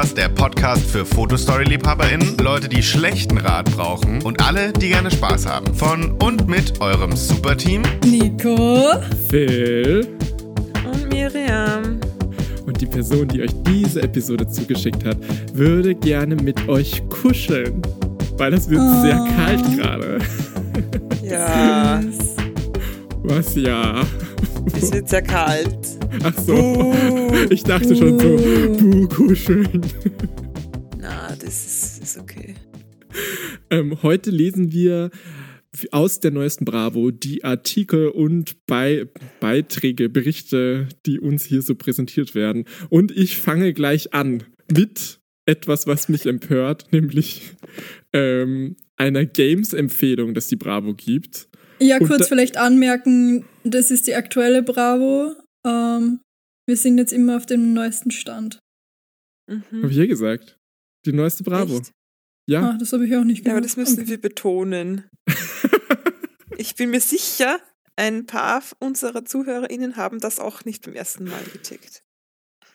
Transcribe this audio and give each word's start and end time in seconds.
Podcast, 0.00 0.16
der 0.16 0.28
Podcast 0.30 0.90
für 0.90 1.04
Fotostory-LiebhaberInnen, 1.04 2.38
Leute, 2.38 2.70
die 2.70 2.82
schlechten 2.82 3.36
Rat 3.36 3.70
brauchen 3.76 4.22
und 4.22 4.42
alle, 4.42 4.72
die 4.72 4.88
gerne 4.88 5.10
Spaß 5.10 5.44
haben. 5.44 5.74
Von 5.74 6.12
und 6.22 6.48
mit 6.48 6.80
eurem 6.80 7.14
Superteam 7.14 7.82
Nico, 8.06 8.94
Phil 9.28 10.08
und 10.90 11.06
Miriam. 11.10 12.00
Und 12.64 12.80
die 12.80 12.86
Person, 12.86 13.28
die 13.28 13.42
euch 13.42 13.50
diese 13.66 14.02
Episode 14.02 14.48
zugeschickt 14.48 15.04
hat, 15.04 15.18
würde 15.52 15.94
gerne 15.94 16.34
mit 16.34 16.66
euch 16.66 17.06
kuscheln. 17.10 17.82
Weil 18.38 18.54
es 18.54 18.70
wird 18.70 18.80
oh. 18.80 19.02
sehr 19.02 19.22
kalt 19.36 19.76
gerade. 19.76 20.18
Ja. 21.22 22.00
Was 23.22 23.54
ja? 23.54 24.00
Es 24.74 24.92
wird 24.92 25.08
sehr 25.08 25.22
kalt. 25.22 25.98
Ach 26.22 26.38
so. 26.38 26.54
Uh, 26.54 27.32
ich 27.50 27.62
dachte 27.62 27.92
uh. 27.92 27.96
schon 27.96 28.18
so, 28.18 28.36
puh, 28.78 29.08
kuscheln. 29.08 29.80
Na, 30.98 31.34
das 31.36 31.66
ist, 31.66 32.02
ist 32.02 32.18
okay. 32.18 32.54
Ähm, 33.70 34.02
heute 34.02 34.30
lesen 34.30 34.72
wir 34.72 35.10
aus 35.92 36.20
der 36.20 36.30
neuesten 36.30 36.64
Bravo 36.64 37.10
die 37.10 37.44
Artikel 37.44 38.08
und 38.08 38.66
Be 38.66 39.08
Beiträge, 39.38 40.08
Berichte, 40.08 40.88
die 41.06 41.20
uns 41.20 41.44
hier 41.44 41.62
so 41.62 41.74
präsentiert 41.74 42.34
werden. 42.34 42.64
Und 42.88 43.16
ich 43.16 43.36
fange 43.36 43.72
gleich 43.72 44.12
an 44.12 44.42
mit 44.72 45.20
etwas, 45.46 45.86
was 45.86 46.08
mich 46.08 46.26
empört, 46.26 46.92
nämlich 46.92 47.52
ähm, 48.12 48.76
einer 48.96 49.24
Games-Empfehlung, 49.24 50.34
das 50.34 50.48
die 50.48 50.56
Bravo 50.56 50.94
gibt. 50.94 51.48
Ja, 51.80 51.98
kurz 51.98 52.28
vielleicht 52.28 52.58
anmerken, 52.58 53.44
das 53.64 53.90
ist 53.90 54.06
die 54.06 54.14
aktuelle 54.14 54.62
Bravo. 54.62 55.34
Ähm, 55.66 56.20
wir 56.66 56.76
sind 56.76 56.98
jetzt 56.98 57.12
immer 57.12 57.36
auf 57.36 57.46
dem 57.46 57.72
neuesten 57.72 58.10
Stand. 58.10 58.60
Mhm. 59.48 59.82
Habe 59.82 59.90
ich 59.90 59.96
ja 59.96 60.06
gesagt. 60.06 60.56
Die 61.06 61.12
neueste 61.12 61.44
Bravo. 61.44 61.78
Echt? 61.78 61.92
Ja. 62.48 62.70
Ah, 62.70 62.76
das 62.78 62.92
habe 62.92 63.06
ich 63.06 63.16
auch 63.16 63.24
nicht 63.24 63.44
gehört. 63.44 63.46
Ja, 63.46 63.52
aber 63.54 63.60
das 63.60 63.76
müssen 63.76 64.00
okay. 64.00 64.08
wir 64.08 64.20
betonen. 64.20 65.04
ich 66.58 66.74
bin 66.74 66.90
mir 66.90 67.00
sicher, 67.00 67.58
ein 67.96 68.26
paar 68.26 68.62
unserer 68.78 69.24
ZuhörerInnen 69.24 69.96
haben 69.96 70.20
das 70.20 70.40
auch 70.40 70.64
nicht 70.64 70.84
beim 70.84 70.94
ersten 70.94 71.24
Mal 71.24 71.42
gecheckt. 71.52 72.02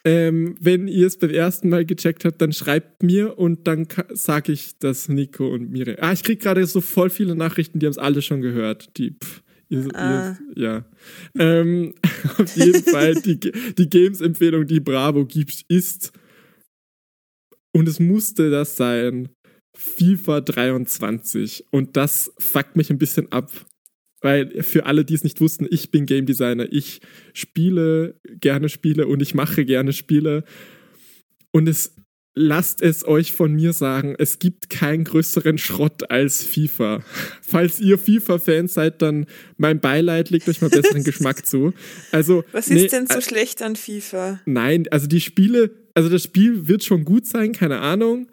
Ähm, 0.06 0.56
wenn 0.59 0.88
ihr 0.88 1.08
es 1.08 1.17
beim 1.17 1.31
ersten 1.31 1.69
Mal 1.69 1.83
gecheckt 1.83 2.25
habt, 2.25 2.39
dann 2.39 2.53
schreibt 2.53 3.02
mir 3.02 3.39
und 3.39 3.66
dann 3.67 3.88
sage 4.13 4.52
ich 4.52 4.78
das 4.78 5.09
Nico 5.09 5.47
und 5.47 5.72
Mire. 5.72 5.97
Ah, 6.00 6.13
ich 6.13 6.23
kriege 6.23 6.38
gerade 6.38 6.66
so 6.67 6.80
voll 6.80 7.09
viele 7.09 7.36
Nachrichten, 7.36 7.80
die 7.80 7.88
haben 7.88 7.91
es 7.91 7.97
alle 7.97 8.22
schon 8.22 8.41
gehört. 8.41 8.95
Die, 8.97 9.11
pff, 9.11 9.41
ihr, 9.69 9.88
ah. 9.95 10.38
ihr, 10.55 10.63
ja. 10.63 10.85
Ähm, 11.38 11.94
auf 12.38 12.55
jeden 12.55 12.83
Fall, 12.83 13.16
die, 13.16 13.39
die 13.39 13.89
Games-Empfehlung, 13.89 14.67
die 14.67 14.80
Bravo 14.80 15.25
gibt, 15.25 15.66
ist, 15.67 16.11
und 17.73 17.88
es 17.88 17.99
musste 17.99 18.49
das 18.49 18.77
sein, 18.77 19.30
FIFA 19.75 20.41
23. 20.41 21.66
Und 21.72 21.97
das 21.97 22.33
fuckt 22.39 22.75
mich 22.75 22.89
ein 22.89 22.97
bisschen 22.97 23.31
ab, 23.31 23.52
weil 24.22 24.63
für 24.63 24.85
alle, 24.85 25.05
die 25.05 25.13
es 25.13 25.23
nicht 25.23 25.41
wussten, 25.41 25.67
ich 25.69 25.91
bin 25.91 26.05
Game 26.05 26.25
Designer. 26.25 26.67
Ich 26.72 27.02
spiele 27.33 28.19
gerne 28.39 28.69
Spiele 28.69 29.07
und 29.07 29.22
ich 29.22 29.35
mache 29.35 29.66
gerne 29.66 29.94
Spiele. 29.94 30.45
Und 31.52 31.67
es 31.67 31.95
lasst 32.36 32.81
es 32.81 33.08
euch 33.08 33.31
von 33.31 33.53
mir 33.53 33.73
sagen, 33.73 34.16
es 34.19 34.39
gibt 34.39 34.69
keinen 34.69 35.05
größeren 35.05 35.58
Schrott 35.58 36.11
als 36.11 36.44
FIFA. 36.44 37.00
Falls 37.41 37.80
ihr 37.80 37.97
FIFA-Fans 37.97 38.73
seid, 38.73 39.02
dann 39.02 39.25
mein 39.58 39.80
Beileid 39.80 40.30
legt 40.30 40.47
euch 40.50 40.62
mal 40.62 40.69
besseren 40.69 41.03
Geschmack 41.06 41.46
zu. 41.46 41.73
Also, 42.12 42.44
Was 42.51 42.68
ist 42.68 42.73
nee, 42.73 42.88
denn 42.88 43.07
so 43.07 43.19
äh, 43.19 43.22
schlecht 43.22 43.62
an 43.62 43.75
FIFA? 43.75 44.41
Nein, 44.46 44.85
also 44.91 45.07
die 45.07 45.22
Spiele, 45.22 45.72
also 45.94 46.09
das 46.09 46.23
Spiel 46.23 46.68
wird 46.68 46.84
schon 46.84 47.06
gut 47.06 47.25
sein, 47.25 47.53
keine 47.53 47.79
Ahnung 47.79 48.28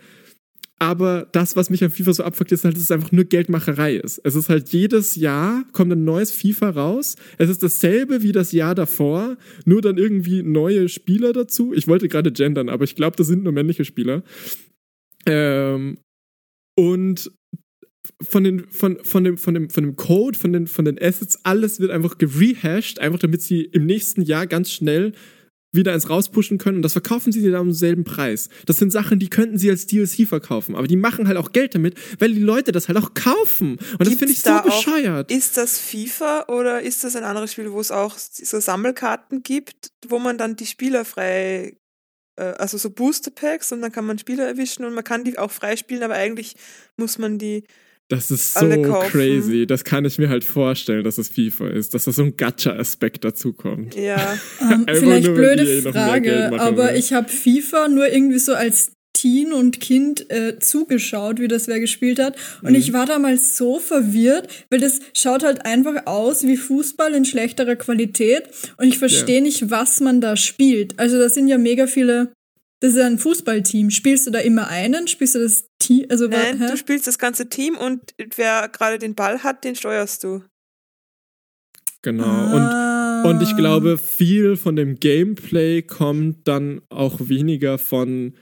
aber 0.83 1.29
das, 1.31 1.55
was 1.55 1.71
mich 1.71 1.85
an 1.85 1.93
FIFA 1.93 2.13
so 2.13 2.25
abfuckt, 2.25 2.51
ist 2.51 2.65
halt, 2.65 2.75
dass 2.75 2.83
es 2.83 2.91
einfach 2.91 3.13
nur 3.13 3.23
Geldmacherei 3.23 3.95
ist. 3.95 4.21
Es 4.25 4.35
ist 4.35 4.49
halt 4.49 4.71
jedes 4.71 5.15
Jahr 5.15 5.65
kommt 5.71 5.93
ein 5.93 6.03
neues 6.03 6.33
FIFA 6.33 6.71
raus. 6.71 7.15
Es 7.39 7.49
ist 7.49 7.63
dasselbe 7.63 8.25
wie 8.25 8.33
das 8.33 8.51
Jahr 8.51 8.75
davor, 8.75 9.37
nur 9.65 9.81
dann 9.81 9.97
irgendwie 9.97 10.43
neue 10.43 10.89
Spieler 10.89 11.33
dazu. 11.33 11.73
Ich 11.73 11.87
wollte 11.87 12.09
gerade 12.09 12.33
gendern, 12.33 12.69
aber 12.69 12.83
ich 12.83 12.97
glaube, 12.97 13.17
das 13.17 13.29
sind 13.29 13.45
nur 13.45 13.53
männliche 13.53 13.85
Spieler. 13.85 14.25
Ähm, 15.25 15.99
und 16.77 17.31
von, 18.21 18.43
den, 18.43 18.67
von, 18.69 18.99
von, 19.05 19.23
dem, 19.23 19.39
von, 19.39 19.55
dem, 19.55 19.71
von 19.71 19.85
dem 19.85 19.95
Code, 19.95 20.37
von 20.37 20.53
den, 20.53 20.67
von 20.67 20.85
den 20.85 21.01
Assets, 21.01 21.45
alles 21.45 21.79
wird 21.79 21.93
einfach 21.93 22.19
gerehashed, 22.19 22.99
einfach 22.99 23.21
damit 23.21 23.41
sie 23.41 23.61
im 23.63 23.87
nächsten 23.87 24.23
Jahr 24.23 24.49
ganz 24.49 24.73
schnell 24.73 25.13
wieder 25.73 25.93
eins 25.95 26.09
rauspushen 26.09 26.59
können 26.59 26.77
und 26.77 26.83
das 26.83 26.93
verkaufen 26.93 27.33
sie 27.33 27.41
dir 27.41 27.51
dann 27.51 27.63
um 27.63 27.69
denselben 27.69 28.05
Preis. 28.05 28.51
Das 28.67 28.77
sind 28.77 28.93
Sachen, 28.93 29.19
die 29.19 29.31
könnten 29.31 29.57
sie 29.57 29.71
als 29.71 29.87
DLC 29.87 30.29
verkaufen, 30.29 30.77
aber 30.77 30.87
die 30.87 30.97
machen 30.97 31.27
halt 31.27 31.39
auch 31.39 31.53
Geld 31.53 31.75
damit, 31.75 31.95
weil 32.19 32.33
die 32.33 32.41
Leute 32.41 32.73
das 32.73 32.89
halt 32.89 32.99
auch 32.99 33.15
kaufen. 33.15 33.73
Und 33.73 33.81
Gibt's 33.81 34.11
das 34.11 34.19
finde 34.19 34.33
ich 34.33 34.41
so 34.43 34.51
da 34.51 34.61
bescheuert. 34.61 35.33
Auch, 35.33 35.37
ist 35.37 35.57
das 35.57 35.79
FIFA 35.79 36.45
oder 36.49 36.83
ist 36.83 37.05
das 37.05 37.17
ein 37.17 37.25
anderes 37.25 37.53
Spiel, 37.53 37.73
wo 37.73 37.81
es 37.81 37.91
auch 37.91 38.17
so 38.19 38.61
Sammelkarten 38.61 39.43
gibt, 39.43 39.93
wo 40.07 40.19
man 40.19 40.37
dann 40.37 40.57
die 40.57 40.67
Spieler 40.67 41.07
frei 41.07 41.79
äh, 42.37 42.43
also 42.43 42.77
so 42.77 42.91
Booster 42.91 43.31
Packs 43.31 43.73
und 43.73 43.81
dann 43.81 43.93
kann 43.93 44.05
man 44.05 44.19
Spieler 44.19 44.47
erwischen 44.47 44.85
und 44.85 44.93
man 44.95 45.05
kann 45.05 45.25
die 45.25 45.39
auch 45.39 45.51
freispielen, 45.51 46.03
aber 46.03 46.15
eigentlich 46.15 46.55
muss 46.97 47.19
man 47.19 47.39
die 47.39 47.65
das 48.13 48.31
ist 48.31 48.59
so 48.59 48.69
crazy. 49.11 49.67
Das 49.67 49.85
kann 49.85 50.05
ich 50.05 50.19
mir 50.19 50.29
halt 50.29 50.45
vorstellen, 50.45 51.03
dass 51.03 51.17
es 51.17 51.31
FIFA 51.31 51.69
ist, 51.69 51.95
dass 51.95 52.05
da 52.05 52.13
so 52.13 52.23
ein 52.23 52.37
Gacha-Aspekt 52.37 53.25
dazu 53.25 53.55
kommt. 53.55 53.95
Ja. 53.95 54.39
um, 54.61 54.71
ähm, 54.87 54.97
vielleicht 54.99 55.35
blöde 55.35 55.83
Frage, 55.83 56.53
aber 56.61 56.89
will. 56.89 56.97
ich 56.97 57.15
habe 57.15 57.29
FIFA 57.29 57.89
nur 57.89 58.13
irgendwie 58.13 58.39
so 58.39 58.53
als 58.53 58.93
Teen 59.15 59.53
und 59.53 59.81
Kind 59.81 60.31
äh, 60.31 60.59
zugeschaut, 60.59 61.41
wie 61.41 61.49
das 61.49 61.69
wer 61.69 61.81
gespielt 61.81 62.19
hat. 62.19 62.37
Und 62.63 62.71
mhm. 62.71 62.77
ich 62.77 62.93
war 62.93 63.07
damals 63.07 63.57
so 63.57 63.79
verwirrt, 63.79 64.49
weil 64.69 64.81
das 64.81 65.01
schaut 65.15 65.43
halt 65.43 65.65
einfach 65.65 66.07
aus 66.07 66.43
wie 66.43 66.57
Fußball 66.57 67.15
in 67.15 67.25
schlechterer 67.25 67.77
Qualität. 67.77 68.45
Und 68.77 68.89
ich 68.89 68.99
verstehe 68.99 69.37
ja. 69.37 69.43
nicht, 69.43 69.71
was 69.71 70.01
man 70.01 70.21
da 70.21 70.37
spielt. 70.37 70.99
Also 70.99 71.19
da 71.19 71.31
sind 71.31 71.49
ja 71.49 71.57
mega 71.57 71.87
viele 71.87 72.33
das 72.83 72.95
ist 72.95 72.99
ein 72.99 73.17
Fußballteam. 73.17 73.91
Spielst 73.91 74.27
du 74.27 74.33
da 74.33 74.41
immer 74.41 74.67
einen? 74.67 75.07
Spielst 75.07 75.37
du 75.37 75.39
das 75.39 75.69
Team? 75.79 76.07
Also, 76.09 76.27
Nein, 76.27 76.59
hä? 76.59 76.67
du 76.67 76.77
spielst 76.77 77.07
das 77.07 77.17
ganze 77.17 77.49
Team 77.49 77.77
und 77.77 78.13
wer 78.35 78.69
gerade 78.69 78.99
den 78.99 79.15
Ball 79.15 79.45
hat, 79.45 79.63
den 79.63 79.77
steuerst 79.77 80.25
du. 80.25 80.43
Genau. 82.03 82.25
Ah. 82.25 83.23
Und, 83.23 83.37
und 83.37 83.43
ich 83.43 83.57
glaube, 83.57 83.99
viel 83.99 84.57
von 84.57 84.75
dem 84.75 84.99
Gameplay 84.99 85.83
kommt 85.83 86.49
dann 86.49 86.83
auch 86.89 87.21
weniger 87.21 87.79
von 87.79 88.35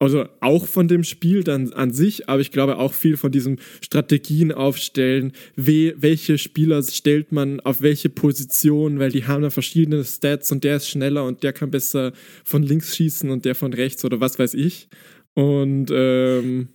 also 0.00 0.26
auch 0.40 0.66
von 0.66 0.86
dem 0.86 1.02
Spiel 1.02 1.42
dann 1.42 1.72
an 1.72 1.92
sich, 1.92 2.28
aber 2.28 2.40
ich 2.40 2.52
glaube 2.52 2.78
auch 2.78 2.92
viel 2.92 3.16
von 3.16 3.32
diesem 3.32 3.58
Strategien 3.80 4.52
aufstellen, 4.52 5.32
we, 5.56 5.94
welche 5.96 6.38
Spieler 6.38 6.82
stellt 6.82 7.32
man 7.32 7.60
auf 7.60 7.82
welche 7.82 8.08
Position, 8.08 9.00
weil 9.00 9.10
die 9.10 9.26
haben 9.26 9.42
da 9.42 9.50
verschiedene 9.50 10.04
Stats 10.04 10.52
und 10.52 10.62
der 10.62 10.76
ist 10.76 10.88
schneller 10.88 11.24
und 11.24 11.42
der 11.42 11.52
kann 11.52 11.70
besser 11.70 12.12
von 12.44 12.62
links 12.62 12.96
schießen 12.96 13.28
und 13.30 13.44
der 13.44 13.54
von 13.54 13.72
rechts 13.72 14.04
oder 14.04 14.20
was 14.20 14.38
weiß 14.38 14.54
ich. 14.54 14.88
Und 15.34 15.90
ähm, 15.92 16.68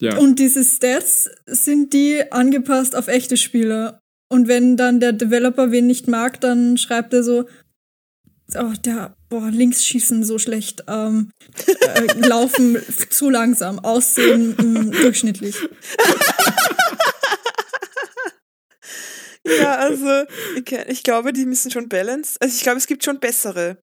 ja. 0.00 0.16
Und 0.18 0.38
diese 0.38 0.64
Stats 0.64 1.30
sind 1.46 1.92
die 1.92 2.20
angepasst 2.30 2.96
auf 2.96 3.08
echte 3.08 3.36
Spieler. 3.36 4.00
Und 4.28 4.48
wenn 4.48 4.76
dann 4.76 4.98
der 4.98 5.12
Developer 5.12 5.70
wen 5.70 5.86
nicht 5.86 6.08
mag, 6.08 6.40
dann 6.40 6.76
schreibt 6.76 7.12
er 7.12 7.22
so, 7.22 7.44
oh, 8.56 8.72
der, 8.84 9.14
boah, 9.32 9.50
links 9.50 9.82
schießen 9.86 10.24
so 10.24 10.38
schlecht, 10.38 10.84
ähm, 10.88 11.30
äh, 11.66 12.28
laufen 12.28 12.76
zu 13.10 13.30
langsam, 13.30 13.78
aussehen 13.78 14.54
mh, 14.58 14.62
mm, 14.62 14.90
durchschnittlich. 14.92 15.56
ja, 19.46 19.76
also 19.76 20.24
ich, 20.54 20.70
ich, 20.70 21.02
glaube, 21.02 21.32
die 21.32 21.46
müssen 21.46 21.70
schon 21.70 21.88
balance. 21.88 22.36
Also 22.40 22.54
ich 22.54 22.62
glaube, 22.62 22.76
es 22.76 22.86
gibt 22.86 23.04
schon 23.04 23.20
bessere. 23.20 23.78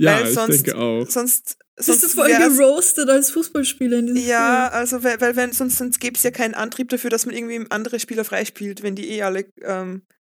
Ja, 0.00 0.22
ich 0.22 0.34
sonst, 0.34 0.66
denke 0.66 0.76
auch. 0.76 1.08
Sonst, 1.08 1.56
sonst 1.76 2.00
Bist 2.00 2.14
du 2.14 2.16
voll 2.16 2.28
geroastet 2.28 3.08
als 3.08 3.30
Fußballspieler 3.30 3.98
in 3.98 4.06
diesem 4.08 4.28
Ja, 4.28 4.66
Spiel? 4.66 4.78
also 4.80 5.04
weil, 5.04 5.20
weil 5.20 5.36
wenn, 5.36 5.52
sonst, 5.52 5.78
sonst 5.78 6.00
gäbe 6.00 6.16
es 6.16 6.24
ja 6.24 6.32
keinen 6.32 6.54
Antrieb 6.54 6.88
dafür, 6.88 7.10
dass 7.10 7.26
man 7.26 7.36
irgendwie 7.36 7.64
andere 7.70 8.00
Spieler 8.00 8.24
freispielt, 8.24 8.82
wenn 8.82 8.96
die 8.96 9.08
eh 9.08 9.22
alle 9.22 9.46
ähm, 9.62 10.02
äh, 10.08 10.17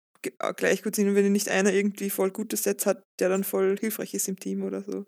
gleich 0.56 0.83
gut 0.83 0.95
sind 0.95 1.07
und 1.07 1.15
wenn 1.15 1.31
nicht 1.31 1.50
einer 1.50 1.73
irgendwie 1.73 2.09
voll 2.09 2.31
gute 2.31 2.57
Sets 2.57 2.85
hat, 2.85 3.03
der 3.19 3.29
dann 3.29 3.44
voll 3.44 3.77
hilfreich 3.79 4.13
ist 4.13 4.27
im 4.27 4.39
Team 4.39 4.63
oder 4.63 4.83
so. 4.83 5.06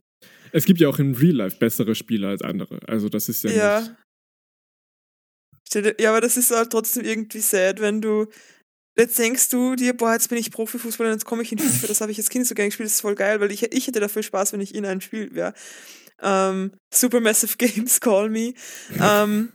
Es 0.51 0.65
gibt 0.65 0.80
ja 0.80 0.88
auch 0.88 1.00
in 1.00 1.15
Real 1.15 1.36
Life 1.36 1.57
bessere 1.57 1.95
Spieler 1.95 2.30
als 2.30 2.42
andere. 2.42 2.80
Also 2.88 3.10
das 3.10 3.30
ist 3.30 3.44
ja, 3.44 3.51
ja. 3.51 3.80
nicht. 3.80 3.95
Ja, 6.00 6.12
aber 6.12 6.21
das 6.21 6.38
ist 6.38 6.51
halt 6.51 6.71
trotzdem 6.71 7.04
irgendwie 7.04 7.39
sad, 7.39 7.80
wenn 7.80 8.00
du 8.00 8.27
jetzt 8.98 9.18
denkst 9.18 9.50
du 9.50 9.75
dir, 9.75 9.94
boah, 9.95 10.13
jetzt 10.13 10.30
bin 10.30 10.38
ich 10.38 10.51
Profifußballer 10.51 11.10
und 11.10 11.15
jetzt 11.15 11.25
komme 11.25 11.42
ich 11.42 11.51
in 11.51 11.57
FIFA, 11.57 11.88
das 11.88 12.01
habe 12.01 12.12
ich 12.12 12.19
als 12.19 12.30
Kind 12.30 12.45
so 12.45 12.54
gerne 12.54 12.69
gespielt, 12.69 12.88
das 12.88 12.95
ist 12.95 13.01
voll 13.01 13.15
geil, 13.15 13.39
weil 13.39 13.51
ich, 13.51 13.63
ich 13.71 13.88
hätte 13.88 14.00
dafür 14.00 14.24
Spaß, 14.24 14.54
wenn 14.54 14.62
ich 14.62 14.75
in 14.75 14.86
einem 14.86 15.01
Spiel 15.01 15.33
wäre. 15.33 15.54
Ähm, 16.21 16.74
Supermassive 16.94 17.56
Games, 17.57 18.00
call 18.00 18.30
me. 18.30 18.54
ähm, 19.01 19.54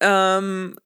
ähm, 0.00 0.76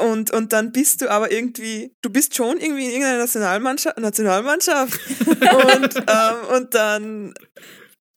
und, 0.00 0.30
und 0.30 0.52
dann 0.52 0.72
bist 0.72 1.00
du 1.00 1.10
aber 1.10 1.30
irgendwie, 1.30 1.94
du 2.02 2.10
bist 2.10 2.34
schon 2.34 2.58
irgendwie 2.58 2.86
in 2.86 2.90
irgendeiner 2.92 3.18
Nationalmannschaft, 3.18 3.98
Nationalmannschaft. 3.98 4.98
und, 5.20 5.96
ähm, 5.96 6.56
und 6.56 6.74
dann 6.74 7.34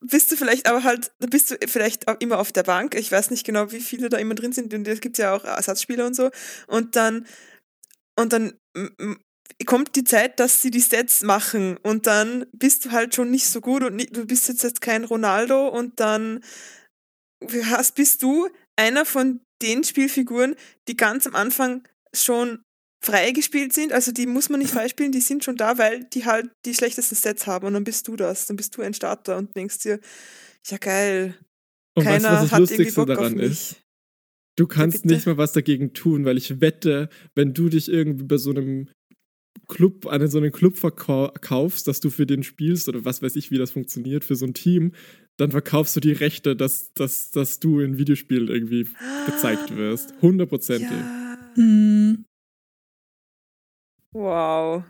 bist 0.00 0.32
du 0.32 0.36
vielleicht 0.36 0.68
aber 0.68 0.84
halt, 0.84 1.12
bist 1.18 1.50
du 1.50 1.56
vielleicht 1.66 2.08
auch 2.08 2.16
immer 2.20 2.38
auf 2.38 2.52
der 2.52 2.62
Bank. 2.62 2.94
Ich 2.94 3.12
weiß 3.12 3.30
nicht 3.30 3.44
genau, 3.44 3.72
wie 3.72 3.80
viele 3.80 4.08
da 4.08 4.16
immer 4.16 4.34
drin 4.34 4.52
sind. 4.52 4.72
Und 4.72 4.88
es 4.88 5.00
gibt 5.00 5.18
ja 5.18 5.34
auch 5.34 5.44
Ersatzspieler 5.44 6.06
und 6.06 6.14
so. 6.14 6.30
Und 6.66 6.96
dann, 6.96 7.26
und 8.18 8.32
dann 8.32 8.58
kommt 9.66 9.96
die 9.96 10.04
Zeit, 10.04 10.40
dass 10.40 10.62
sie 10.62 10.70
die 10.70 10.82
Stats 10.82 11.22
machen. 11.22 11.76
Und 11.78 12.06
dann 12.06 12.46
bist 12.52 12.84
du 12.84 12.92
halt 12.92 13.14
schon 13.14 13.30
nicht 13.30 13.46
so 13.46 13.60
gut 13.60 13.82
und 13.82 13.96
nicht, 13.96 14.16
du 14.16 14.26
bist 14.26 14.48
jetzt, 14.48 14.62
jetzt 14.62 14.80
kein 14.80 15.04
Ronaldo 15.04 15.68
und 15.68 16.00
dann 16.00 16.42
hast, 17.64 17.94
bist 17.94 18.22
du 18.22 18.48
einer 18.76 19.04
von 19.04 19.40
den 19.62 19.84
Spielfiguren, 19.84 20.54
die 20.88 20.96
ganz 20.96 21.26
am 21.26 21.34
Anfang 21.34 21.86
schon 22.14 22.62
freigespielt 23.04 23.72
sind, 23.72 23.92
also 23.92 24.10
die 24.12 24.26
muss 24.26 24.48
man 24.48 24.60
nicht 24.60 24.70
freispielen, 24.72 25.12
die 25.12 25.20
sind 25.20 25.44
schon 25.44 25.56
da, 25.56 25.78
weil 25.78 26.04
die 26.04 26.24
halt 26.24 26.50
die 26.64 26.74
schlechtesten 26.74 27.14
Sets 27.14 27.46
haben. 27.46 27.66
Und 27.66 27.74
dann 27.74 27.84
bist 27.84 28.08
du 28.08 28.16
das, 28.16 28.46
dann 28.46 28.56
bist 28.56 28.76
du 28.76 28.82
ein 28.82 28.94
Starter 28.94 29.36
und 29.36 29.54
denkst 29.54 29.78
dir, 29.78 30.00
ja 30.66 30.78
geil, 30.78 31.36
und 31.96 32.04
keiner 32.04 32.32
weißt, 32.32 32.42
was 32.42 32.50
das 32.50 32.58
Lustigste 32.58 33.06
daran 33.06 33.38
ist? 33.38 33.82
Du 34.56 34.66
kannst 34.66 35.04
ja, 35.04 35.12
nicht 35.12 35.26
mal 35.26 35.36
was 35.36 35.52
dagegen 35.52 35.92
tun, 35.92 36.24
weil 36.24 36.36
ich 36.38 36.60
wette, 36.60 37.08
wenn 37.34 37.54
du 37.54 37.68
dich 37.68 37.90
irgendwie 37.90 38.24
bei 38.24 38.36
so 38.38 38.50
einem 38.50 38.88
Club, 39.68 40.06
an 40.06 40.26
so 40.28 40.38
einen 40.38 40.52
Club 40.52 40.76
verkaufst, 40.76 41.88
dass 41.88 42.00
du 42.00 42.10
für 42.10 42.26
den 42.26 42.42
spielst 42.42 42.88
oder 42.88 43.04
was 43.04 43.22
weiß 43.22 43.36
ich, 43.36 43.50
wie 43.50 43.58
das 43.58 43.70
funktioniert, 43.70 44.24
für 44.24 44.36
so 44.36 44.46
ein 44.46 44.54
Team, 44.54 44.92
dann 45.38 45.50
verkaufst 45.50 45.94
du 45.96 46.00
die 46.00 46.12
Rechte, 46.12 46.56
dass, 46.56 46.92
dass, 46.94 47.30
dass 47.30 47.60
du 47.60 47.80
in 47.80 47.98
Videospielen 47.98 48.48
irgendwie 48.48 48.88
gezeigt 49.26 49.76
wirst. 49.76 50.14
Hundertprozentig. 50.22 50.90
Ja. 50.90 51.38
Hm. 51.54 52.24
Wow. 54.12 54.84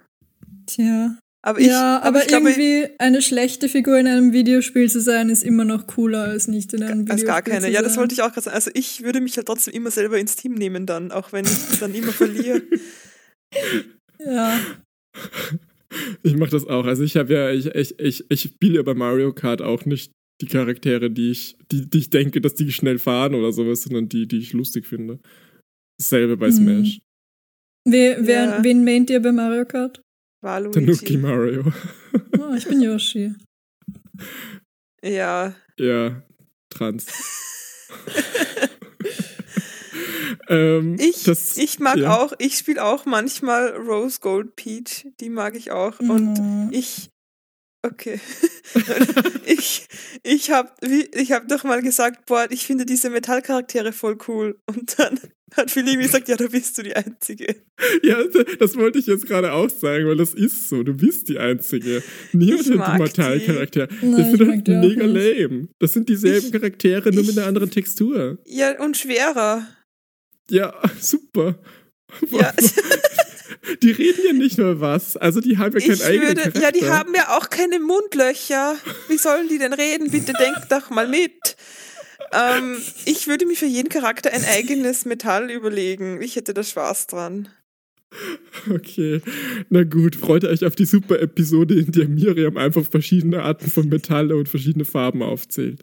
Tja. 0.67 1.19
Aber 1.43 1.61
ich, 1.61 1.69
ja, 1.69 1.99
aber, 1.99 2.07
aber 2.07 2.25
ich 2.25 2.33
irgendwie 2.33 2.81
glaube, 2.81 2.95
eine 2.99 3.23
schlechte 3.23 3.69
Figur 3.69 3.99
in 3.99 4.09
einem 4.09 4.33
Videospiel 4.33 4.91
zu 4.91 5.01
sein, 5.01 5.31
ist 5.31 5.45
immer 5.45 5.65
noch 5.65 5.87
cooler 5.87 6.25
als 6.25 6.49
nicht 6.49 6.73
in 6.75 6.83
einem 6.83 7.03
Videospiel. 7.03 7.13
Als 7.13 7.25
gar 7.25 7.43
keine. 7.43 7.71
Ja, 7.71 7.83
das 7.83 7.97
wollte 7.97 8.15
ich 8.15 8.23
auch 8.23 8.33
gerade 8.33 8.43
sagen. 8.43 8.57
Also 8.57 8.71
ich 8.75 9.05
würde 9.05 9.21
mich 9.21 9.33
ja 9.33 9.39
halt 9.39 9.47
trotzdem 9.47 9.75
immer 9.75 9.93
selber 9.93 10.19
ins 10.19 10.35
Team 10.35 10.55
nehmen 10.55 10.87
dann, 10.87 11.13
auch 11.13 11.33
wenn 11.33 11.45
ich 11.45 11.79
dann 11.79 11.95
immer 11.95 12.11
verliere. 12.11 12.63
ja. 14.19 14.59
Ich 16.25 16.37
mache 16.37 16.51
das 16.51 16.67
auch. 16.67 16.85
Also 16.85 17.05
ich 17.05 17.17
habe 17.17 17.33
ja, 17.33 17.51
ich, 17.51 17.67
ich, 17.67 17.99
ich, 18.01 18.25
ich 18.29 18.41
spiele 18.43 18.77
ja 18.77 18.83
bei 18.83 18.95
Mario 18.95 19.33
Kart 19.33 19.63
auch 19.63 19.85
nicht 19.85 20.16
die 20.41 20.47
Charaktere, 20.47 21.11
die 21.11 21.31
ich, 21.31 21.57
die, 21.71 21.89
die 21.89 21.99
ich 21.99 22.11
denke, 22.11 22.41
dass 22.41 22.55
die 22.55 22.71
schnell 22.73 22.99
fahren 22.99 23.35
oder 23.35 23.53
sowas, 23.53 23.83
sondern 23.83 24.09
die, 24.09 24.27
die 24.27 24.39
ich 24.39 24.53
lustig 24.53 24.87
finde. 24.87 25.19
Dasselbe 25.99 26.37
bei 26.37 26.49
mhm. 26.49 26.53
Smash. 26.53 27.01
We, 27.85 28.17
wer, 28.21 28.45
ja. 28.45 28.65
Wen 28.65 28.85
meint 28.85 29.11
ihr 29.11 29.21
bei 29.21 29.33
Mario 29.33 29.65
Kart? 29.65 30.03
Waluigi. 30.43 30.81
Tanuki 30.81 31.17
Mario. 31.17 31.73
oh, 32.39 32.55
ich 32.55 32.67
bin 32.67 32.83
Yoshi. 32.83 33.33
Ja. 35.03 35.55
Ja, 35.79 36.23
trans. 36.71 37.07
ähm, 40.49 40.97
ich, 40.99 41.23
das, 41.25 41.57
ich 41.57 41.79
mag 41.79 41.97
ja. 41.97 42.17
auch, 42.17 42.33
ich 42.39 42.59
spiele 42.59 42.85
auch 42.85 43.07
manchmal 43.07 43.69
Rose 43.77 44.19
Gold 44.21 44.57
Peach, 44.57 45.07
die 45.21 45.31
mag 45.31 45.57
ich 45.57 45.71
auch. 45.71 46.01
Mhm. 46.01 46.11
Und 46.11 46.71
ich 46.73 47.11
Okay. 47.87 48.19
ich 49.47 49.87
ich 50.25 50.51
habe 50.51 50.71
ich 51.15 51.33
hab 51.33 51.47
doch 51.49 51.63
mal 51.63 51.83
gesagt, 51.83 52.27
boah, 52.27 52.47
ich 52.51 52.67
finde 52.67 52.85
diese 52.85 53.11
Metallcharaktere 53.11 53.93
voll 53.93 54.19
cool. 54.27 54.59
Und 54.67 54.99
dann 54.99 55.21
hat 55.55 55.71
Philippe 55.71 56.03
gesagt, 56.03 56.29
ja, 56.29 56.37
da 56.37 56.49
bist 56.49 56.77
du 56.77 56.83
die 56.83 56.97
Einzige. 56.97 57.55
Ja, 58.03 58.19
das 58.59 58.77
wollte 58.77 58.99
ich 58.99 59.07
jetzt 59.07 59.27
gerade 59.27 59.53
auch 59.53 59.71
sagen, 59.71 60.07
weil 60.07 60.17
das 60.17 60.35
ist 60.35 60.69
so. 60.69 60.83
Du 60.83 60.95
bist 60.95 61.29
die 61.29 61.39
Einzige. 61.39 62.03
Niemand 62.33 62.81
hat 62.81 62.99
die 62.99 63.03
Metallcharaktere. 63.03 63.89
Das 63.89 64.31
sind 64.31 64.49
halt 64.49 64.69
mega 64.69 65.07
lame. 65.07 65.69
Das 65.79 65.93
sind 65.93 66.09
dieselben 66.09 66.47
ich, 66.47 66.53
Charaktere, 66.53 67.13
nur 67.13 67.23
ich, 67.23 67.29
mit 67.29 67.39
einer 67.39 67.47
anderen 67.47 67.71
Textur. 67.71 68.39
Ja, 68.47 68.81
und 68.83 68.97
schwerer. 68.97 69.67
Ja, 70.51 70.75
super. 71.01 71.61
Ja. 72.31 72.53
Die 73.83 73.91
reden 73.91 74.21
ja 74.27 74.33
nicht 74.33 74.59
nur 74.59 74.81
was. 74.81 75.17
Also 75.17 75.41
die 75.41 75.59
haben 75.59 75.79
ja 75.79 75.87
keinen 75.87 76.03
eigenen 76.03 76.37
würde, 76.37 76.61
Ja, 76.61 76.71
die 76.71 76.85
haben 76.85 77.15
ja 77.15 77.37
auch 77.37 77.51
keine 77.51 77.81
Mundlöcher. 77.81 78.77
Wie 79.09 79.19
sollen 79.19 79.49
die 79.49 79.59
denn 79.59 79.73
reden? 79.73 80.11
Bitte 80.11 80.33
denkt 80.33 80.71
doch 80.71 80.91
mal 80.91 81.09
mit. 81.09 81.57
Ähm, 82.33 82.77
ich 83.05 83.27
würde 83.27 83.47
mir 83.47 83.57
für 83.57 83.67
jeden 83.67 83.89
Charakter 83.89 84.33
ein 84.33 84.45
eigenes 84.45 85.05
Metall 85.05 85.51
überlegen. 85.51 86.21
Ich 86.23 86.37
hätte 86.37 86.55
da 86.55 86.63
Spaß 86.63 87.09
dran. 87.09 87.49
Okay, 88.71 89.21
na 89.69 89.83
gut, 89.85 90.17
freut 90.17 90.45
euch 90.45 90.65
auf 90.65 90.75
die 90.77 90.87
super 90.87 91.21
Episode, 91.21 91.75
in 91.75 91.93
der 91.93 92.09
Miriam 92.09 92.57
einfach 92.57 92.85
verschiedene 92.89 93.43
Arten 93.43 93.71
von 93.71 93.89
Metalle 93.89 94.37
und 94.37 94.49
verschiedene 94.49 94.85
Farben 94.85 95.23
aufzählt. 95.23 95.83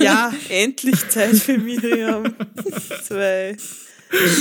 Ja, 0.00 0.32
endlich 0.48 1.08
Zeit 1.08 1.36
für 1.36 1.58
Miriam. 1.58 2.34
Zwei. 3.04 3.56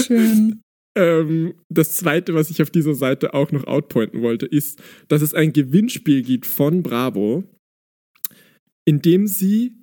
Schön. 0.06 0.62
Ähm, 0.98 1.54
das 1.70 1.94
zweite, 1.94 2.34
was 2.34 2.50
ich 2.50 2.60
auf 2.62 2.72
dieser 2.72 2.96
Seite 2.96 3.36
auch 3.36 3.52
noch 3.52 3.66
outpointen 3.66 4.24
wollte, 4.24 4.48
ist, 4.48 4.82
dass 5.08 5.22
es 5.22 5.36
ein 5.36 5.54
Gewinnspiel 5.54 6.24
gibt 6.24 6.48
von 6.48 6.82
Bravo, 6.82 7.44
in 8.84 9.02
dem 9.02 9.28
sie 9.28 9.80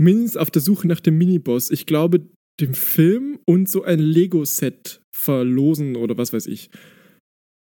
mindestens 0.00 0.38
auf 0.38 0.50
der 0.50 0.62
Suche 0.62 0.88
nach 0.88 1.00
dem 1.00 1.18
Miniboss, 1.18 1.70
ich 1.70 1.84
glaube, 1.84 2.26
dem 2.60 2.72
Film 2.72 3.38
und 3.44 3.68
so 3.68 3.82
ein 3.82 3.98
Lego-Set 3.98 5.02
verlosen 5.14 5.96
oder 5.96 6.16
was 6.16 6.32
weiß 6.32 6.46
ich. 6.46 6.70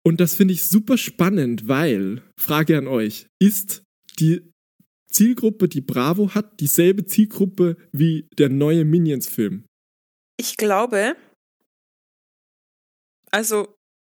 Und 0.06 0.20
das 0.20 0.36
finde 0.36 0.54
ich 0.54 0.66
super 0.66 0.98
spannend, 0.98 1.70
weil, 1.70 2.24
Frage 2.38 2.78
an 2.78 2.88
euch, 2.88 3.28
ist 3.42 3.84
die 4.20 4.42
Zielgruppe, 5.10 5.70
die 5.70 5.82
Bravo 5.82 6.36
hat, 6.36 6.60
dieselbe 6.60 7.06
Zielgruppe 7.06 7.78
wie 7.94 8.28
der 8.38 8.50
neue 8.50 8.84
Minions-Film? 8.84 9.64
Ich 10.38 10.58
glaube, 10.58 11.16
also, 13.36 13.76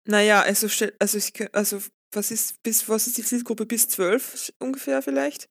naja, 0.08 0.42
also, 0.42 0.68
also, 1.00 1.18
ich, 1.18 1.34
also 1.54 1.82
was 2.14 2.32
ist 2.32 2.62
bis 2.64 2.88
was 2.88 3.08
ist 3.08 3.18
die 3.18 3.24
Zielgruppe 3.24 3.66
bis 3.66 3.88
zwölf 3.88 4.54
ungefähr 4.60 5.02
vielleicht? 5.02 5.50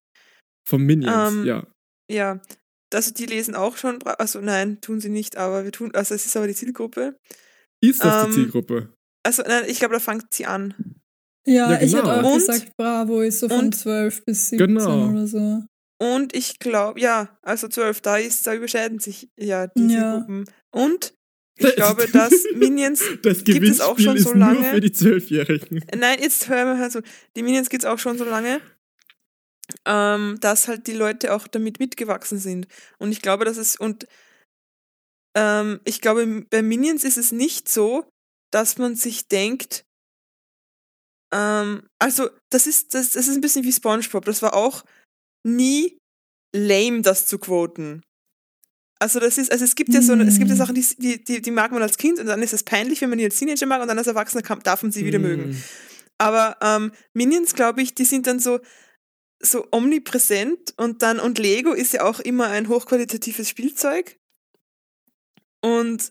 Von 0.66 0.82
Minions, 0.82 1.32
ähm, 1.32 1.44
ja. 1.44 1.66
Ja, 2.10 2.40
also 2.94 3.12
die 3.12 3.26
lesen 3.26 3.54
auch 3.54 3.76
schon, 3.76 4.02
also 4.04 4.40
nein, 4.40 4.80
tun 4.80 5.00
sie 5.00 5.08
nicht, 5.08 5.36
aber 5.36 5.64
wir 5.64 5.72
tun, 5.72 5.92
also 5.94 6.14
es 6.14 6.24
ist 6.24 6.36
aber 6.36 6.46
die 6.46 6.54
Zielgruppe. 6.54 7.18
Ist 7.82 8.04
das 8.04 8.24
ähm, 8.24 8.30
die 8.30 8.36
Zielgruppe? 8.36 8.94
Also 9.24 9.42
nein, 9.42 9.64
ich 9.66 9.80
glaube, 9.80 9.94
da 9.94 10.00
fängt 10.00 10.32
sie 10.32 10.46
an. 10.46 10.74
Ja, 11.44 11.72
ja 11.72 11.78
genau. 11.78 11.82
ich 11.84 11.94
hätte 11.94 12.20
auch 12.20 12.32
und, 12.32 12.38
gesagt, 12.38 12.76
Bravo 12.76 13.20
ist 13.22 13.40
so 13.40 13.48
von 13.48 13.72
zwölf 13.72 14.24
bis 14.24 14.50
17 14.50 14.68
genau. 14.68 15.10
oder 15.10 15.26
so. 15.26 15.64
Und 16.00 16.34
ich 16.36 16.58
glaube, 16.58 17.00
ja, 17.00 17.36
also 17.42 17.68
zwölf, 17.68 18.00
da 18.00 18.16
ist, 18.18 18.46
da 18.46 18.54
überschneiden 18.54 18.98
sich 18.98 19.28
ja 19.38 19.66
die 19.66 19.88
ja. 19.88 19.88
Zielgruppen. 19.88 20.44
Und 20.74 21.15
ich 21.56 21.74
glaube, 21.76 22.08
dass 22.12 22.32
Minions 22.54 23.02
das 23.22 23.44
gibt 23.44 23.66
es 23.66 23.80
auch 23.80 23.98
schon 23.98 24.18
so 24.18 24.32
lange. 24.34 24.60
Nur 24.60 24.70
für 24.70 24.80
die 24.80 24.92
Zwölfjährigen. 24.92 25.84
Nein, 25.96 26.18
jetzt 26.20 26.48
hör 26.48 26.64
mal 26.64 26.90
so. 26.90 27.00
Die 27.36 27.42
Minions 27.42 27.68
gibt 27.68 27.84
es 27.84 27.88
auch 27.88 27.98
schon 27.98 28.18
so 28.18 28.24
lange, 28.24 28.60
ähm, 29.84 30.38
dass 30.40 30.68
halt 30.68 30.86
die 30.86 30.92
Leute 30.94 31.34
auch 31.34 31.46
damit 31.46 31.78
mitgewachsen 31.78 32.38
sind. 32.38 32.66
Und 32.98 33.12
ich 33.12 33.22
glaube, 33.22 33.44
dass 33.44 33.56
es 33.56 33.76
und 33.76 34.06
ähm, 35.36 35.80
ich 35.84 36.00
glaube, 36.00 36.46
bei 36.50 36.62
Minions 36.62 37.04
ist 37.04 37.18
es 37.18 37.32
nicht 37.32 37.68
so, 37.68 38.08
dass 38.50 38.78
man 38.78 38.96
sich 38.96 39.28
denkt, 39.28 39.84
ähm, 41.32 41.88
also 41.98 42.30
das 42.50 42.66
ist, 42.66 42.94
das, 42.94 43.10
das 43.10 43.28
ist 43.28 43.34
ein 43.34 43.40
bisschen 43.40 43.64
wie 43.64 43.72
SpongeBob. 43.72 44.24
Das 44.24 44.42
war 44.42 44.54
auch 44.54 44.84
nie 45.44 45.98
lame, 46.54 47.02
das 47.02 47.26
zu 47.26 47.38
quoten. 47.38 48.02
Also 48.98 49.20
das 49.20 49.36
ist, 49.36 49.52
also 49.52 49.64
es 49.64 49.74
gibt 49.74 49.92
ja 49.92 50.00
so, 50.00 50.14
es 50.14 50.38
gibt 50.38 50.48
ja 50.48 50.54
mm. 50.54 50.58
Sachen, 50.58 50.74
die, 50.74 51.22
die, 51.22 51.42
die 51.42 51.50
mag 51.50 51.70
man 51.70 51.82
als 51.82 51.98
Kind 51.98 52.18
und 52.18 52.26
dann 52.26 52.42
ist 52.42 52.54
es 52.54 52.62
peinlich, 52.62 53.02
wenn 53.02 53.10
man 53.10 53.18
die 53.18 53.24
als 53.24 53.36
Teenager 53.36 53.66
mag 53.66 53.82
und 53.82 53.88
dann 53.88 53.98
als 53.98 54.06
Erwachsener 54.06 54.42
kann, 54.42 54.60
darf 54.60 54.82
man 54.82 54.90
sie 54.90 55.04
wieder 55.04 55.18
mm. 55.18 55.22
mögen. 55.22 55.62
Aber 56.18 56.56
ähm, 56.62 56.92
Minions, 57.12 57.54
glaube 57.54 57.82
ich, 57.82 57.94
die 57.94 58.04
sind 58.04 58.26
dann 58.26 58.38
so, 58.38 58.60
so 59.40 59.66
omnipräsent 59.70 60.72
und 60.78 61.02
dann, 61.02 61.20
und 61.20 61.38
Lego 61.38 61.72
ist 61.72 61.92
ja 61.92 62.04
auch 62.04 62.20
immer 62.20 62.46
ein 62.46 62.68
hochqualitatives 62.68 63.50
Spielzeug. 63.50 64.18
Und, 65.60 66.10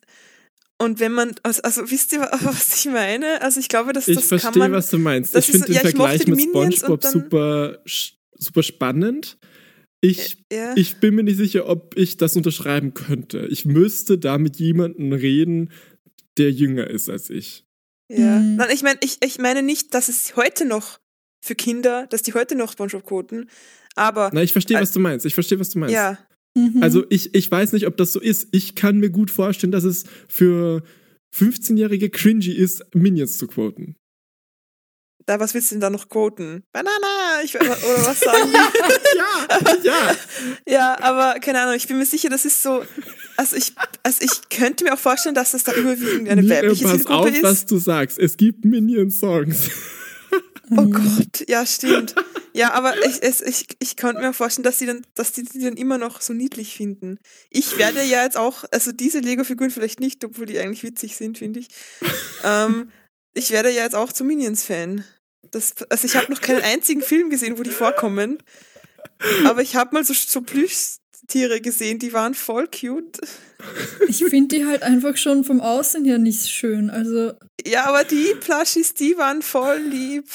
und 0.78 1.00
wenn 1.00 1.12
man, 1.12 1.34
also, 1.42 1.64
also 1.64 1.90
wisst 1.90 2.14
ihr, 2.14 2.20
was 2.42 2.76
ich 2.76 2.92
meine? 2.92 3.42
Also 3.42 3.60
ich 3.60 3.68
glaube, 3.68 3.94
dass 3.94 4.08
ich 4.08 4.18
das 4.18 4.26
verstehe, 4.26 4.52
kann 4.52 4.60
man, 4.60 4.74
was 4.74 4.90
du 4.90 5.00
meinst. 5.00 5.36
Ich 5.36 5.46
finde 5.46 5.66
den 5.66 5.76
ja, 5.76 5.82
Vergleich 5.82 6.28
mit 6.28 6.42
SpongeBob 6.42 7.04
super, 7.04 7.80
super 8.38 8.64
spannend. 8.64 9.38
Ich, 10.06 10.38
ja. 10.52 10.74
ich 10.76 10.98
bin 10.98 11.16
mir 11.16 11.24
nicht 11.24 11.38
sicher, 11.38 11.68
ob 11.68 11.98
ich 11.98 12.18
das 12.18 12.36
unterschreiben 12.36 12.94
könnte. 12.94 13.48
Ich 13.50 13.66
müsste 13.66 14.18
da 14.18 14.38
mit 14.38 14.58
jemandem 14.58 15.14
reden, 15.14 15.72
der 16.38 16.52
jünger 16.52 16.88
ist 16.88 17.10
als 17.10 17.30
ich. 17.30 17.66
Ja. 18.10 18.40
Mhm. 18.40 18.58
Nein, 18.58 18.70
ich 18.72 18.84
meine, 18.84 19.00
ich, 19.02 19.18
ich 19.24 19.40
meine 19.40 19.64
nicht, 19.64 19.94
dass 19.94 20.10
es 20.10 20.36
heute 20.36 20.66
noch 20.66 21.00
für 21.44 21.56
Kinder, 21.56 22.08
dass 22.08 22.22
die 22.22 22.34
heute 22.34 22.56
noch 22.56 22.72
SpongeBob 22.72 23.06
quoten, 23.06 23.50
aber. 23.96 24.30
Na, 24.34 24.44
ich 24.44 24.52
verstehe, 24.52 24.80
was 24.80 24.92
du 24.92 25.00
meinst. 25.00 25.26
Ich 25.26 25.34
verstehe, 25.34 25.60
was 25.60 25.70
du 25.70 25.80
meinst. 25.80 25.94
Ja. 25.94 26.18
Mhm. 26.56 26.82
Also 26.82 27.06
ich, 27.10 27.34
ich 27.34 27.50
weiß 27.50 27.74
nicht, 27.74 27.88
ob 27.88 27.98
das 27.98 28.14
so 28.14 28.20
ist. 28.20 28.50
Ich 28.52 28.76
kann 28.76 29.00
mir 29.00 29.10
gut 29.10 29.32
vorstellen, 29.32 29.72
dass 29.72 29.84
es 29.84 30.06
für 30.28 30.84
15-Jährige 31.36 32.10
cringy 32.10 32.52
ist, 32.52 32.84
Minions 32.94 33.38
zu 33.38 33.48
quoten. 33.48 33.96
Da, 35.26 35.40
was 35.40 35.54
willst 35.54 35.72
du 35.72 35.76
denn 35.76 35.82
da 35.82 35.90
noch 35.90 36.08
quoten? 36.10 36.64
Banana! 36.72 37.42
Ich, 37.44 37.56
oder 37.56 37.70
was 38.06 38.20
sagen 38.20 38.50
die? 38.52 39.18
ja, 39.18 39.84
ja. 39.84 40.16
ja, 40.68 40.98
aber 41.02 41.40
keine 41.40 41.62
Ahnung, 41.62 41.76
ich 41.76 41.88
bin 41.88 41.98
mir 41.98 42.06
sicher, 42.06 42.30
das 42.30 42.46
ist 42.46 42.62
so. 42.62 42.86
Also 43.36 43.56
ich, 43.56 43.74
also 44.04 44.20
ich 44.22 44.50
könnte 44.50 44.84
mir 44.84 44.94
auch 44.94 45.00
vorstellen, 45.00 45.36
dass 45.36 45.52
das 45.52 45.64
da 45.64 45.74
überwiegend 45.74 46.30
eine 46.30 46.48
weibliche 46.48 46.84
Pass 46.84 46.98
Zielgruppe 46.98 47.20
auf, 47.20 47.30
ist. 47.30 47.44
was 47.44 47.66
du 47.66 47.78
sagst. 47.78 48.20
Es 48.20 48.38
gibt 48.38 48.66
Minion-Songs. 48.66 49.70
Oh 50.72 50.86
Gott, 50.86 51.48
ja, 51.48 51.66
stimmt. 51.66 52.16
Ja, 52.54 52.74
aber 52.74 52.98
ich, 53.06 53.22
es, 53.22 53.42
ich, 53.42 53.68
ich 53.80 53.96
könnte 53.96 54.22
mir 54.22 54.34
vorstellen, 54.34 54.64
dass 54.64 54.78
die, 54.78 54.86
dann, 54.86 55.02
dass 55.14 55.32
die 55.34 55.44
die 55.44 55.60
dann 55.60 55.76
immer 55.76 55.98
noch 55.98 56.22
so 56.22 56.34
niedlich 56.34 56.76
finden. 56.76 57.20
Ich 57.50 57.78
werde 57.78 58.02
ja 58.04 58.24
jetzt 58.24 58.38
auch, 58.38 58.64
also 58.72 58.92
diese 58.92 59.20
Lego-Figuren 59.20 59.72
vielleicht 59.72 60.00
nicht, 60.00 60.24
obwohl 60.24 60.46
die 60.46 60.58
eigentlich 60.58 60.84
witzig 60.84 61.18
sind, 61.18 61.38
finde 61.38 61.60
ich. 61.60 61.68
Ähm, 62.44 62.90
ich 63.34 63.52
werde 63.52 63.70
ja 63.70 63.84
jetzt 63.84 63.96
auch 63.96 64.14
zum 64.14 64.28
Minions-Fan. 64.28 65.04
Das, 65.56 65.74
also 65.90 66.06
ich 66.06 66.18
habe 66.18 66.30
noch 66.34 66.42
keinen 66.42 66.62
einzigen 66.62 67.02
Film 67.02 67.30
gesehen, 67.30 67.58
wo 67.58 67.64
die 67.64 67.70
vorkommen. 67.70 68.40
Aber 69.46 69.62
ich 69.62 69.78
habe 69.78 69.94
mal 69.96 70.04
so, 70.04 70.14
so 70.14 70.42
Plüschtiere 70.42 71.62
gesehen, 71.62 71.98
die 71.98 72.12
waren 72.12 72.34
voll 72.34 72.68
cute. 72.68 73.22
Ich 74.10 74.24
finde 74.26 74.58
die 74.58 74.66
halt 74.66 74.84
einfach 74.84 75.16
schon 75.16 75.46
vom 75.46 75.62
Aussehen 75.62 76.04
her 76.04 76.18
nicht 76.18 76.50
schön. 76.50 76.90
Also, 76.90 77.32
Ja, 77.66 77.86
aber 77.86 78.04
die 78.04 78.36
Plushies, 78.42 78.94
die 78.94 79.18
waren 79.18 79.42
voll 79.42 79.78
lieb. 79.80 80.26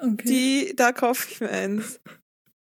okay. 0.00 0.26
Die, 0.26 0.72
da 0.74 0.90
kaufe 0.90 1.28
ich 1.30 1.40
mir 1.40 1.50
eins. 1.50 2.00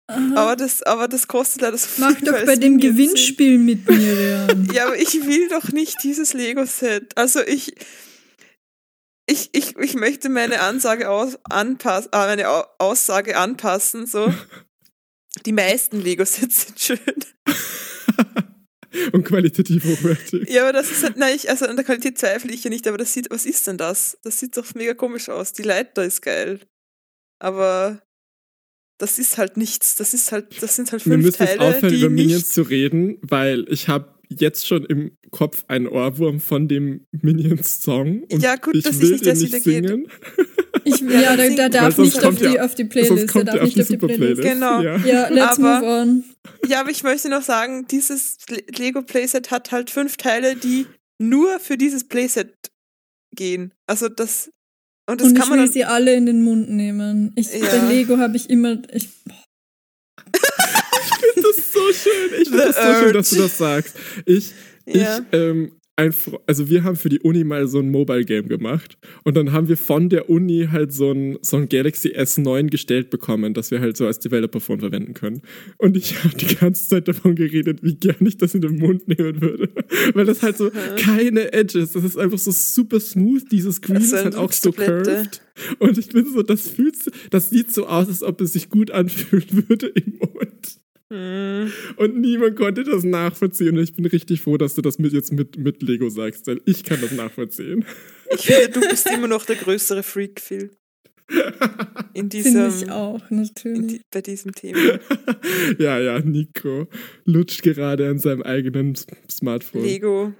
Aha. 0.06 0.34
Aber 0.36 0.56
das, 0.56 0.82
aber 0.82 1.08
das 1.08 1.26
kostet 1.26 1.62
leider 1.62 1.78
so 1.78 1.86
viel. 1.86 2.04
Mach 2.04 2.20
doch 2.20 2.44
bei 2.44 2.56
dem 2.56 2.78
sind. 2.78 2.80
Gewinnspiel 2.82 3.56
mit, 3.58 3.88
Miriam. 3.88 4.68
Ja, 4.74 4.88
aber 4.88 4.98
ich 4.98 5.14
will 5.26 5.48
doch 5.48 5.72
nicht 5.72 6.02
dieses 6.02 6.34
Lego-Set. 6.34 7.16
Also 7.16 7.40
ich, 7.40 7.74
ich, 9.26 9.50
ich, 9.52 9.76
ich 9.76 9.94
möchte 9.94 10.28
meine 10.28 10.60
Ansage 10.60 11.08
aus, 11.10 11.38
anpassen, 11.44 12.10
äh, 12.12 12.18
meine 12.26 12.48
Au- 12.48 12.66
Aussage 12.78 13.36
anpassen, 13.36 14.06
so. 14.06 14.32
Die 15.46 15.52
meisten 15.52 16.00
Lego-Sets 16.00 16.66
sind 16.66 16.80
schön. 16.80 16.98
Und 19.12 19.24
qualitativ 19.24 19.84
hochwertig. 19.84 20.48
Ja, 20.48 20.62
aber 20.62 20.72
das 20.72 20.90
ist 20.90 21.02
halt, 21.02 21.16
nein, 21.16 21.34
ich, 21.34 21.50
also 21.50 21.66
an 21.66 21.74
der 21.74 21.84
Qualität 21.84 22.16
zweifle 22.16 22.52
ich 22.52 22.62
ja 22.62 22.70
nicht, 22.70 22.86
aber 22.86 22.96
das 22.96 23.12
sieht, 23.12 23.28
was 23.30 23.44
ist 23.44 23.66
denn 23.66 23.76
das? 23.76 24.16
Das 24.22 24.38
sieht 24.38 24.56
doch 24.56 24.72
mega 24.74 24.94
komisch 24.94 25.28
aus. 25.28 25.52
Die 25.52 25.62
Leiter 25.62 26.04
ist 26.04 26.22
geil. 26.22 26.60
Aber 27.40 28.02
das 28.98 29.18
ist 29.18 29.36
halt 29.36 29.56
nichts. 29.56 29.96
Das 29.96 30.14
ist 30.14 30.30
halt, 30.30 30.62
das 30.62 30.76
sind 30.76 30.92
halt 30.92 31.04
Wir 31.04 31.12
fünf 31.14 31.24
müssen 31.24 31.42
jetzt 31.42 31.56
Teile, 31.58 31.76
aufhören, 31.76 31.94
über 31.94 32.08
Minions 32.08 32.48
zu 32.48 32.62
reden, 32.62 33.18
weil 33.22 33.66
ich 33.68 33.88
habe 33.88 34.13
jetzt 34.30 34.66
schon 34.66 34.84
im 34.86 35.16
Kopf 35.30 35.64
einen 35.68 35.86
Ohrwurm 35.86 36.40
von 36.40 36.68
dem 36.68 37.06
Minions-Song. 37.12 38.24
und 38.24 38.42
Ja, 38.42 38.56
gut, 38.56 38.74
ich 38.74 38.84
dass 38.84 38.98
will 39.00 39.06
ich 39.14 39.20
nicht 39.20 39.26
erst 39.26 39.42
nicht 39.42 39.52
wieder 39.66 39.80
geht. 39.80 39.88
singen. 39.88 40.08
Ich, 40.84 41.00
Ja, 41.00 41.36
der 41.36 41.56
Weil 41.56 41.70
darf 41.70 41.98
nicht 41.98 42.24
auf 42.24 42.36
die, 42.36 42.60
auf 42.60 42.74
die 42.74 42.82
Sonst 42.82 42.90
Playlist. 42.92 43.18
Der 43.18 43.26
kommt 43.28 43.48
darf 43.48 43.54
er 43.56 43.62
auf 43.62 43.66
nicht 43.74 43.76
die 43.76 43.82
auf 43.82 43.88
die 43.88 43.96
Playlist. 44.16 44.42
Genau. 44.42 44.80
Ja. 44.82 44.96
Ja, 44.98 45.28
let's 45.28 45.58
Aber- 45.58 45.80
move 45.80 45.86
on. 45.90 46.24
Ja, 46.68 46.80
aber 46.80 46.90
ich 46.90 47.02
möchte 47.02 47.28
noch 47.30 47.42
sagen, 47.42 47.86
dieses 47.90 48.36
Le- 48.50 48.62
Lego 48.76 49.02
Playset 49.02 49.50
hat 49.50 49.72
halt 49.72 49.90
fünf 49.90 50.16
Teile, 50.16 50.56
die 50.56 50.86
nur 51.18 51.58
für 51.60 51.76
dieses 51.78 52.04
Playset 52.04 52.52
gehen. 53.34 53.72
Also 53.86 54.08
das 54.08 54.50
und 55.08 55.20
das 55.20 55.28
Und 55.28 55.34
kann 55.34 55.44
ich 55.44 55.50
man 55.50 55.58
will 55.58 55.64
dann, 55.66 55.72
sie 55.72 55.84
alle 55.84 56.14
in 56.14 56.26
den 56.26 56.42
Mund 56.42 56.70
nehmen. 56.70 57.32
Ich, 57.36 57.52
Ja. 57.52 57.60
Bei 57.66 57.92
Lego 57.92 58.16
habe 58.18 58.36
ich 58.36 58.48
immer. 58.50 58.78
Ich, 58.92 59.08
so 61.74 61.92
schön. 61.92 62.40
Ich 62.40 62.48
finde 62.48 62.64
das 62.64 62.76
so 62.76 63.04
schön, 63.04 63.12
dass 63.12 63.30
du 63.30 63.36
das 63.36 63.58
sagst. 63.58 63.96
Ich, 64.26 64.52
Ja. 64.86 65.18
ich, 65.18 65.38
ähm, 65.38 65.72
also 65.96 66.68
wir 66.68 66.82
haben 66.82 66.96
für 66.96 67.08
die 67.08 67.20
Uni 67.20 67.44
mal 67.44 67.68
so 67.68 67.78
ein 67.78 67.88
Mobile 67.88 68.24
Game 68.24 68.48
gemacht 68.48 68.98
und 69.22 69.36
dann 69.36 69.52
haben 69.52 69.68
wir 69.68 69.76
von 69.76 70.08
der 70.08 70.28
Uni 70.28 70.68
halt 70.72 70.92
so 70.92 71.12
ein, 71.12 71.38
so 71.40 71.56
ein 71.56 71.68
Galaxy 71.68 72.08
S9 72.08 72.68
gestellt 72.68 73.10
bekommen, 73.10 73.54
das 73.54 73.70
wir 73.70 73.80
halt 73.80 73.96
so 73.96 74.04
als 74.04 74.18
Developer-Phone 74.18 74.80
verwenden 74.80 75.14
können. 75.14 75.42
Und 75.78 75.96
ich 75.96 76.24
habe 76.24 76.34
die 76.36 76.52
ganze 76.56 76.88
Zeit 76.88 77.06
davon 77.06 77.36
geredet, 77.36 77.84
wie 77.84 77.94
gern 77.94 78.26
ich 78.26 78.36
das 78.38 78.56
in 78.56 78.62
den 78.62 78.76
Mund 78.78 79.06
nehmen 79.06 79.40
würde. 79.40 79.68
Weil 80.14 80.24
das 80.24 80.42
halt 80.42 80.56
so 80.56 80.72
keine 80.96 81.52
Edges, 81.52 81.92
das 81.92 82.02
ist 82.02 82.18
einfach 82.18 82.38
so 82.38 82.50
super 82.50 82.98
smooth, 82.98 83.44
dieses 83.52 83.76
Screen 83.76 83.98
ist 83.98 84.14
halt 84.14 84.34
auch 84.34 84.50
so 84.50 84.72
curved. 84.72 85.42
Und 85.78 85.96
ich 85.96 86.08
bin 86.08 86.26
so, 86.26 86.42
das 86.42 86.68
fühlt, 86.68 86.96
das 87.30 87.50
sieht 87.50 87.72
so 87.72 87.86
aus, 87.86 88.08
als 88.08 88.24
ob 88.24 88.40
es 88.40 88.52
sich 88.54 88.68
gut 88.68 88.90
anfühlen 88.90 89.46
würde 89.68 89.86
im 89.86 90.18
Mund. 90.18 90.80
Hm. 91.12 91.70
Und 91.96 92.20
niemand 92.20 92.56
konnte 92.56 92.82
das 92.84 93.04
nachvollziehen. 93.04 93.76
Und 93.76 93.84
ich 93.84 93.94
bin 93.94 94.06
richtig 94.06 94.40
froh, 94.40 94.56
dass 94.56 94.74
du 94.74 94.82
das 94.82 94.98
mit 94.98 95.12
jetzt 95.12 95.32
mit, 95.32 95.58
mit 95.58 95.82
Lego 95.82 96.08
sagst, 96.08 96.46
weil 96.46 96.60
ich 96.64 96.82
kann 96.82 97.00
das 97.00 97.12
nachvollziehen. 97.12 97.84
ich 98.30 98.46
finde, 98.46 98.68
du 98.68 98.80
bist 98.88 99.10
immer 99.10 99.28
noch 99.28 99.44
der 99.44 99.56
größere 99.56 100.02
Freak, 100.02 100.40
Phil. 100.40 100.70
In 102.14 102.30
Finde 102.30 102.36
diesem, 102.36 102.68
ich 102.68 102.90
auch, 102.90 103.20
natürlich. 103.30 103.86
die, 103.86 104.00
bei 104.12 104.20
diesem 104.20 104.52
Thema. 104.52 104.78
ja, 105.78 105.98
ja, 105.98 106.20
Nico 106.20 106.86
lutscht 107.24 107.62
gerade 107.62 108.08
an 108.08 108.18
seinem 108.18 108.42
eigenen 108.42 108.94
Smartphone. 109.30 109.82
Lego. 109.82 110.32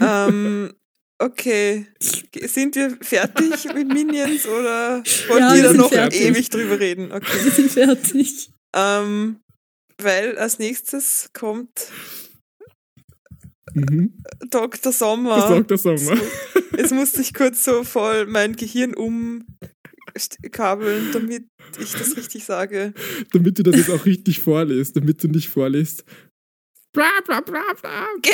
ähm, 0.00 0.72
okay. 1.18 1.86
Sind 2.00 2.74
wir 2.74 2.96
fertig 3.02 3.72
mit 3.74 3.88
Minions 3.88 4.46
oder 4.46 5.02
wollt 5.28 5.40
Ja, 5.40 5.54
ihr 5.54 5.62
wir 5.62 5.68
da 5.68 5.72
noch 5.74 5.92
fertig. 5.92 6.20
ewig 6.22 6.48
drüber 6.48 6.80
reden? 6.80 7.12
Okay. 7.12 7.44
Wir 7.44 7.50
sind 7.52 7.70
fertig. 7.70 8.50
Ähm, 8.74 9.40
weil 9.98 10.38
als 10.38 10.58
nächstes 10.58 11.30
kommt 11.32 11.90
Mhm. 13.74 14.22
Dr. 14.50 14.92
Sommer. 14.92 15.62
Das 15.62 15.82
Sommer. 15.82 16.16
Jetzt 16.76 16.92
musste 16.92 17.20
ich 17.20 17.34
kurz 17.34 17.64
so 17.64 17.84
voll 17.84 18.26
mein 18.26 18.56
Gehirn 18.56 18.94
umkabeln, 18.94 19.42
damit 21.12 21.44
ich 21.78 21.92
das 21.92 22.16
richtig 22.16 22.44
sage. 22.44 22.92
Damit 23.32 23.58
du 23.58 23.62
das 23.62 23.76
jetzt 23.76 23.90
auch 23.90 24.04
richtig 24.06 24.40
vorliest, 24.40 24.96
damit 24.96 25.22
du 25.22 25.28
nicht 25.28 25.48
vorliest. 25.48 26.04
Bla 26.92 27.20
bla 27.24 27.40
bla 27.40 27.62
bla. 27.80 28.08
Gä? 28.20 28.32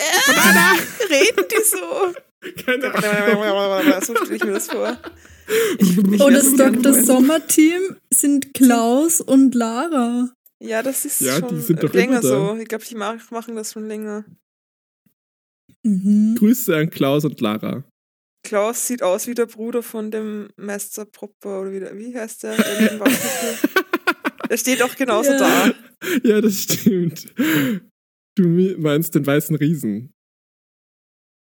Reden 1.10 1.44
die 1.50 1.62
so? 1.64 2.14
Keine 2.64 2.94
Ahnung. 2.94 4.02
so 4.02 4.14
stelle 4.16 4.36
ich 4.36 4.44
mir 4.44 4.52
das 4.52 4.68
vor. 4.68 4.98
Und 5.88 6.32
das 6.32 6.54
Dr. 6.54 6.92
Sommer-Team 7.04 7.96
sind 8.12 8.52
Klaus 8.54 9.20
und 9.20 9.54
Lara. 9.54 10.32
Ja, 10.62 10.82
das 10.82 11.04
ist 11.04 11.20
Ja, 11.20 11.40
die 11.40 11.48
schon 11.48 11.60
sind 11.60 11.82
doch 11.82 11.92
länger 11.92 12.22
so. 12.22 12.56
Ich 12.60 12.66
glaube, 12.68 12.84
die 12.84 12.94
mach- 12.94 13.30
machen 13.30 13.54
das 13.56 13.72
schon 13.72 13.86
länger. 13.86 14.24
Mhm. 15.84 16.34
Grüße 16.38 16.74
an 16.76 16.90
Klaus 16.90 17.24
und 17.24 17.40
Lara. 17.40 17.84
Klaus 18.44 18.86
sieht 18.86 19.02
aus 19.02 19.26
wie 19.26 19.34
der 19.34 19.46
Bruder 19.46 19.82
von 19.82 20.10
dem 20.10 20.48
Meister 20.56 21.04
Propper 21.04 21.60
oder 21.60 21.72
wie, 21.72 21.80
der, 21.80 21.96
wie 21.98 22.16
heißt 22.16 22.44
der? 22.44 22.56
der, 24.48 24.56
steht 24.56 24.82
auch 24.82 24.94
genauso 24.96 25.30
Ja. 25.32 25.38
da. 25.38 25.74
Ja, 26.24 26.40
das 26.40 26.62
stimmt. 26.62 27.32
Du 28.36 28.48
meinst 28.78 29.14
den 29.14 29.26
weißen 29.26 29.56
Riesen. 29.56 30.12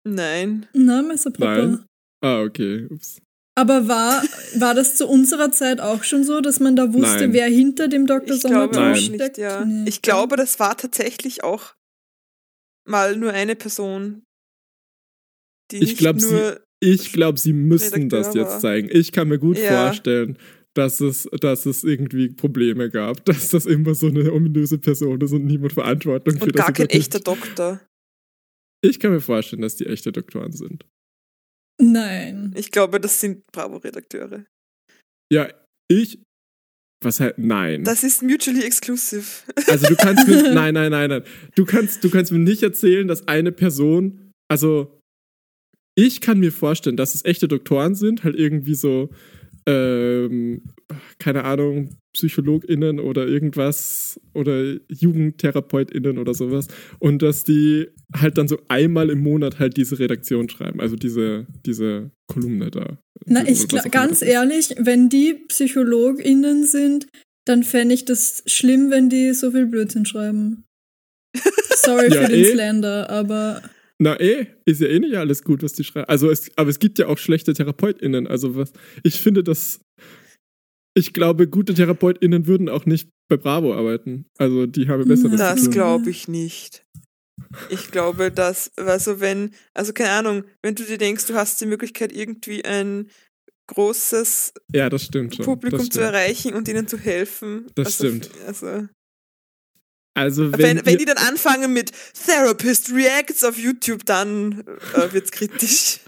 Nein. 0.07 0.67
Na, 0.73 1.03
Messer 1.03 1.31
Papa. 1.31 1.57
Nein. 1.67 1.85
Ah, 2.23 2.43
okay. 2.43 2.87
Ups. 2.91 3.21
Aber 3.59 3.89
war, 3.89 4.23
war 4.57 4.75
das 4.75 4.97
zu 4.97 5.09
unserer 5.09 5.51
Zeit 5.51 5.81
auch 5.81 6.05
schon 6.05 6.25
so, 6.25 6.41
dass 6.43 6.61
man 6.61 6.77
da 6.77 6.93
wusste, 6.93 7.21
Nein. 7.23 7.33
wer 7.33 7.47
hinter 7.47 7.89
dem 7.89 8.07
Dr. 8.07 8.37
Ich 8.37 8.43
glaube 8.43 8.75
Sommer 8.75 8.81
Nein. 8.81 8.93
auch 8.93 8.97
steckt? 8.99 9.21
nicht, 9.21 9.39
ja. 9.39 9.65
Nee. 9.65 9.89
Ich 9.89 10.03
glaube, 10.03 10.37
das 10.37 10.61
war 10.61 10.77
tatsächlich 10.77 11.43
auch 11.43 11.75
mal 12.87 13.17
nur 13.17 13.33
eine 13.33 13.57
Person, 13.57 14.25
die 15.71 15.77
Ich 15.79 15.83
nicht 15.83 15.99
glaub, 15.99 16.21
sie- 16.21 16.33
nur 16.35 16.61
Ich 16.81 17.13
glaube, 17.15 17.39
sie 17.39 17.55
müssen 17.55 18.11
das 18.11 18.27
Redakteur 18.27 18.43
jetzt 18.43 18.53
war. 18.53 18.61
zeigen. 18.61 18.89
Ich 18.93 19.11
kann 19.13 19.29
mir 19.29 19.39
gut 19.39 19.57
Ja. 19.59 19.87
vorstellen, 19.87 20.39
dass 20.75 21.01
es, 21.01 21.27
dass 21.41 21.65
es 21.65 21.83
irgendwie 21.83 22.29
Probleme 22.29 22.91
gab, 22.91 23.25
dass 23.25 23.49
das 23.49 23.65
immer 23.65 23.95
so 23.95 24.09
eine 24.09 24.31
ominöse 24.35 24.77
Person 24.79 25.19
ist 25.23 25.33
und 25.33 25.47
niemand 25.47 25.73
Verantwortung 25.73 26.37
für 26.37 26.45
und 26.45 26.55
das 26.55 26.67
gar 26.67 26.73
kein 26.75 26.91
echter 26.91 27.21
Doktor. 27.21 27.81
Ich 28.83 29.01
kann 29.01 29.13
mir 29.13 29.21
vorstellen, 29.23 29.63
dass 29.63 29.77
die 29.77 29.87
echte 29.87 30.13
Doktoren 30.13 30.53
sind. 30.53 30.85
Nein. 31.81 32.53
Ich 32.57 32.71
glaube, 32.71 33.01
das 33.01 33.21
sind 33.21 33.43
Bravo-Redakteure. 33.53 34.45
Ja, 35.33 35.49
ich. 35.89 36.21
Was 37.05 37.21
halt, 37.21 37.37
nein. 37.37 37.85
Das 37.85 38.03
ist 38.03 38.23
mutually 38.23 38.63
exclusive. 38.63 39.25
Also 39.69 39.87
du 39.89 39.97
kannst 39.97 40.27
mir, 40.27 40.43
nein, 40.55 40.75
nein, 40.75 40.91
nein, 40.91 41.11
nein. 41.11 41.23
Du 41.55 41.65
kannst, 41.67 42.03
du 42.03 42.11
kannst 42.11 42.33
mir 42.33 42.39
nicht 42.39 42.63
erzählen, 42.63 43.07
dass 43.07 43.29
eine 43.29 43.53
Person, 43.53 44.33
also 44.49 44.99
ich 45.99 46.21
kann 46.21 46.39
mir 46.41 46.53
vorstellen, 46.53 46.97
dass 46.97 47.15
es 47.15 47.25
echte 47.25 47.49
Doktoren 47.49 47.95
sind, 47.95 48.25
halt 48.25 48.37
irgendwie 48.37 48.75
so, 48.75 49.11
ähm, 49.67 50.63
keine 51.19 51.45
Ahnung, 51.45 51.97
PsychologInnen 52.17 53.01
oder 53.01 53.27
irgendwas 53.27 54.19
oder 54.33 54.77
JugendtherapeutInnen 54.89 56.19
oder 56.19 56.35
sowas 56.35 56.69
und 56.99 57.21
dass 57.23 57.45
die 57.45 57.89
halt 58.15 58.39
dann 58.39 58.49
so 58.49 58.59
einmal 58.69 59.11
im 59.11 59.23
Monat 59.23 59.59
halt 59.59 59.77
diese 59.77 59.99
Redaktion 59.99 60.49
schreiben, 60.49 60.81
also 60.81 60.97
diese, 60.97 61.47
diese 61.67 62.11
Kolumne 62.33 62.71
da. 62.71 62.99
Na, 63.27 63.43
ich 63.43 63.61
was 63.65 63.69
gla- 63.69 63.81
auch 63.81 63.85
immer 63.85 63.91
ganz 63.91 64.23
ehrlich, 64.23 64.75
wenn 64.79 65.09
die 65.09 65.35
PsychologInnen 65.49 66.65
sind, 66.65 67.07
dann 67.45 67.63
fände 67.65 67.95
ich 67.95 68.05
das 68.05 68.43
schlimm, 68.47 68.91
wenn 68.91 69.09
die 69.09 69.33
so 69.35 69.51
viel 69.51 69.67
Blödsinn 69.67 70.07
schreiben. 70.07 70.65
Sorry 71.77 72.13
Ja, 72.13 72.23
für 72.23 72.29
den 72.33 72.45
eh. 72.45 72.53
Slander, 72.53 73.11
aber 73.11 73.63
Na 73.99 74.21
eh, 74.21 74.47
ist 74.67 74.81
ja 74.81 74.89
eh 74.89 74.99
nicht 74.99 75.17
alles 75.17 75.43
gut, 75.43 75.63
was 75.63 75.73
die 75.73 75.85
schreiben. 75.85 76.09
Also 76.09 76.31
es, 76.31 76.51
aber 76.57 76.69
es 76.69 76.79
gibt 76.79 76.99
ja 76.99 77.07
auch 77.07 77.19
schlechte 77.19 77.55
TherapeutInnen. 77.55 78.27
Also 78.27 78.55
was, 78.55 78.73
ich 79.03 79.21
finde 79.21 79.43
das, 79.43 79.81
ich 80.95 81.13
glaube, 81.13 81.49
gute 81.49 81.75
TherapeutInnen 81.75 82.47
würden 82.47 82.69
auch 82.69 82.85
nicht 82.85 83.09
bei 83.29 83.37
Bravo 83.37 83.75
arbeiten. 83.75 84.27
Also 84.39 84.67
die 84.67 84.89
haben 84.89 85.09
besseres 85.09 85.39
Das 85.39 85.71
glaube 85.71 86.11
ich 86.11 86.29
nicht. 86.29 86.85
Ich 87.71 87.91
glaube, 87.91 88.31
dass, 88.31 88.71
also 88.77 89.21
wenn, 89.21 89.51
also 89.75 89.93
keine 89.93 90.11
Ahnung, 90.11 90.45
wenn 90.63 90.75
du 90.75 90.85
dir 90.85 90.99
denkst, 90.99 91.27
du 91.27 91.35
hast 91.35 91.61
die 91.61 91.67
Möglichkeit, 91.67 92.13
irgendwie 92.13 92.65
ein 92.65 93.11
großes 93.69 94.55
ja, 94.73 94.89
Publikum 94.89 95.91
zu 95.91 96.01
erreichen 96.01 96.55
und 96.55 96.69
ihnen 96.69 96.87
zu 96.87 96.99
helfen. 96.99 97.67
Das 97.75 98.01
also, 98.01 98.07
stimmt. 98.07 98.31
Also, 98.47 98.89
also 100.17 100.51
wenn, 100.53 100.79
wenn, 100.79 100.87
wenn 100.87 100.99
die 100.99 101.05
dann 101.05 101.19
anfangen 101.19 101.73
mit 101.75 101.93
Therapist 102.27 102.91
Reacts 102.91 103.45
auf 103.45 103.59
YouTube, 103.59 104.05
dann 104.07 104.65
äh, 104.95 105.13
wird's 105.13 105.31
kritisch. 105.31 106.01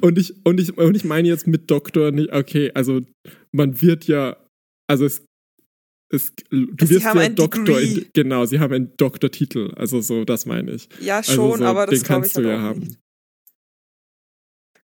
Und 0.00 0.18
ich, 0.18 0.34
und, 0.44 0.60
ich, 0.60 0.76
und 0.76 0.94
ich 0.96 1.04
meine 1.04 1.28
jetzt 1.28 1.46
mit 1.46 1.70
Doktor 1.70 2.10
nicht, 2.10 2.32
okay, 2.32 2.70
also 2.74 3.00
man 3.52 3.80
wird 3.80 4.06
ja, 4.06 4.36
also 4.90 5.06
es, 5.06 5.24
es 6.12 6.32
du 6.50 6.66
Sie 6.80 6.96
wirst 6.96 7.06
haben 7.06 7.20
ja 7.20 7.28
Doktor, 7.28 7.80
in, 7.80 8.06
genau, 8.12 8.44
sie 8.44 8.58
haben 8.58 8.74
einen 8.74 8.96
Doktortitel, 8.96 9.72
also 9.76 10.00
so, 10.00 10.24
das 10.24 10.46
meine 10.46 10.72
ich. 10.72 10.88
Ja, 11.00 11.18
Also 11.18 11.32
schon, 11.32 11.58
so, 11.60 11.64
aber 11.64 11.86
das 11.86 12.00
den 12.00 12.06
kannst 12.06 12.36
ich 12.36 12.42
du 12.42 12.48
ja 12.48 12.56
auch 12.56 12.60
haben. 12.60 12.80
nicht. 12.80 12.98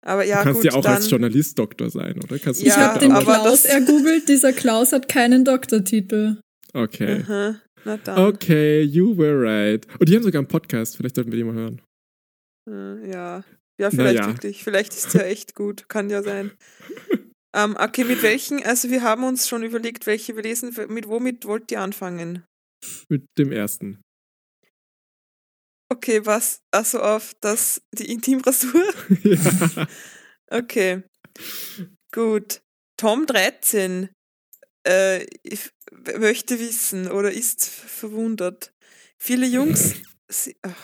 Aber 0.02 0.25
ja, 0.25 0.38
du 0.38 0.45
kannst 0.45 0.62
gut, 0.62 0.71
ja 0.71 0.79
auch 0.79 0.83
dann, 0.83 0.95
als 0.97 1.11
Journalist 1.11 1.59
Doktor 1.59 1.90
sein, 1.90 2.21
oder? 2.23 2.38
Kannst 2.38 2.61
du 2.62 2.67
Ja, 2.67 2.75
ich 2.75 2.79
habe 2.79 2.99
den 3.00 3.14
Klaus 3.14 3.64
ergoogelt, 3.64 4.29
dieser 4.29 4.52
Klaus 4.52 4.93
hat 4.93 5.09
keinen 5.09 5.45
Doktortitel. 5.45 6.38
Okay. 6.73 7.23
Aha, 7.23 7.61
na 7.84 7.96
dann. 7.96 8.18
Okay, 8.18 8.82
you 8.82 9.16
were 9.16 9.40
right. 9.40 9.87
Und 9.99 10.08
die 10.08 10.16
haben 10.16 10.22
sogar 10.22 10.40
einen 10.40 10.49
Podcast, 10.49 10.96
vielleicht 10.96 11.14
sollten 11.16 11.32
wir 11.32 11.38
die 11.38 11.44
mal 11.44 11.54
hören. 11.54 11.82
Äh, 12.68 13.10
Ja. 13.10 13.44
Ja, 13.78 13.90
vielleicht 13.90 14.18
Naja. 14.18 14.26
wirklich. 14.34 14.62
Vielleicht 14.62 14.92
ist 14.92 15.06
es 15.06 15.12
ja 15.14 15.22
echt 15.22 15.54
gut. 15.54 15.88
Kann 15.88 16.10
ja 16.10 16.22
sein. 16.22 16.50
ähm, 17.56 17.76
okay, 17.80 18.04
mit 18.04 18.22
welchen, 18.22 18.62
also 18.62 18.90
wir 18.90 19.02
haben 19.02 19.25
uns 19.25 19.49
schon 19.49 19.62
überlegt, 19.62 20.06
welche 20.06 20.37
wir 20.37 20.42
lesen. 20.42 20.76
Mit 20.88 21.08
womit 21.08 21.46
wollt 21.46 21.72
ihr 21.72 21.80
anfangen? 21.80 22.44
Mit 23.08 23.25
dem 23.38 23.52
ersten. 23.52 24.02
Okay, 25.90 26.25
was? 26.26 26.60
Also 26.70 27.00
auf 27.00 27.32
das, 27.40 27.80
die 27.99 28.12
Intimrasur? 28.12 28.84
ja. 29.22 29.87
Okay. 30.52 31.04
Gut. 32.12 32.60
Tom 32.99 33.25
13 33.25 34.10
äh, 34.87 35.25
ich 35.42 35.70
möchte 36.19 36.59
wissen 36.59 37.11
oder 37.11 37.33
ist 37.33 37.64
verwundert. 37.64 38.73
Viele 39.19 39.47
Jungs, 39.47 39.95
si- 40.30 40.57
ach, 40.62 40.75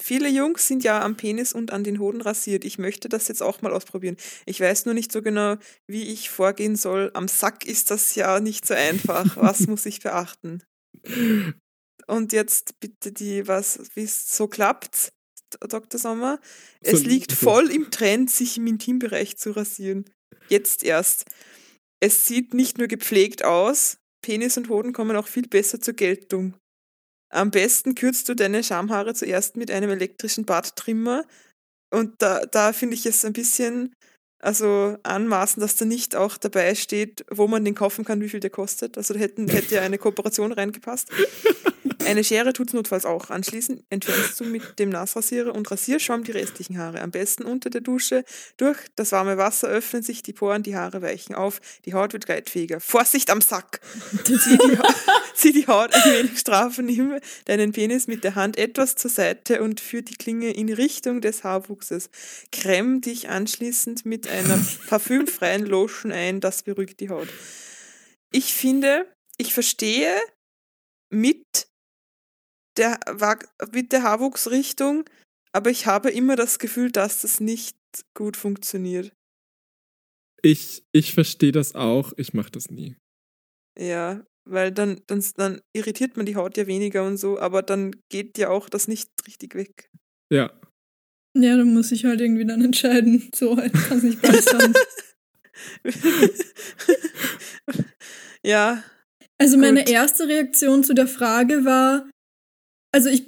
viele 0.00 0.28
Jungs 0.28 0.66
sind 0.66 0.84
ja 0.84 1.00
am 1.02 1.16
Penis 1.16 1.52
und 1.52 1.72
an 1.72 1.84
den 1.84 1.98
Hoden 1.98 2.20
rasiert. 2.20 2.64
Ich 2.64 2.78
möchte 2.78 3.08
das 3.08 3.28
jetzt 3.28 3.42
auch 3.42 3.62
mal 3.62 3.72
ausprobieren. 3.72 4.16
Ich 4.46 4.60
weiß 4.60 4.84
nur 4.86 4.94
nicht 4.94 5.12
so 5.12 5.22
genau, 5.22 5.56
wie 5.86 6.04
ich 6.12 6.30
vorgehen 6.30 6.76
soll. 6.76 7.10
Am 7.14 7.28
Sack 7.28 7.64
ist 7.66 7.90
das 7.90 8.14
ja 8.14 8.40
nicht 8.40 8.66
so 8.66 8.74
einfach. 8.74 9.36
Was 9.36 9.60
muss 9.66 9.86
ich 9.86 10.00
beachten? 10.00 10.62
Und 12.06 12.32
jetzt 12.32 12.80
bitte 12.80 13.12
die, 13.12 13.46
was, 13.48 13.78
wie 13.94 14.02
es 14.02 14.36
so 14.36 14.46
klappt, 14.48 15.12
Dr. 15.60 15.98
Sommer. 16.00 16.40
Es 16.80 17.00
So- 17.00 17.06
liegt 17.06 17.32
voll 17.32 17.70
im 17.70 17.90
Trend, 17.90 18.30
sich 18.30 18.56
im 18.58 18.66
Intimbereich 18.66 19.36
zu 19.36 19.52
rasieren. 19.52 20.04
Jetzt 20.48 20.82
erst. 20.82 21.24
Es 22.00 22.26
sieht 22.26 22.52
nicht 22.52 22.76
nur 22.76 22.88
gepflegt 22.88 23.44
aus, 23.44 23.96
Penis 24.24 24.56
und 24.56 24.70
Hoden 24.70 24.94
kommen 24.94 25.16
auch 25.16 25.26
viel 25.26 25.46
besser 25.46 25.80
zur 25.80 25.92
Geltung. 25.94 26.54
Am 27.30 27.50
besten 27.50 27.94
kürzt 27.94 28.28
du 28.28 28.34
deine 28.34 28.64
Schamhaare 28.64 29.12
zuerst 29.12 29.56
mit 29.56 29.70
einem 29.70 29.90
elektrischen 29.90 30.46
Barttrimmer. 30.46 31.24
Und 31.92 32.14
da, 32.22 32.46
da 32.46 32.72
finde 32.72 32.94
ich 32.94 33.04
es 33.04 33.24
ein 33.24 33.34
bisschen 33.34 33.92
also 34.40 34.96
anmaßen, 35.02 35.60
dass 35.60 35.76
da 35.76 35.84
nicht 35.84 36.16
auch 36.16 36.38
dabei 36.38 36.74
steht, 36.74 37.24
wo 37.30 37.48
man 37.48 37.64
den 37.64 37.74
kaufen 37.74 38.04
kann, 38.04 38.20
wie 38.22 38.28
viel 38.30 38.40
der 38.40 38.50
kostet. 38.50 38.96
Also 38.96 39.12
da 39.12 39.20
hätten, 39.20 39.48
hätte 39.48 39.74
ja 39.74 39.82
eine 39.82 39.98
Kooperation 39.98 40.52
reingepasst. 40.52 41.10
Eine 42.06 42.24
Schere 42.24 42.52
tut's 42.52 42.72
notfalls 42.72 43.04
auch. 43.04 43.30
Anschließend 43.30 43.84
entfernst 43.90 44.38
du 44.40 44.44
mit 44.44 44.78
dem 44.78 44.90
Nassrasierer 44.90 45.54
und 45.54 45.70
Rasierschaum 45.70 46.24
die 46.24 46.32
restlichen 46.32 46.78
Haare. 46.78 47.00
Am 47.00 47.10
besten 47.10 47.44
unter 47.44 47.70
der 47.70 47.80
Dusche. 47.80 48.24
Durch 48.56 48.78
das 48.96 49.12
warme 49.12 49.36
Wasser 49.36 49.68
öffnen 49.68 50.02
sich 50.02 50.22
die 50.22 50.32
Poren, 50.32 50.62
die 50.62 50.76
Haare 50.76 51.02
weichen 51.02 51.34
auf, 51.34 51.60
die 51.84 51.94
Haut 51.94 52.12
wird 52.12 52.26
gleitfähiger. 52.26 52.80
Vorsicht 52.80 53.30
am 53.30 53.40
Sack! 53.40 53.80
Zieh 54.24 54.38
die, 54.58 54.78
Ha- 54.78 54.94
zieh 55.34 55.52
die 55.52 55.66
Haut 55.66 55.92
ein 55.94 56.12
wenig 56.12 56.38
straff, 56.38 56.78
nimm 56.78 57.18
deinen 57.46 57.72
Penis 57.72 58.06
mit 58.06 58.24
der 58.24 58.34
Hand 58.34 58.56
etwas 58.58 58.96
zur 58.96 59.10
Seite 59.10 59.62
und 59.62 59.80
führ 59.80 60.02
die 60.02 60.14
Klinge 60.16 60.50
in 60.52 60.72
Richtung 60.72 61.20
des 61.20 61.44
Haarwuchses. 61.44 62.10
Creme 62.52 63.00
dich 63.00 63.28
anschließend 63.28 64.04
mit 64.06 64.28
einer 64.28 64.58
parfümfreien 64.88 65.66
Lotion 65.66 66.12
ein, 66.12 66.40
das 66.40 66.62
beruhigt 66.62 67.00
die 67.00 67.10
Haut. 67.10 67.28
Ich 68.32 68.52
finde, 68.54 69.06
ich 69.36 69.54
verstehe 69.54 70.14
mit 71.10 71.44
der, 72.76 72.98
mit 73.72 73.92
der 73.92 74.02
Haarwuchsrichtung, 74.02 75.04
aber 75.52 75.70
ich 75.70 75.86
habe 75.86 76.10
immer 76.10 76.36
das 76.36 76.58
Gefühl, 76.58 76.90
dass 76.90 77.22
das 77.22 77.40
nicht 77.40 77.76
gut 78.14 78.36
funktioniert. 78.36 79.12
Ich, 80.42 80.84
ich 80.92 81.14
verstehe 81.14 81.52
das 81.52 81.74
auch, 81.74 82.12
ich 82.16 82.34
mache 82.34 82.50
das 82.50 82.70
nie. 82.70 82.96
Ja, 83.78 84.24
weil 84.48 84.72
dann, 84.72 85.00
dann, 85.06 85.24
dann 85.36 85.60
irritiert 85.74 86.16
man 86.16 86.26
die 86.26 86.36
Haut 86.36 86.56
ja 86.56 86.66
weniger 86.66 87.04
und 87.06 87.16
so, 87.16 87.38
aber 87.38 87.62
dann 87.62 87.96
geht 88.10 88.36
ja 88.38 88.50
auch 88.50 88.68
das 88.68 88.88
nicht 88.88 89.08
richtig 89.26 89.54
weg. 89.54 89.88
Ja. 90.30 90.52
Ja, 91.36 91.56
dann 91.56 91.72
muss 91.74 91.90
ich 91.92 92.04
halt 92.04 92.20
irgendwie 92.20 92.44
dann 92.46 92.62
entscheiden. 92.62 93.30
So, 93.34 93.58
ich 93.58 93.72
kann 93.72 93.98
es 93.98 94.02
nicht 94.04 94.22
beides 94.22 94.46
haben. 94.52 94.74
ja, 98.44 98.84
Also 99.38 99.56
meine 99.56 99.80
Gut. 99.80 99.90
erste 99.90 100.28
Reaktion 100.28 100.84
zu 100.84 100.94
der 100.94 101.08
Frage 101.08 101.64
war, 101.64 102.08
also 102.94 103.08
ich, 103.08 103.26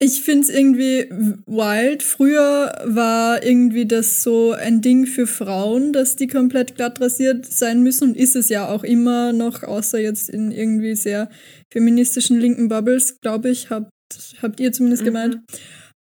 ich 0.00 0.22
finde 0.22 0.42
es 0.42 0.48
irgendwie 0.48 1.08
wild. 1.46 2.02
Früher 2.02 2.74
war 2.84 3.44
irgendwie 3.44 3.86
das 3.86 4.24
so 4.24 4.50
ein 4.50 4.80
Ding 4.80 5.06
für 5.06 5.28
Frauen, 5.28 5.92
dass 5.92 6.16
die 6.16 6.26
komplett 6.26 6.74
glatt 6.74 7.00
rasiert 7.00 7.46
sein 7.46 7.84
müssen 7.84 8.08
und 8.10 8.16
ist 8.16 8.34
es 8.34 8.48
ja 8.48 8.68
auch 8.68 8.82
immer 8.82 9.32
noch, 9.32 9.62
außer 9.62 10.00
jetzt 10.00 10.28
in 10.28 10.50
irgendwie 10.50 10.96
sehr 10.96 11.30
feministischen 11.72 12.40
linken 12.40 12.66
Bubbles, 12.68 13.20
glaube 13.20 13.50
ich, 13.50 13.70
habt, 13.70 13.90
habt 14.42 14.58
ihr 14.58 14.72
zumindest 14.72 15.02
Mhm. 15.02 15.06
gemeint. 15.06 15.40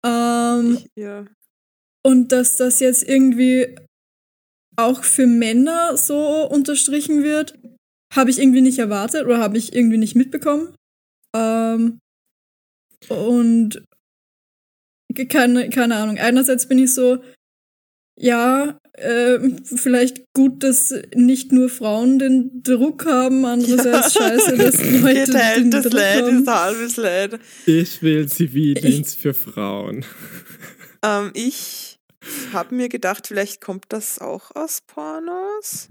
Ähm, 0.06 0.78
ich, 0.78 1.02
ja. 1.02 1.26
und 2.06 2.30
dass 2.30 2.56
das 2.56 2.78
jetzt 2.78 3.02
irgendwie 3.02 3.74
auch 4.76 5.02
für 5.02 5.26
Männer 5.26 5.96
so 5.96 6.48
unterstrichen 6.48 7.24
wird, 7.24 7.58
habe 8.14 8.30
ich 8.30 8.38
irgendwie 8.38 8.60
nicht 8.60 8.78
erwartet 8.78 9.24
oder 9.24 9.38
habe 9.38 9.58
ich 9.58 9.74
irgendwie 9.74 9.98
nicht 9.98 10.14
mitbekommen. 10.14 10.72
Ähm, 11.34 11.98
und 13.08 13.82
keine, 15.28 15.70
keine 15.70 15.96
Ahnung. 15.96 16.18
Einerseits 16.18 16.68
bin 16.68 16.78
ich 16.78 16.94
so, 16.94 17.18
ja, 18.18 18.78
äh, 18.94 19.38
vielleicht 19.62 20.24
gut, 20.34 20.62
dass 20.64 20.92
nicht 21.14 21.52
nur 21.52 21.68
Frauen 21.68 22.18
den 22.18 22.62
Druck 22.62 23.06
haben, 23.06 23.44
andererseits 23.44 24.12
scheiße, 24.18 24.56
dass 24.56 24.78
Leute 24.78 25.02
den 25.02 25.24
Geteiltes 25.24 25.82
Druck 25.84 25.92
Leid 25.92 26.22
haben. 26.22 26.42
ist 26.42 26.48
halbes 26.48 26.96
Leid. 26.96 27.40
Ich 27.66 28.02
will 28.02 28.28
Zivildienst 28.28 29.18
für 29.18 29.34
Frauen. 29.34 30.04
Ähm, 31.04 31.30
ich 31.34 31.98
habe 32.52 32.74
mir 32.74 32.88
gedacht, 32.88 33.28
vielleicht 33.28 33.60
kommt 33.60 33.84
das 33.90 34.18
auch 34.18 34.50
aus 34.56 34.80
Pornos. 34.86 35.88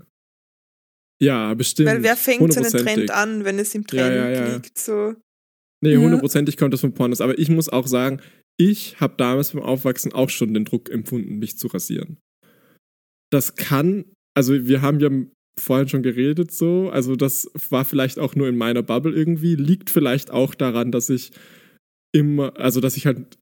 Ja, 1.20 1.54
bestimmt. 1.54 1.90
Weil 1.90 2.04
wer 2.04 2.16
fängt 2.18 2.54
so 2.54 2.60
einen 2.60 2.72
Trend 2.72 3.12
an, 3.12 3.44
wenn 3.46 3.58
es 3.58 3.74
im 3.74 3.84
Ja, 3.84 3.88
Trend 3.88 4.16
ja, 4.16 4.30
ja. 4.30 4.54
liegt? 4.56 4.78
So. 4.78 5.16
Nee, 5.84 5.94
Ja. 5.94 6.00
hundertprozentig 6.00 6.58
kommt 6.58 6.74
das 6.74 6.82
von 6.82 6.94
Pornos. 6.94 7.22
Aber 7.22 7.38
ich 7.38 7.50
muss 7.50 7.70
auch 7.70 7.88
sagen, 7.88 8.22
ich 8.60 9.00
habe 9.00 9.16
damals 9.18 9.52
beim 9.52 9.62
Aufwachsen 9.62 10.12
auch 10.14 10.30
schon 10.30 10.54
den 10.54 10.66
Druck 10.66 10.90
empfunden, 10.90 11.38
mich 11.38 11.58
zu 11.58 11.68
rasieren. 11.68 12.18
Das 13.32 13.56
kann, 13.56 14.06
also 14.36 14.68
wir 14.68 14.82
haben 14.82 15.00
ja 15.00 15.10
vorhin 15.60 15.88
schon 15.88 16.04
geredet 16.04 16.52
so, 16.52 16.90
also 16.90 17.16
das 17.16 17.52
war 17.70 17.84
vielleicht 17.84 18.20
auch 18.20 18.36
nur 18.36 18.48
in 18.48 18.58
meiner 18.58 18.84
Bubble 18.84 19.14
irgendwie, 19.14 19.56
liegt 19.56 19.90
vielleicht 19.90 20.32
auch 20.32 20.56
daran, 20.56 20.92
dass 20.92 21.10
ich 21.10 21.32
immer, 22.16 22.56
also 22.58 22.80
dass 22.80 22.96
ich 22.96 23.06
halt 23.06 23.38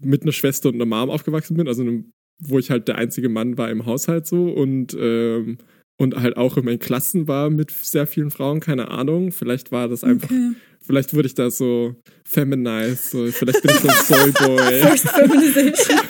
mit 0.00 0.22
einer 0.22 0.32
Schwester 0.32 0.68
und 0.68 0.76
einer 0.76 0.86
Mom 0.86 1.10
aufgewachsen 1.10 1.56
bin, 1.56 1.68
also 1.68 1.82
einem, 1.82 2.10
wo 2.42 2.58
ich 2.58 2.70
halt 2.70 2.88
der 2.88 2.96
einzige 2.98 3.28
Mann 3.28 3.58
war 3.58 3.70
im 3.70 3.84
Haushalt 3.86 4.26
so 4.26 4.48
und 4.48 4.96
ähm, 4.98 5.58
und 5.96 6.16
halt 6.16 6.36
auch 6.36 6.56
immer 6.56 6.72
in 6.72 6.78
Klassen 6.78 7.28
war 7.28 7.50
mit 7.50 7.70
sehr 7.70 8.06
vielen 8.06 8.30
Frauen, 8.30 8.60
keine 8.60 8.88
Ahnung. 8.88 9.32
Vielleicht 9.32 9.72
war 9.72 9.88
das 9.88 10.04
einfach 10.04 10.30
Okay. 10.30 10.52
Vielleicht 10.86 11.14
wurde 11.14 11.26
ich 11.26 11.34
da 11.34 11.50
so 11.50 11.94
feminized, 12.26 13.10
so, 13.10 13.26
vielleicht 13.26 13.62
bin 13.62 13.70
ich 13.70 13.80
so 13.80 13.88
ein 13.88 13.94
Soyboy. 14.34 14.80
First 14.82 15.08
Feminization. 15.08 16.00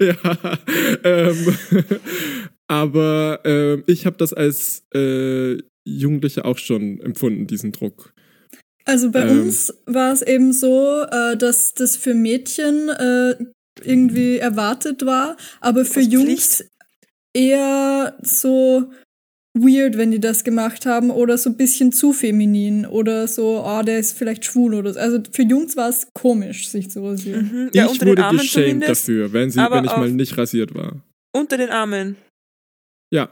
ja, 0.00 0.58
ähm, 1.04 1.56
aber 2.66 3.40
ähm, 3.44 3.84
ich 3.86 4.06
habe 4.06 4.16
das 4.16 4.32
als 4.32 4.82
äh, 4.92 5.58
Jugendlicher 5.84 6.46
auch 6.46 6.58
schon 6.58 7.00
empfunden, 7.00 7.46
diesen 7.46 7.70
Druck. 7.70 8.12
Also 8.84 9.12
bei 9.12 9.20
Ähm. 9.20 9.42
uns 9.42 9.72
war 9.86 10.12
es 10.12 10.22
eben 10.22 10.52
so, 10.52 11.02
äh, 11.02 11.36
dass 11.36 11.74
das 11.74 11.96
für 11.96 12.14
Mädchen 12.14 12.88
äh, 12.88 13.36
irgendwie 13.84 14.38
erwartet 14.38 15.06
war, 15.06 15.36
aber 15.60 15.84
für 15.84 16.00
Jungs 16.00 16.64
eher 17.32 18.18
so 18.22 18.90
weird, 19.60 19.96
wenn 19.96 20.10
die 20.10 20.20
das 20.20 20.44
gemacht 20.44 20.86
haben 20.86 21.10
oder 21.10 21.38
so 21.38 21.50
ein 21.50 21.56
bisschen 21.56 21.92
zu 21.92 22.12
feminin 22.12 22.86
oder 22.86 23.28
so, 23.28 23.64
oh, 23.64 23.82
der 23.82 23.98
ist 23.98 24.16
vielleicht 24.16 24.44
schwul 24.44 24.74
oder 24.74 24.92
so. 24.92 25.00
Also 25.00 25.20
für 25.32 25.42
Jungs 25.42 25.76
war 25.76 25.88
es 25.88 26.08
komisch, 26.14 26.68
sich 26.68 26.90
zu 26.90 27.04
rasieren. 27.04 27.50
Mhm. 27.52 27.70
Ja, 27.74 27.90
ich 27.90 28.00
wurde 28.04 28.28
geschämt 28.30 28.88
dafür, 28.88 29.32
wenn, 29.32 29.50
sie, 29.50 29.58
wenn 29.58 29.84
ich 29.84 29.96
mal 29.96 30.10
nicht 30.10 30.36
rasiert 30.36 30.74
war. 30.74 31.02
Unter 31.34 31.56
den 31.56 31.70
Armen? 31.70 32.16
Ja. 33.12 33.30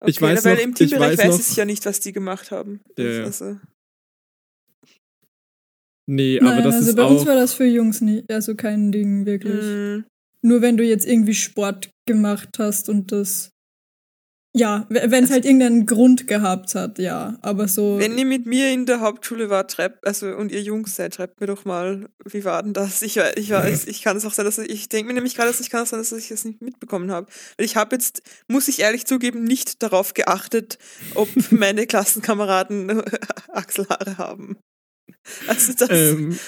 Okay, 0.00 0.10
ich 0.10 0.22
weiß 0.22 0.44
weil 0.44 0.56
noch, 0.56 0.62
im 0.62 0.74
Teambereich 0.74 1.18
weiß, 1.18 1.28
weiß 1.28 1.50
ich 1.50 1.56
ja 1.56 1.64
nicht, 1.64 1.84
was 1.84 2.00
die 2.00 2.12
gemacht 2.12 2.50
haben. 2.50 2.80
Ja, 2.96 3.04
ja. 3.04 3.24
Also. 3.24 3.58
Nee, 6.08 6.40
aber 6.40 6.50
Nein, 6.50 6.64
das 6.64 6.74
also 6.76 6.90
ist 6.90 6.96
bei 6.96 7.02
auch 7.02 7.10
uns 7.10 7.26
war 7.26 7.34
das 7.34 7.54
für 7.54 7.66
Jungs 7.66 8.00
nicht, 8.00 8.30
also 8.32 8.56
kein 8.56 8.90
Ding 8.90 9.26
wirklich. 9.26 9.64
Mm. 9.64 10.04
Nur 10.42 10.62
wenn 10.62 10.76
du 10.76 10.84
jetzt 10.84 11.06
irgendwie 11.06 11.34
Sport 11.34 11.90
gemacht 12.06 12.58
hast 12.58 12.88
und 12.88 13.12
das 13.12 13.50
ja, 14.52 14.84
wenn 14.88 15.22
es 15.22 15.30
halt 15.30 15.44
irgendeinen 15.44 15.86
Grund 15.86 16.26
gehabt 16.26 16.74
hat, 16.74 16.98
ja. 16.98 17.38
Aber 17.40 17.68
so. 17.68 18.00
Wenn 18.00 18.18
ihr 18.18 18.24
mit 18.24 18.46
mir 18.46 18.72
in 18.72 18.84
der 18.84 19.00
Hauptschule 19.00 19.48
wart, 19.48 19.70
schreibt, 19.70 20.04
also 20.04 20.26
und 20.26 20.50
ihr 20.50 20.60
Jungs 20.60 20.96
seid, 20.96 21.14
schreibt 21.14 21.40
mir 21.40 21.46
doch 21.46 21.64
mal, 21.64 22.08
wie 22.24 22.44
war 22.44 22.60
denn 22.60 22.72
das? 22.72 23.00
Ich, 23.02 23.16
ich, 23.16 23.50
weiß, 23.50 23.86
ich 23.86 24.02
kann 24.02 24.16
es 24.16 24.24
auch 24.24 24.32
sein, 24.32 24.44
dass 24.44 24.58
ich, 24.58 24.68
ich 24.68 24.88
denke 24.88 25.06
mir 25.06 25.14
nämlich 25.14 25.36
gerade, 25.36 25.50
dass 25.50 25.60
ich 25.60 25.70
kann 25.70 25.84
es 25.84 25.90
sein, 25.90 26.00
dass 26.00 26.10
ich 26.10 26.28
das 26.28 26.44
nicht 26.44 26.62
mitbekommen 26.62 27.12
habe. 27.12 27.28
Weil 27.56 27.64
ich 27.64 27.76
habe 27.76 27.94
jetzt, 27.94 28.22
muss 28.48 28.66
ich 28.66 28.80
ehrlich 28.80 29.06
zugeben, 29.06 29.44
nicht 29.44 29.84
darauf 29.84 30.14
geachtet, 30.14 30.78
ob 31.14 31.28
meine 31.50 31.86
Klassenkameraden 31.86 33.02
Achselhaare 33.52 34.18
haben. 34.18 34.56
Also 35.46 35.74
das, 35.74 35.90
ähm. 35.90 36.38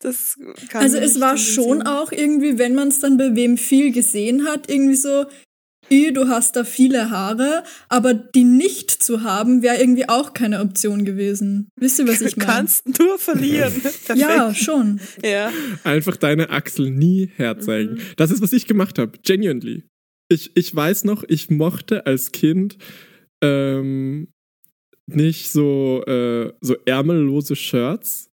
das 0.00 0.36
kann 0.68 0.82
Also 0.82 0.98
es 0.98 1.20
war 1.20 1.38
schon 1.38 1.82
auch 1.82 2.12
irgendwie, 2.12 2.58
wenn 2.58 2.74
man 2.74 2.88
es 2.88 2.98
dann 2.98 3.16
bei 3.16 3.34
wem 3.34 3.56
viel 3.56 3.92
gesehen 3.92 4.46
hat, 4.46 4.68
irgendwie 4.68 4.96
so, 4.96 5.24
du 5.90 6.28
hast 6.28 6.56
da 6.56 6.64
viele 6.64 7.10
Haare, 7.10 7.62
aber 7.88 8.14
die 8.14 8.44
nicht 8.44 8.90
zu 8.90 9.22
haben, 9.22 9.62
wäre 9.62 9.78
irgendwie 9.78 10.08
auch 10.08 10.32
keine 10.32 10.60
Option 10.60 11.04
gewesen. 11.04 11.68
Wisst 11.76 11.98
ihr, 11.98 12.08
was 12.08 12.20
ich 12.20 12.36
meine? 12.36 12.46
Du 12.46 12.52
kannst 12.52 12.98
nur 12.98 13.18
verlieren. 13.18 13.72
ja, 14.14 14.54
schon. 14.54 15.00
Ja. 15.24 15.52
Einfach 15.84 16.16
deine 16.16 16.50
Achsel 16.50 16.90
nie 16.90 17.30
herzeigen. 17.36 17.94
Mhm. 17.94 18.00
Das 18.16 18.30
ist, 18.30 18.42
was 18.42 18.52
ich 18.52 18.66
gemacht 18.66 18.98
habe. 18.98 19.12
Genuinely. 19.24 19.84
Ich, 20.28 20.56
ich 20.56 20.74
weiß 20.74 21.04
noch, 21.04 21.24
ich 21.28 21.50
mochte 21.50 22.06
als 22.06 22.32
Kind 22.32 22.78
ähm, 23.42 24.28
nicht 25.06 25.50
so, 25.50 26.02
äh, 26.06 26.52
so 26.60 26.76
ärmellose 26.84 27.54
Shirts. 27.54 28.30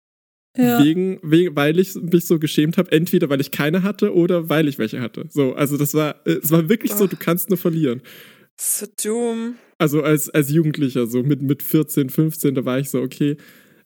Ja. 0.57 0.83
Wegen, 0.83 1.19
wegen, 1.23 1.55
weil 1.55 1.79
ich 1.79 1.95
mich 1.95 2.25
so 2.25 2.37
geschämt 2.37 2.77
habe, 2.77 2.91
entweder 2.91 3.29
weil 3.29 3.39
ich 3.39 3.51
keine 3.51 3.83
hatte 3.83 4.13
oder 4.13 4.49
weil 4.49 4.67
ich 4.67 4.77
welche 4.79 4.99
hatte. 4.99 5.25
So, 5.29 5.53
also 5.53 5.77
das 5.77 5.93
war, 5.93 6.15
es 6.25 6.51
war 6.51 6.67
wirklich 6.67 6.91
oh. 6.93 6.97
so, 6.97 7.07
du 7.07 7.15
kannst 7.15 7.49
nur 7.49 7.57
verlieren. 7.57 8.01
So 8.59 8.85
dumm. 9.01 9.55
Also 9.77 10.03
als, 10.03 10.29
als 10.29 10.51
Jugendlicher, 10.51 11.07
so 11.07 11.23
mit, 11.23 11.41
mit 11.41 11.63
14, 11.63 12.09
15, 12.09 12.53
da 12.53 12.65
war 12.65 12.79
ich 12.79 12.89
so, 12.89 13.01
okay. 13.01 13.37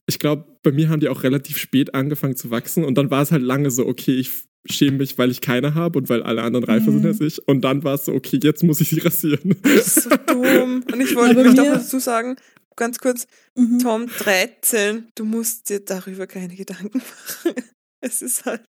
Ich 0.07 0.19
glaube, 0.19 0.45
bei 0.63 0.71
mir 0.71 0.89
haben 0.89 0.99
die 0.99 1.07
auch 1.07 1.23
relativ 1.23 1.57
spät 1.57 1.93
angefangen 1.95 2.35
zu 2.35 2.49
wachsen 2.51 2.83
und 2.83 2.97
dann 2.97 3.11
war 3.11 3.21
es 3.21 3.31
halt 3.31 3.43
lange 3.43 3.71
so, 3.71 3.85
okay, 3.85 4.15
ich 4.15 4.31
schäme 4.65 4.97
mich, 4.97 5.17
weil 5.17 5.31
ich 5.31 5.41
keine 5.41 5.75
habe 5.75 5.99
und 5.99 6.09
weil 6.09 6.23
alle 6.23 6.41
anderen 6.41 6.65
reifer 6.65 6.91
mhm. 6.91 7.01
sind 7.01 7.05
als 7.05 7.21
ich. 7.21 7.47
Und 7.47 7.61
dann 7.61 7.83
war 7.83 7.95
es 7.95 8.05
so, 8.05 8.13
okay, 8.13 8.39
jetzt 8.41 8.63
muss 8.63 8.81
ich 8.81 8.89
sie 8.89 8.99
rasieren. 8.99 9.55
Das 9.61 9.97
ist 9.97 10.03
so 10.03 10.09
dumm. 10.27 10.83
Und 10.91 11.01
ich 11.01 11.15
wollte 11.15 11.43
mich 11.43 11.55
doch 11.55 11.65
dazu 11.65 11.99
sagen, 11.99 12.35
ganz 12.75 12.99
kurz, 12.99 13.27
mhm. 13.55 13.79
Tom 13.79 14.07
13, 14.07 15.09
du 15.15 15.25
musst 15.25 15.69
dir 15.69 15.79
darüber 15.79 16.27
keine 16.27 16.55
Gedanken 16.55 16.97
machen. 17.45 17.55
es 18.01 18.21
ist 18.21 18.45
halt 18.45 18.65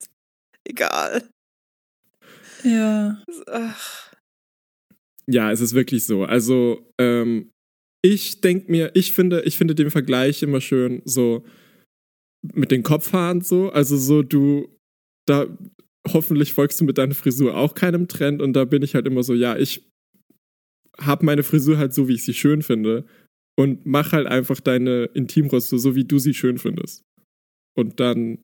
egal. 0.65 1.29
Ja. 2.63 3.23
Ach. 3.47 4.13
Ja, 5.27 5.51
es 5.53 5.61
ist 5.61 5.75
wirklich 5.75 6.05
so. 6.05 6.25
Also, 6.25 6.91
ähm, 7.01 7.51
ich 8.03 8.41
denke 8.41 8.71
mir, 8.71 8.91
ich 8.95 9.13
finde, 9.13 9.43
ich 9.43 9.57
finde 9.57 9.75
den 9.75 9.91
Vergleich 9.91 10.43
immer 10.43 10.61
schön, 10.61 11.01
so 11.05 11.45
mit 12.53 12.71
den 12.71 12.83
Kopfhaaren 12.83 13.41
so. 13.41 13.71
Also 13.71 13.97
so, 13.97 14.23
du, 14.23 14.69
da 15.27 15.47
hoffentlich 16.09 16.53
folgst 16.53 16.81
du 16.81 16.85
mit 16.85 16.99
deiner 16.99 17.15
Frisur 17.15 17.57
auch 17.57 17.75
keinem 17.75 18.09
Trend 18.09 18.43
und 18.43 18.53
da 18.53 18.67
bin 18.67 18.83
ich 18.83 18.95
halt 18.95 19.07
immer 19.07 19.23
so, 19.23 19.33
ja, 19.33 19.57
ich 19.57 19.91
habe 20.99 21.25
meine 21.25 21.43
Frisur 21.43 21.79
halt 21.79 21.95
so, 21.95 22.07
wie 22.09 22.15
ich 22.15 22.25
sie 22.25 22.35
schön 22.35 22.63
finde 22.63 23.07
und 23.57 23.87
mach 23.87 24.13
halt 24.13 24.27
einfach 24.27 24.61
deine 24.61 25.05
Intimröste 25.15 25.79
so, 25.79 25.95
wie 25.95 26.05
du 26.05 26.19
sie 26.19 26.35
schön 26.35 26.59
findest. 26.59 27.03
Und 27.77 28.01
dann 28.01 28.43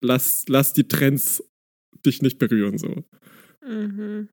lass, 0.00 0.44
lass 0.48 0.72
die 0.72 0.88
Trends 0.88 1.42
dich 2.04 2.22
nicht 2.22 2.38
berühren, 2.38 2.78
so. 2.78 3.04
Mhm. 3.64 4.28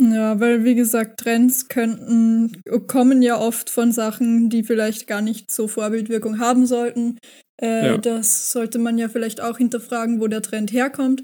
Ja, 0.00 0.40
weil 0.40 0.64
wie 0.64 0.74
gesagt, 0.74 1.20
Trends 1.20 1.68
könnten, 1.68 2.62
kommen 2.86 3.20
ja 3.20 3.38
oft 3.38 3.68
von 3.68 3.92
Sachen, 3.92 4.48
die 4.48 4.64
vielleicht 4.64 5.06
gar 5.06 5.20
nicht 5.20 5.50
so 5.50 5.68
Vorbildwirkung 5.68 6.38
haben 6.38 6.64
sollten. 6.64 7.18
Äh, 7.60 7.88
ja. 7.88 7.98
Das 7.98 8.50
sollte 8.50 8.78
man 8.78 8.96
ja 8.96 9.10
vielleicht 9.10 9.42
auch 9.42 9.58
hinterfragen, 9.58 10.20
wo 10.20 10.26
der 10.26 10.40
Trend 10.40 10.72
herkommt. 10.72 11.22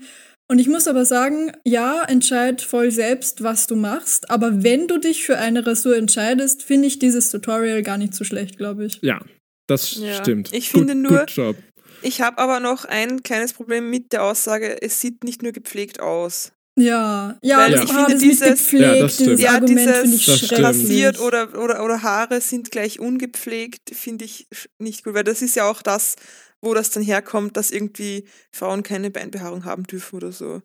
Und 0.49 0.61
ich 0.61 0.69
muss 0.69 0.87
aber 0.87 1.05
sagen, 1.05 1.53
ja, 1.65 2.05
entscheid 2.05 2.63
voll 2.63 2.93
selbst, 2.93 3.43
was 3.43 3.67
du 3.67 3.75
machst. 3.75 4.31
Aber 4.31 4.63
wenn 4.63 4.87
du 4.87 4.99
dich 4.99 5.25
für 5.25 5.39
eine 5.39 5.67
Rasur 5.67 5.97
entscheidest, 5.97 6.63
finde 6.63 6.87
ich 6.87 6.99
dieses 6.99 7.31
Tutorial 7.31 7.83
gar 7.83 7.99
nicht 7.99 8.15
so 8.15 8.23
schlecht, 8.23 8.57
glaube 8.57 8.85
ich. 8.85 9.01
Ja, 9.03 9.21
das 9.67 9.97
ja. 9.97 10.15
stimmt. 10.15 10.53
Ich 10.53 10.71
finde 10.71 10.95
gut, 10.95 11.03
nur, 11.03 11.27
gut 11.27 11.57
ich 12.03 12.21
habe 12.21 12.39
aber 12.39 12.61
noch 12.61 12.85
ein 12.85 13.23
kleines 13.23 13.53
Problem 13.53 13.91
mit 13.91 14.13
der 14.13 14.23
Aussage, 14.23 14.81
es 14.81 15.01
sieht 15.01 15.25
nicht 15.25 15.43
nur 15.43 15.53
gepflegt 15.53 16.01
aus. 16.01 16.53
Ja, 16.79 17.39
ja, 17.43 17.59
Weil 17.59 17.83
ich 17.83 17.91
ah, 17.91 18.05
finde 18.05 18.19
dieses, 18.21 18.71
ja, 18.71 18.95
das 18.97 19.17
dieses 19.17 19.41
ja, 19.41 19.53
Argument 19.53 20.05
dieses 20.05 20.43
ich 20.43 20.53
rasiert 20.59 21.19
oder, 21.19 21.59
oder, 21.59 21.83
oder 21.83 22.03
Haare 22.03 22.43
sind 22.43 22.71
gleich 22.71 23.01
ungepflegt, 23.01 23.95
finde 23.95 24.27
ich 24.27 24.47
nicht 24.79 25.03
gut, 25.03 25.15
weil 25.15 25.25
das 25.25 25.41
ist 25.41 25.57
ja 25.57 25.69
auch 25.69 25.81
das, 25.81 26.17
wo 26.63 26.75
das 26.75 26.91
dann 26.91 27.03
herkommt, 27.03 27.57
dass 27.57 27.71
irgendwie 27.71 28.29
Frauen 28.55 28.83
keine 28.83 29.11
Beinbehaarung 29.11 29.65
haben 29.65 29.85
dürfen 29.85 30.17
oder 30.17 30.33
so. 30.33 30.63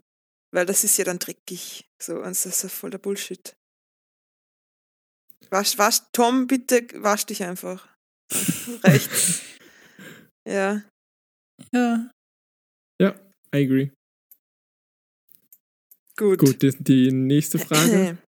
Weil 0.53 0.65
das 0.65 0.83
ist 0.83 0.97
ja 0.97 1.05
dann 1.05 1.19
dreckig. 1.19 1.85
So, 2.01 2.15
und 2.17 2.29
das 2.29 2.45
ist 2.45 2.63
ja 2.63 2.69
voll 2.69 2.89
der 2.89 2.97
Bullshit. 2.97 3.55
Wasch, 5.49 5.77
wasch, 5.77 5.99
Tom, 6.13 6.47
bitte 6.47 6.87
wasch 7.03 7.25
dich 7.25 7.43
einfach. 7.43 7.87
Reicht. 8.83 9.09
Ja. 10.47 10.81
Ja. 11.71 12.09
Ja, 13.01 13.15
I 13.53 13.65
agree. 13.65 13.91
Gut. 16.17 16.39
Gut, 16.39 16.61
die, 16.61 16.71
die 16.83 17.11
nächste 17.11 17.59
Frage. 17.59 18.17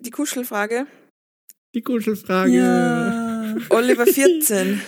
Die 0.00 0.10
Kuschelfrage. 0.10 0.88
Die 1.72 1.80
Kuschelfrage. 1.82 2.50
Ja. 2.50 3.56
Oliver 3.70 4.06
14. 4.06 4.82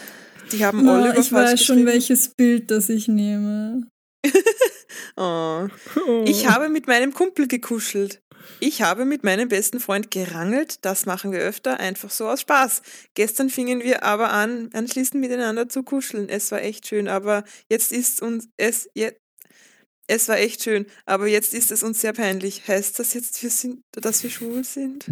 Die 0.52 0.64
haben 0.64 0.85
no, 0.85 0.94
Oliver 0.94 1.18
Ich 1.18 1.32
weiß 1.32 1.64
schon, 1.64 1.87
welches 1.87 2.28
Bild 2.28 2.70
das 2.70 2.88
ich 2.88 3.09
nehme. 3.09 3.88
oh. 5.16 5.68
oh. 6.06 6.24
Ich 6.26 6.48
habe 6.48 6.68
mit 6.68 6.87
meinem 6.87 7.12
Kumpel 7.12 7.48
gekuschelt. 7.48 8.22
Ich 8.61 8.82
habe 8.82 9.04
mit 9.04 9.24
meinem 9.24 9.48
besten 9.48 9.80
Freund 9.80 10.11
gerangelt. 10.11 10.85
Das 10.85 11.04
machen 11.04 11.32
wir 11.32 11.40
öfter, 11.40 11.80
einfach 11.80 12.11
so 12.11 12.28
aus 12.28 12.42
Spaß. 12.42 12.82
Gestern 13.14 13.50
fingen 13.50 13.82
wir 13.82 14.04
aber 14.04 14.32
an, 14.32 14.70
anschließend 14.72 15.20
miteinander 15.20 15.68
zu 15.68 15.82
kuscheln. 15.82 16.28
Es 16.28 16.50
war 16.52 16.62
echt 16.62 16.87
schön, 16.87 17.09
aber 17.09 17.44
jetzt 17.68 17.92
ist 17.92 18.22
uns 18.22 18.48
es 18.56 18.88
jetzt 18.94 19.20
es 20.09 20.28
war 20.28 20.38
echt 20.38 20.62
schön, 20.62 20.87
aber 21.04 21.26
jetzt 21.26 21.52
ist 21.52 21.72
es 21.72 21.82
uns 21.82 22.00
sehr 22.00 22.12
peinlich. 22.12 22.68
Heißt 22.68 22.98
das 22.98 23.14
jetzt, 23.14 23.42
wir 23.42 23.50
sind, 23.50 23.82
dass 23.90 24.22
wir 24.22 24.30
schwul 24.30 24.62
sind? 24.62 25.06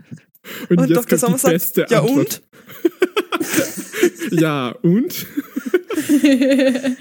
Und, 0.68 0.78
und 0.78 0.90
Dr. 0.90 1.18
Sommer 1.18 1.38
sagt, 1.38 1.90
ja 1.90 2.00
und? 2.00 2.42
ja, 4.30 4.68
und? 4.82 5.26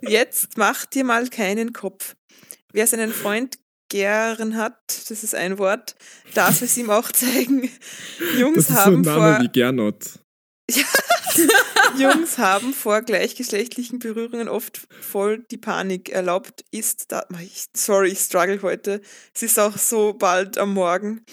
Jetzt 0.00 0.56
mach 0.56 0.86
dir 0.86 1.04
mal 1.04 1.28
keinen 1.28 1.72
Kopf. 1.72 2.14
Wer 2.72 2.86
seinen 2.86 3.12
Freund 3.12 3.58
gern 3.88 4.56
hat, 4.56 5.10
das 5.10 5.22
ist 5.22 5.34
ein 5.34 5.58
Wort, 5.58 5.94
darf 6.34 6.62
es 6.62 6.76
ihm 6.78 6.90
auch 6.90 7.12
zeigen. 7.12 7.70
Jungs 8.38 8.66
das 8.66 8.70
ist 8.70 8.76
haben 8.76 9.04
so 9.04 9.10
ein 9.10 9.16
Name 9.16 9.36
vor, 9.36 9.42
wie 9.44 9.48
Gernot. 9.48 10.04
Jungs 11.98 12.38
haben 12.38 12.72
vor 12.72 13.02
gleichgeschlechtlichen 13.02 13.98
Berührungen 13.98 14.48
oft 14.48 14.80
voll 15.00 15.44
die 15.50 15.58
Panik. 15.58 16.08
Erlaubt 16.08 16.64
ist 16.70 17.12
da. 17.12 17.26
Sorry, 17.74 18.08
ich 18.08 18.20
struggle 18.20 18.62
heute. 18.62 19.02
Es 19.34 19.42
ist 19.42 19.58
auch 19.58 19.76
so 19.76 20.14
bald 20.14 20.56
am 20.56 20.72
Morgen. 20.72 21.24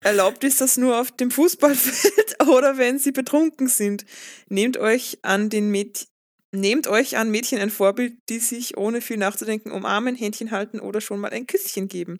Erlaubt 0.00 0.44
ist 0.44 0.60
das 0.60 0.76
nur 0.76 1.00
auf 1.00 1.10
dem 1.10 1.30
Fußballfeld 1.30 2.36
oder 2.48 2.78
wenn 2.78 2.98
sie 2.98 3.12
betrunken 3.12 3.68
sind. 3.68 4.04
Nehmt 4.48 4.76
euch 4.76 5.18
an 5.22 5.50
den 5.50 5.70
Mädchen. 5.70 6.08
Nehmt 6.50 6.86
euch 6.86 7.18
an 7.18 7.30
Mädchen 7.30 7.58
ein 7.58 7.68
Vorbild, 7.68 8.14
die 8.30 8.38
sich 8.38 8.78
ohne 8.78 9.02
viel 9.02 9.18
nachzudenken 9.18 9.70
umarmen, 9.70 10.14
Händchen 10.14 10.50
halten 10.50 10.80
oder 10.80 11.02
schon 11.02 11.20
mal 11.20 11.30
ein 11.30 11.46
Küsschen 11.46 11.88
geben. 11.88 12.18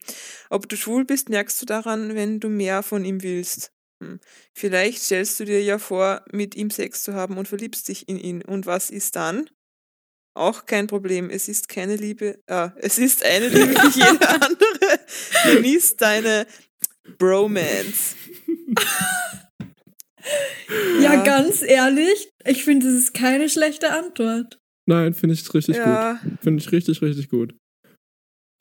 Ob 0.50 0.68
du 0.68 0.76
schwul 0.76 1.06
bist, 1.06 1.30
merkst 1.30 1.62
du 1.62 1.64
daran, 1.64 2.14
wenn 2.14 2.38
du 2.38 2.50
mehr 2.50 2.82
von 2.82 3.06
ihm 3.06 3.22
willst. 3.22 3.72
Hm. 4.02 4.20
Vielleicht 4.52 5.02
stellst 5.02 5.40
du 5.40 5.46
dir 5.46 5.62
ja 5.62 5.78
vor, 5.78 6.24
mit 6.30 6.54
ihm 6.56 6.70
Sex 6.70 7.02
zu 7.02 7.14
haben 7.14 7.38
und 7.38 7.48
verliebst 7.48 7.88
dich 7.88 8.06
in 8.06 8.18
ihn. 8.18 8.42
Und 8.42 8.66
was 8.66 8.90
ist 8.90 9.16
dann? 9.16 9.48
Auch 10.34 10.66
kein 10.66 10.88
Problem. 10.88 11.30
Es 11.30 11.48
ist 11.48 11.70
keine 11.70 11.96
Liebe, 11.96 12.38
äh, 12.46 12.68
es 12.76 12.98
ist 12.98 13.24
eine 13.24 13.48
Liebe 13.48 13.74
wie 13.74 13.98
jede 13.98 14.28
andere. 14.28 15.00
Genieß 15.44 15.96
deine 15.96 16.46
Bromance. 17.16 18.16
ja. 21.00 21.00
ja, 21.14 21.22
ganz 21.22 21.62
ehrlich, 21.62 22.30
ich 22.44 22.64
finde, 22.64 22.86
das 22.86 22.94
ist 22.94 23.14
keine 23.14 23.48
schlechte 23.48 23.90
Antwort. 23.90 24.60
Nein, 24.86 25.14
finde 25.14 25.34
ich 25.34 25.54
richtig 25.54 25.76
ja. 25.76 26.14
gut. 26.14 26.32
Finde 26.42 26.62
ich 26.62 26.72
richtig, 26.72 27.02
richtig 27.02 27.28
gut. 27.28 27.54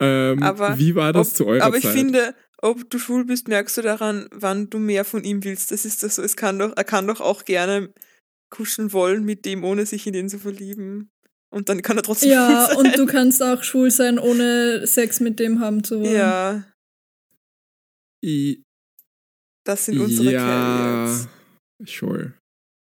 Ähm, 0.00 0.42
aber, 0.42 0.78
wie 0.78 0.94
war 0.94 1.12
das 1.12 1.30
ob, 1.30 1.36
zu 1.36 1.46
eurer 1.46 1.64
aber 1.64 1.80
Zeit? 1.80 1.84
Aber 1.84 1.94
ich 1.94 2.00
finde, 2.00 2.34
ob 2.60 2.90
du 2.90 2.98
schwul 2.98 3.24
bist, 3.24 3.48
merkst 3.48 3.76
du 3.76 3.82
daran, 3.82 4.28
wann 4.32 4.68
du 4.68 4.78
mehr 4.78 5.04
von 5.04 5.24
ihm 5.24 5.42
willst. 5.44 5.70
Das 5.70 5.84
ist 5.84 6.02
das 6.02 6.16
so. 6.16 6.22
Es 6.22 6.36
kann 6.36 6.58
doch, 6.58 6.76
er 6.76 6.84
kann 6.84 7.06
doch 7.06 7.20
auch 7.20 7.44
gerne 7.44 7.92
kuscheln 8.50 8.92
wollen 8.92 9.24
mit 9.24 9.44
dem, 9.44 9.64
ohne 9.64 9.86
sich 9.86 10.06
in 10.06 10.12
den 10.12 10.28
zu 10.28 10.38
verlieben. 10.38 11.10
Und 11.50 11.68
dann 11.68 11.82
kann 11.82 11.96
er 11.96 12.02
trotzdem 12.02 12.30
ja, 12.30 12.46
schwul 12.46 12.66
sein. 12.66 12.70
Ja, 12.70 12.78
und 12.78 12.98
du 12.98 13.06
kannst 13.06 13.42
auch 13.42 13.62
schwul 13.62 13.90
sein, 13.90 14.18
ohne 14.18 14.86
Sex 14.86 15.20
mit 15.20 15.38
dem 15.38 15.60
haben 15.60 15.82
zu 15.82 16.00
wollen. 16.00 16.14
Ja. 16.14 16.64
I 18.24 18.62
das 19.64 19.84
sind 19.84 20.00
unsere 20.00 20.32
ja, 20.32 20.40
Carriers. 20.40 21.28
Sure. 21.84 22.32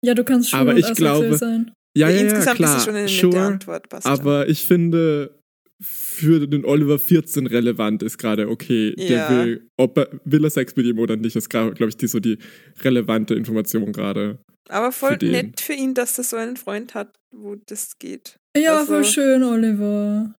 Ja, 0.04 0.14
du 0.14 0.24
kannst 0.24 0.50
schwul 0.50 0.60
aber 0.60 0.76
ich 0.76 0.94
glaube, 0.94 1.36
sein. 1.36 1.72
Ja, 1.96 2.08
ja, 2.08 2.14
ja, 2.14 2.22
Insgesamt 2.22 2.56
klar, 2.56 2.76
ist 2.76 2.78
es 2.78 2.84
schon 2.84 2.94
eine 2.94 3.08
sure, 3.08 3.40
Antwort. 3.40 3.88
Passt 3.88 4.06
aber 4.06 4.42
schon. 4.42 4.52
ich 4.52 4.64
finde, 4.64 5.40
für 5.82 6.46
den 6.46 6.64
Oliver 6.64 6.98
14 6.98 7.46
relevant 7.46 8.02
ist 8.02 8.18
gerade, 8.18 8.48
okay, 8.48 8.94
ja. 8.96 9.08
der 9.08 9.30
will, 9.30 9.68
ob 9.76 9.98
er, 9.98 10.20
will 10.24 10.44
er 10.44 10.50
Sex 10.50 10.76
mit 10.76 10.86
ihm 10.86 10.98
oder 10.98 11.16
nicht, 11.16 11.34
ist, 11.34 11.50
glaube 11.50 11.74
ich, 11.88 11.96
die, 11.96 12.06
so 12.06 12.20
die 12.20 12.38
relevante 12.82 13.34
Information 13.34 13.92
gerade. 13.92 14.38
Aber 14.68 14.92
voll 14.92 15.18
für 15.18 15.26
nett 15.26 15.60
für 15.60 15.72
ihn, 15.72 15.94
dass 15.94 16.18
er 16.18 16.24
so 16.24 16.36
einen 16.36 16.56
Freund 16.56 16.94
hat, 16.94 17.16
wo 17.34 17.56
das 17.66 17.98
geht. 17.98 18.36
Ja, 18.56 18.78
also, 18.78 18.92
voll 18.92 19.04
schön, 19.04 19.42
Oliver. 19.42 20.34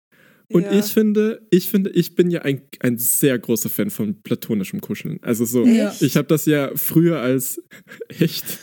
Und 0.53 0.63
ja. 0.63 0.77
ich 0.77 0.85
finde, 0.85 1.45
ich 1.49 1.69
finde, 1.69 1.89
ich 1.91 2.15
bin 2.15 2.29
ja 2.29 2.41
ein, 2.41 2.61
ein 2.79 2.97
sehr 2.97 3.37
großer 3.39 3.69
Fan 3.69 3.89
von 3.89 4.21
platonischem 4.21 4.81
Kuscheln. 4.81 5.19
Also 5.21 5.45
so, 5.45 5.65
ja. 5.65 5.93
ich 5.99 6.17
habe 6.17 6.27
das 6.27 6.45
ja 6.45 6.71
früher 6.75 7.19
als 7.19 7.61
echt 8.19 8.59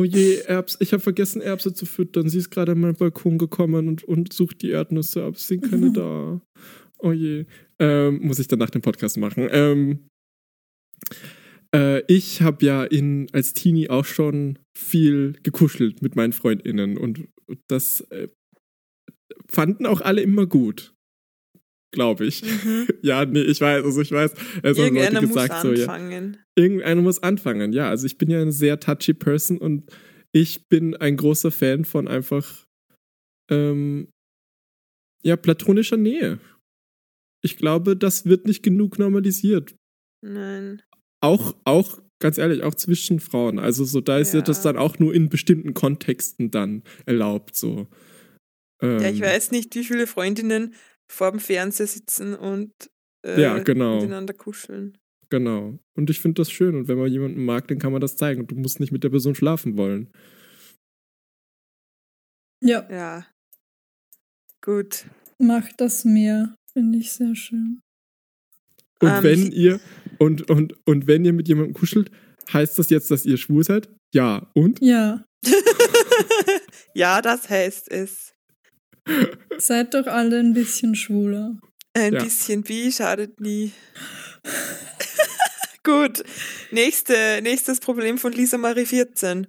Oh 0.00 0.04
je, 0.04 0.36
Erbs, 0.46 0.78
ich 0.80 0.94
habe 0.94 1.02
vergessen, 1.02 1.42
Erbse 1.42 1.74
zu 1.74 1.84
füttern. 1.84 2.26
Sie 2.28 2.38
ist 2.38 2.48
gerade 2.48 2.72
an 2.72 2.80
meinen 2.80 2.94
Balkon 2.94 3.36
gekommen 3.36 3.86
und, 3.86 4.02
und 4.04 4.32
sucht 4.32 4.62
die 4.62 4.70
Erdnüsse 4.70 5.24
ab. 5.24 5.36
Sind 5.36 5.68
keine 5.68 5.88
mhm. 5.88 5.94
da. 5.94 6.40
Oh 6.98 7.12
je. 7.12 7.44
Ähm, 7.78 8.20
muss 8.22 8.38
ich 8.38 8.48
dann 8.48 8.60
nach 8.60 8.70
dem 8.70 8.80
Podcast 8.80 9.18
machen. 9.18 9.48
Ähm, 9.50 10.06
äh, 11.74 12.02
ich 12.06 12.40
habe 12.40 12.64
ja 12.64 12.84
in, 12.84 13.28
als 13.32 13.52
Teenie 13.52 13.90
auch 13.90 14.06
schon 14.06 14.58
viel 14.74 15.34
gekuschelt 15.42 16.00
mit 16.00 16.16
meinen 16.16 16.32
FreundInnen 16.32 16.96
und 16.96 17.28
das 17.68 18.00
äh, 18.10 18.28
fanden 19.48 19.86
auch 19.86 20.00
alle 20.00 20.22
immer 20.22 20.46
gut 20.46 20.94
glaube 21.92 22.26
ich. 22.26 22.42
Mhm. 22.42 22.88
ja, 23.02 23.24
nee, 23.24 23.42
ich 23.42 23.60
weiß, 23.60 23.84
also 23.84 24.00
ich 24.00 24.12
weiß, 24.12 24.32
es 24.62 24.78
haben 24.78 24.94
Leute 24.94 25.20
gesagt 25.20 25.62
so, 25.62 25.72
ja. 25.72 25.98
Irgendeiner 26.54 27.02
muss 27.02 27.22
anfangen, 27.22 27.72
ja. 27.72 27.88
Also 27.88 28.06
ich 28.06 28.18
bin 28.18 28.30
ja 28.30 28.40
eine 28.40 28.52
sehr 28.52 28.78
touchy 28.80 29.14
Person 29.14 29.58
und 29.58 29.90
ich 30.32 30.68
bin 30.68 30.94
ein 30.96 31.16
großer 31.16 31.50
Fan 31.50 31.84
von 31.84 32.06
einfach 32.06 32.66
ähm, 33.50 34.08
ja, 35.22 35.36
platonischer 35.36 35.96
Nähe. 35.96 36.38
Ich 37.42 37.56
glaube, 37.56 37.96
das 37.96 38.26
wird 38.26 38.46
nicht 38.46 38.62
genug 38.62 38.98
normalisiert. 38.98 39.74
Nein. 40.24 40.82
Auch, 41.22 41.56
auch, 41.64 42.00
ganz 42.20 42.38
ehrlich, 42.38 42.62
auch 42.62 42.74
zwischen 42.74 43.18
Frauen. 43.18 43.58
Also 43.58 43.84
so, 43.84 44.00
da 44.00 44.18
ist 44.18 44.32
ja, 44.32 44.40
ja 44.40 44.44
das 44.44 44.62
dann 44.62 44.76
auch 44.76 44.98
nur 44.98 45.14
in 45.14 45.28
bestimmten 45.28 45.74
Kontexten 45.74 46.50
dann 46.50 46.82
erlaubt, 47.06 47.56
so. 47.56 47.88
Ähm, 48.82 49.00
ja, 49.00 49.08
ich 49.08 49.20
ähm. 49.20 49.26
weiß 49.26 49.50
nicht, 49.50 49.74
wie 49.74 49.84
viele 49.84 50.06
Freundinnen 50.06 50.74
vor 51.10 51.30
dem 51.30 51.40
Fernseher 51.40 51.86
sitzen 51.86 52.34
und 52.34 52.72
äh, 53.26 53.40
ja, 53.40 53.58
genau. 53.58 53.96
miteinander 53.96 54.34
kuscheln. 54.34 54.96
Genau. 55.28 55.78
Und 55.96 56.10
ich 56.10 56.20
finde 56.20 56.40
das 56.40 56.50
schön. 56.50 56.74
Und 56.74 56.88
wenn 56.88 56.98
man 56.98 57.10
jemanden 57.10 57.44
mag, 57.44 57.68
dann 57.68 57.78
kann 57.78 57.92
man 57.92 58.00
das 58.00 58.16
zeigen. 58.16 58.40
Und 58.42 58.50
du 58.50 58.56
musst 58.56 58.80
nicht 58.80 58.92
mit 58.92 59.04
der 59.04 59.10
Person 59.10 59.34
schlafen 59.34 59.76
wollen. 59.76 60.10
Ja. 62.62 62.86
Ja. 62.90 63.26
Gut. 64.60 65.06
Macht 65.38 65.80
das 65.80 66.04
mehr. 66.04 66.54
Finde 66.72 66.98
ich 66.98 67.12
sehr 67.12 67.34
schön. 67.34 67.80
Und 69.00 69.08
um, 69.08 69.16
ähm, 69.16 69.22
wenn 69.22 69.52
ihr 69.52 69.80
und, 70.18 70.50
und, 70.50 70.74
und 70.86 71.06
wenn 71.06 71.24
ihr 71.24 71.32
mit 71.32 71.48
jemandem 71.48 71.74
kuschelt, 71.74 72.10
heißt 72.52 72.78
das 72.78 72.90
jetzt, 72.90 73.10
dass 73.10 73.24
ihr 73.24 73.36
schwul 73.36 73.64
seid? 73.64 73.88
Ja. 74.12 74.50
Und? 74.54 74.80
Ja. 74.80 75.24
ja, 76.94 77.22
das 77.22 77.48
heißt 77.48 77.90
es. 77.90 78.29
Seid 79.58 79.94
doch 79.94 80.06
alle 80.06 80.38
ein 80.38 80.54
bisschen 80.54 80.94
schwuler. 80.94 81.58
Ein 81.94 82.14
ja. 82.14 82.22
bisschen 82.22 82.62
bi 82.62 82.92
schadet 82.92 83.40
nie. 83.40 83.72
Gut. 85.82 86.22
Nächste, 86.70 87.40
nächstes 87.42 87.80
Problem 87.80 88.18
von 88.18 88.32
Lisa 88.32 88.58
Marie 88.58 88.86
14. 88.86 89.46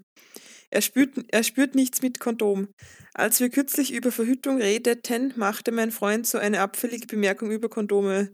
Er 0.69 0.81
spürt, 0.81 1.11
er 1.27 1.43
spürt 1.43 1.75
nichts 1.75 2.01
mit 2.01 2.19
Kondom. 2.19 2.69
Als 3.13 3.41
wir 3.41 3.49
kürzlich 3.49 3.93
über 3.93 4.11
Verhütung 4.11 4.57
redeten, 4.61 5.33
machte 5.35 5.71
mein 5.71 5.91
Freund 5.91 6.25
so 6.25 6.37
eine 6.37 6.61
abfällige 6.61 7.07
Bemerkung 7.07 7.51
über 7.51 7.69
Kondome. 7.69 8.33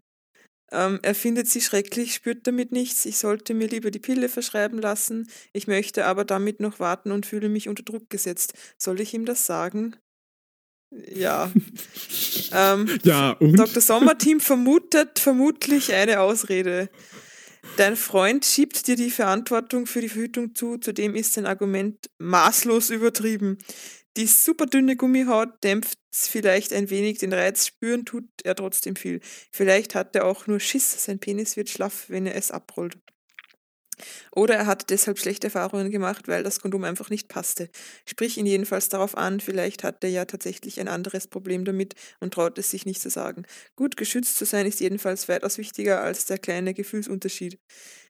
Ähm, 0.71 0.99
er 1.01 1.15
findet 1.15 1.47
sie 1.47 1.61
schrecklich, 1.61 2.13
spürt 2.13 2.45
damit 2.45 2.71
nichts. 2.71 3.05
Ich 3.05 3.17
sollte 3.17 3.53
mir 3.53 3.67
lieber 3.67 3.89
die 3.89 3.99
Pille 3.99 4.29
verschreiben 4.29 4.79
lassen. 4.79 5.29
Ich 5.53 5.67
möchte 5.67 6.05
aber 6.05 6.25
damit 6.25 6.59
noch 6.59 6.79
warten 6.79 7.11
und 7.11 7.25
fühle 7.25 7.49
mich 7.49 7.69
unter 7.69 7.83
Druck 7.83 8.09
gesetzt. 8.09 8.53
Soll 8.77 8.99
ich 8.99 9.13
ihm 9.13 9.25
das 9.25 9.45
sagen? 9.45 9.95
Ja. 10.91 11.51
ähm, 12.53 12.99
ja, 13.03 13.31
und? 13.31 13.57
Dr. 13.57 13.81
Sommerteam 13.81 14.39
vermutet 14.39 15.19
vermutlich 15.19 15.93
eine 15.93 16.21
Ausrede. 16.21 16.89
Dein 17.75 17.97
Freund 17.97 18.45
schiebt 18.45 18.87
dir 18.87 18.95
die 18.95 19.11
Verantwortung 19.11 19.85
für 19.85 20.01
die 20.01 20.09
Verhütung 20.09 20.55
zu, 20.55 20.77
zudem 20.77 21.15
ist 21.15 21.33
sein 21.33 21.45
Argument 21.45 22.09
maßlos 22.17 22.89
übertrieben. 22.89 23.57
Die 24.15 24.25
super 24.25 24.65
dünne 24.65 24.95
Gummihaut 24.95 25.63
dämpft 25.63 25.99
vielleicht 26.11 26.73
ein 26.73 26.89
wenig 26.89 27.19
den 27.19 27.33
Reiz, 27.33 27.67
spüren 27.67 28.05
tut 28.05 28.25
er 28.43 28.55
trotzdem 28.55 28.95
viel. 28.95 29.19
Vielleicht 29.51 29.93
hat 29.93 30.15
er 30.15 30.25
auch 30.25 30.47
nur 30.47 30.59
Schiss, 30.59 31.03
sein 31.03 31.19
Penis 31.19 31.57
wird 31.57 31.69
schlaff, 31.69 32.05
wenn 32.07 32.25
er 32.25 32.35
es 32.35 32.49
abrollt. 32.49 32.97
Oder 34.31 34.55
er 34.55 34.65
hat 34.65 34.89
deshalb 34.89 35.19
schlechte 35.19 35.47
Erfahrungen 35.47 35.91
gemacht, 35.91 36.27
weil 36.27 36.43
das 36.43 36.59
Kondom 36.59 36.83
einfach 36.83 37.09
nicht 37.09 37.27
passte. 37.27 37.69
Sprich 38.05 38.37
ihn 38.37 38.45
jedenfalls 38.45 38.89
darauf 38.89 39.17
an, 39.17 39.39
vielleicht 39.39 39.83
hat 39.83 40.03
er 40.03 40.09
ja 40.09 40.25
tatsächlich 40.25 40.79
ein 40.79 40.87
anderes 40.87 41.27
Problem 41.27 41.65
damit 41.65 41.95
und 42.19 42.33
traut 42.33 42.57
es 42.57 42.71
sich 42.71 42.85
nicht 42.85 43.01
zu 43.01 43.09
sagen. 43.09 43.43
Gut 43.75 43.97
geschützt 43.97 44.37
zu 44.37 44.45
sein 44.45 44.65
ist 44.65 44.79
jedenfalls 44.79 45.27
weitaus 45.27 45.57
wichtiger 45.57 46.01
als 46.01 46.25
der 46.25 46.37
kleine 46.37 46.73
Gefühlsunterschied. 46.73 47.59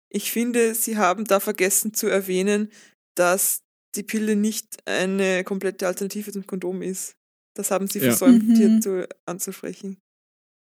Ich 0.10 0.32
finde, 0.32 0.74
Sie 0.74 0.98
haben 0.98 1.26
da 1.26 1.40
vergessen 1.40 1.94
zu 1.94 2.08
erwähnen, 2.08 2.72
dass 3.16 3.64
die 3.96 4.04
Pille 4.04 4.36
nicht 4.36 4.78
eine 4.86 5.44
komplette 5.44 5.88
Alternative 5.88 6.32
zum 6.32 6.46
Kondom 6.46 6.82
ist. 6.82 7.16
Das 7.56 7.72
haben 7.72 7.88
Sie 7.88 8.00
versäumt, 8.00 8.48
mhm. 8.48 8.56
hier 8.56 8.82
zu, 8.82 9.10
anzusprechen. 9.26 9.98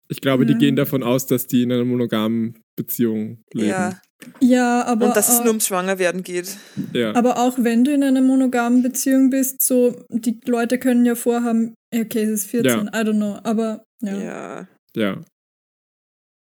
Ich 0.08 0.20
glaube, 0.20 0.44
ja. 0.44 0.52
die 0.52 0.58
gehen 0.58 0.76
davon 0.76 1.02
aus, 1.02 1.26
dass 1.26 1.46
die 1.46 1.62
in 1.62 1.72
einer 1.72 1.84
monogamen 1.84 2.62
Beziehung 2.76 3.42
leben. 3.52 3.68
Ja. 3.68 4.00
Ja, 4.40 4.84
aber. 4.84 5.06
Und 5.06 5.16
dass 5.16 5.28
es 5.28 5.40
nur 5.40 5.48
ums 5.48 5.66
Schwangerwerden 5.66 6.22
geht. 6.22 6.56
Ja. 6.92 7.14
Aber 7.14 7.38
auch 7.38 7.58
wenn 7.58 7.84
du 7.84 7.92
in 7.92 8.02
einer 8.02 8.22
monogamen 8.22 8.82
Beziehung 8.82 9.30
bist, 9.30 9.62
so, 9.62 10.04
die 10.08 10.40
Leute 10.46 10.78
können 10.78 11.04
ja 11.04 11.14
vorhaben, 11.14 11.74
okay, 11.94 12.22
es 12.22 12.44
ist 12.44 12.50
14, 12.50 12.70
ja. 12.72 12.82
I 12.84 13.04
don't 13.04 13.16
know, 13.16 13.38
aber 13.44 13.84
ja. 14.02 14.16
Ja. 14.16 14.68
Ja. 14.96 15.20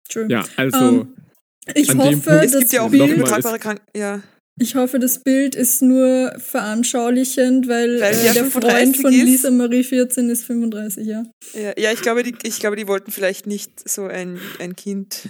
True. 0.10 0.28
Ja, 0.30 0.46
also. 0.56 0.78
Um, 0.78 1.14
ähm, 1.66 1.74
ich 1.76 1.94
hoffe, 1.94 2.42
es 2.44 2.58
gibt 2.58 2.72
ja 2.72 2.82
auch 2.82 2.92
übertragbare 2.92 3.60
Krankheiten. 3.60 3.98
Ja. 3.98 4.22
Ich 4.60 4.76
hoffe, 4.76 4.98
das 4.98 5.24
Bild 5.24 5.54
ist 5.54 5.84
nur 5.84 6.34
veranschaulichend, 6.40 7.68
weil, 7.68 8.02
weil 8.02 8.16
äh, 8.16 8.34
der 8.34 8.46
Freund 8.46 8.98
von 8.98 9.12
Lisa 9.12 9.52
Marie 9.52 9.84
14 9.84 10.30
ist 10.30 10.46
35, 10.46 11.06
ja. 11.06 11.26
Ja, 11.54 11.74
ja 11.78 11.92
ich, 11.92 12.02
glaube, 12.02 12.24
die, 12.24 12.36
ich 12.44 12.60
glaube, 12.60 12.76
die 12.76 12.88
wollten 12.88 13.12
vielleicht 13.12 13.46
nicht 13.46 13.88
so 13.88 14.06
ein, 14.06 14.40
ein 14.60 14.76
Kind 14.76 15.30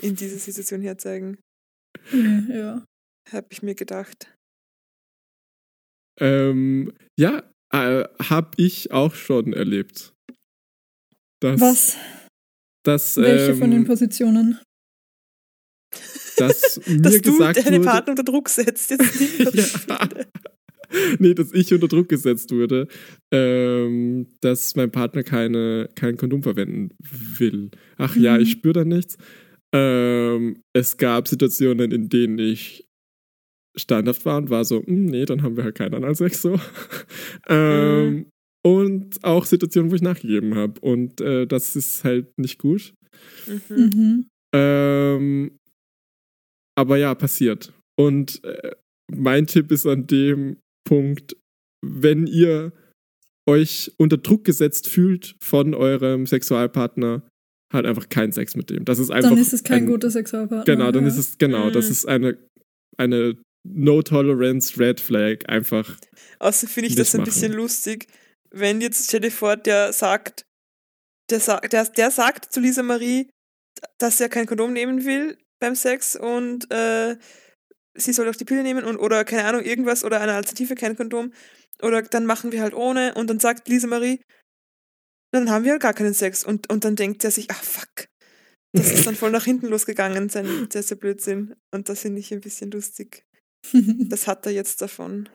in 0.00 0.16
dieser 0.16 0.38
Situation 0.38 0.80
herzeigen. 0.80 1.38
Ja. 2.48 2.84
Habe 3.30 3.46
ich 3.50 3.62
mir 3.62 3.74
gedacht. 3.74 4.32
Ähm, 6.18 6.92
ja, 7.18 7.42
äh, 7.72 8.04
habe 8.22 8.50
ich 8.56 8.90
auch 8.90 9.14
schon 9.14 9.52
erlebt. 9.52 10.12
Dass, 11.40 11.60
Was? 11.60 11.96
Dass, 12.84 13.16
Welche 13.16 13.52
ähm, 13.52 13.58
von 13.58 13.70
den 13.70 13.84
Positionen? 13.84 14.58
Dass, 16.36 16.80
mir 16.86 17.00
dass 17.00 17.20
du 17.20 17.32
gesagt 17.32 17.58
deine 17.58 17.78
wurde, 17.78 17.88
Partner 17.88 18.12
unter 18.12 18.24
Druck 18.24 18.48
setzt. 18.48 18.90
Jetzt 18.90 19.20
nicht 19.20 19.38
ja. 19.88 20.08
nee, 21.18 21.34
dass 21.34 21.52
ich 21.52 21.72
unter 21.72 21.88
Druck 21.88 22.08
gesetzt 22.08 22.50
wurde, 22.52 22.88
ähm, 23.30 24.26
dass 24.40 24.74
mein 24.76 24.90
Partner 24.90 25.22
keine, 25.22 25.90
kein 25.94 26.16
Kondom 26.16 26.42
verwenden 26.42 26.90
will. 27.38 27.70
Ach 27.98 28.16
mhm. 28.16 28.22
ja, 28.22 28.38
ich 28.38 28.52
spüre 28.52 28.72
da 28.72 28.84
nichts. 28.84 29.16
Ähm, 29.74 30.62
es 30.72 30.96
gab 30.96 31.28
Situationen, 31.28 31.92
in 31.92 32.08
denen 32.08 32.38
ich 32.38 32.86
standhaft 33.76 34.24
war 34.24 34.36
und 34.38 34.50
war 34.50 34.64
so, 34.64 34.82
hm, 34.84 35.06
nee, 35.06 35.24
dann 35.24 35.42
haben 35.42 35.56
wir 35.56 35.64
halt 35.64 35.76
keinen 35.76 35.94
Analsex 35.94 36.42
so. 36.42 36.60
ähm, 37.48 38.10
mhm. 38.10 38.26
Und 38.64 39.24
auch 39.24 39.44
Situationen, 39.44 39.90
wo 39.90 39.96
ich 39.96 40.02
nachgegeben 40.02 40.54
habe. 40.54 40.80
Und 40.80 41.20
äh, 41.20 41.46
das 41.46 41.74
ist 41.74 42.04
halt 42.04 42.38
nicht 42.38 42.58
gut. 42.58 42.94
Mhm. 43.68 44.26
Ähm, 44.54 45.58
aber 46.76 46.96
ja, 46.96 47.14
passiert. 47.14 47.72
Und 47.98 48.42
äh, 48.44 48.72
mein 49.10 49.46
Tipp 49.46 49.70
ist 49.72 49.86
an 49.86 50.06
dem 50.06 50.56
Punkt, 50.88 51.36
wenn 51.84 52.26
ihr 52.26 52.72
euch 53.48 53.92
unter 53.98 54.16
Druck 54.16 54.44
gesetzt 54.44 54.88
fühlt 54.88 55.36
von 55.42 55.74
eurem 55.74 56.26
Sexualpartner, 56.26 57.26
halt 57.72 57.86
einfach 57.86 58.08
keinen 58.08 58.32
Sex 58.32 58.54
mit 58.54 58.70
dem. 58.70 58.84
Das 58.84 58.98
ist 58.98 59.10
einfach. 59.10 59.30
Dann 59.30 59.38
ist 59.38 59.52
es 59.52 59.64
kein 59.64 59.84
ein, 59.84 59.86
guter 59.86 60.10
Sexualpartner. 60.10 60.64
Genau, 60.64 60.92
dann 60.92 61.04
ja. 61.04 61.08
ist 61.08 61.18
es, 61.18 61.38
genau, 61.38 61.66
mhm. 61.66 61.72
das 61.72 61.90
ist 61.90 62.06
eine, 62.06 62.38
eine 62.98 63.36
No-Tolerance 63.68 64.78
Red 64.78 65.00
Flag 65.00 65.48
einfach. 65.48 65.98
Außer 66.38 66.68
finde 66.68 66.88
ich 66.88 66.94
das 66.94 67.14
ein 67.14 67.20
machen. 67.20 67.30
bisschen 67.30 67.52
lustig, 67.52 68.06
wenn 68.50 68.80
jetzt 68.80 69.08
stell 69.08 69.20
dir 69.20 69.30
vor, 69.30 69.56
der 69.56 69.92
sagt, 69.92 70.44
der, 71.30 71.40
sagt, 71.40 71.72
der, 71.72 71.84
der 71.84 72.10
sagt 72.10 72.52
zu 72.52 72.60
Lisa 72.60 72.82
Marie, 72.82 73.30
dass 73.98 74.20
er 74.20 74.28
kein 74.28 74.46
Kondom 74.46 74.72
nehmen 74.72 75.04
will 75.04 75.36
beim 75.62 75.74
Sex 75.74 76.16
und 76.16 76.70
äh, 76.70 77.16
sie 77.94 78.12
soll 78.12 78.28
auch 78.28 78.36
die 78.36 78.44
Pille 78.44 78.62
nehmen 78.62 78.84
und 78.84 78.98
oder 78.98 79.24
keine 79.24 79.44
Ahnung, 79.44 79.62
irgendwas 79.62 80.04
oder 80.04 80.20
eine 80.20 80.34
Alternative, 80.34 80.74
kein 80.74 80.96
Kondom. 80.96 81.32
Oder 81.80 82.02
dann 82.02 82.26
machen 82.26 82.52
wir 82.52 82.62
halt 82.62 82.74
ohne 82.74 83.14
und 83.14 83.30
dann 83.30 83.40
sagt 83.40 83.68
Lisa 83.68 83.86
Marie, 83.86 84.20
dann 85.32 85.50
haben 85.50 85.64
wir 85.64 85.72
halt 85.72 85.82
gar 85.82 85.94
keinen 85.94 86.14
Sex. 86.14 86.44
Und, 86.44 86.70
und 86.70 86.84
dann 86.84 86.96
denkt 86.96 87.24
er 87.24 87.30
sich, 87.30 87.50
ach 87.50 87.62
fuck, 87.62 88.08
das 88.72 88.92
ist 88.92 89.06
dann 89.06 89.16
voll 89.16 89.30
nach 89.30 89.44
hinten 89.44 89.68
losgegangen, 89.68 90.28
sein, 90.28 90.68
dieser 90.72 90.96
Blödsinn. 90.96 91.54
Und 91.72 91.88
das 91.88 92.00
finde 92.00 92.20
ich 92.20 92.32
ein 92.32 92.40
bisschen 92.40 92.70
lustig. 92.70 93.24
Das 94.08 94.26
hat 94.26 94.44
er 94.46 94.52
jetzt 94.52 94.82
davon. 94.82 95.28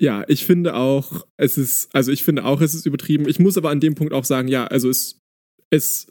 Ja, 0.00 0.24
ich 0.28 0.46
finde 0.46 0.74
auch, 0.74 1.26
es 1.36 1.58
ist, 1.58 1.94
also 1.94 2.12
ich 2.12 2.24
finde 2.24 2.44
auch, 2.44 2.60
es 2.60 2.74
ist 2.74 2.86
übertrieben. 2.86 3.28
Ich 3.28 3.38
muss 3.38 3.58
aber 3.58 3.70
an 3.70 3.80
dem 3.80 3.96
Punkt 3.96 4.12
auch 4.12 4.24
sagen, 4.24 4.48
ja, 4.48 4.66
also 4.66 4.88
es, 4.88 5.18
es 5.70 6.10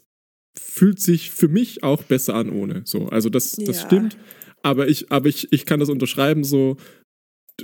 fühlt 0.58 1.00
sich 1.00 1.30
für 1.30 1.48
mich 1.48 1.82
auch 1.82 2.02
besser 2.02 2.34
an 2.34 2.50
ohne. 2.50 2.82
So, 2.84 3.08
also 3.08 3.28
das, 3.28 3.52
das 3.52 3.80
ja. 3.80 3.86
stimmt. 3.86 4.18
Aber 4.62 4.88
ich, 4.88 5.10
aber 5.10 5.28
ich, 5.28 5.52
ich 5.52 5.66
kann 5.66 5.80
das 5.80 5.88
unterschreiben, 5.88 6.44
so 6.44 6.76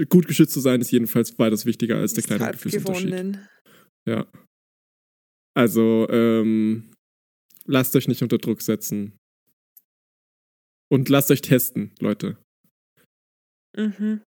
gut 0.09 0.27
geschützt 0.29 0.53
zu 0.53 0.61
sein, 0.61 0.81
ist 0.81 0.90
jedenfalls 0.90 1.38
weitaus 1.38 1.66
wichtiger 1.66 1.96
als 1.96 2.14
der 2.14 2.25
kleine 2.25 2.53
Gefühlsunterschied. 2.53 3.38
Ja. 4.07 4.27
Also, 5.55 6.07
ähm, 6.11 6.92
lasst 7.64 7.96
euch 7.96 8.09
nicht 8.09 8.22
unter 8.22 8.38
Druck 8.38 8.62
setzen. 8.62 9.16
Und 10.88 11.09
lasst 11.09 11.31
euch 11.31 11.42
testen, 11.42 11.92
Leute. 11.99 12.38
Mhm. 13.77 14.22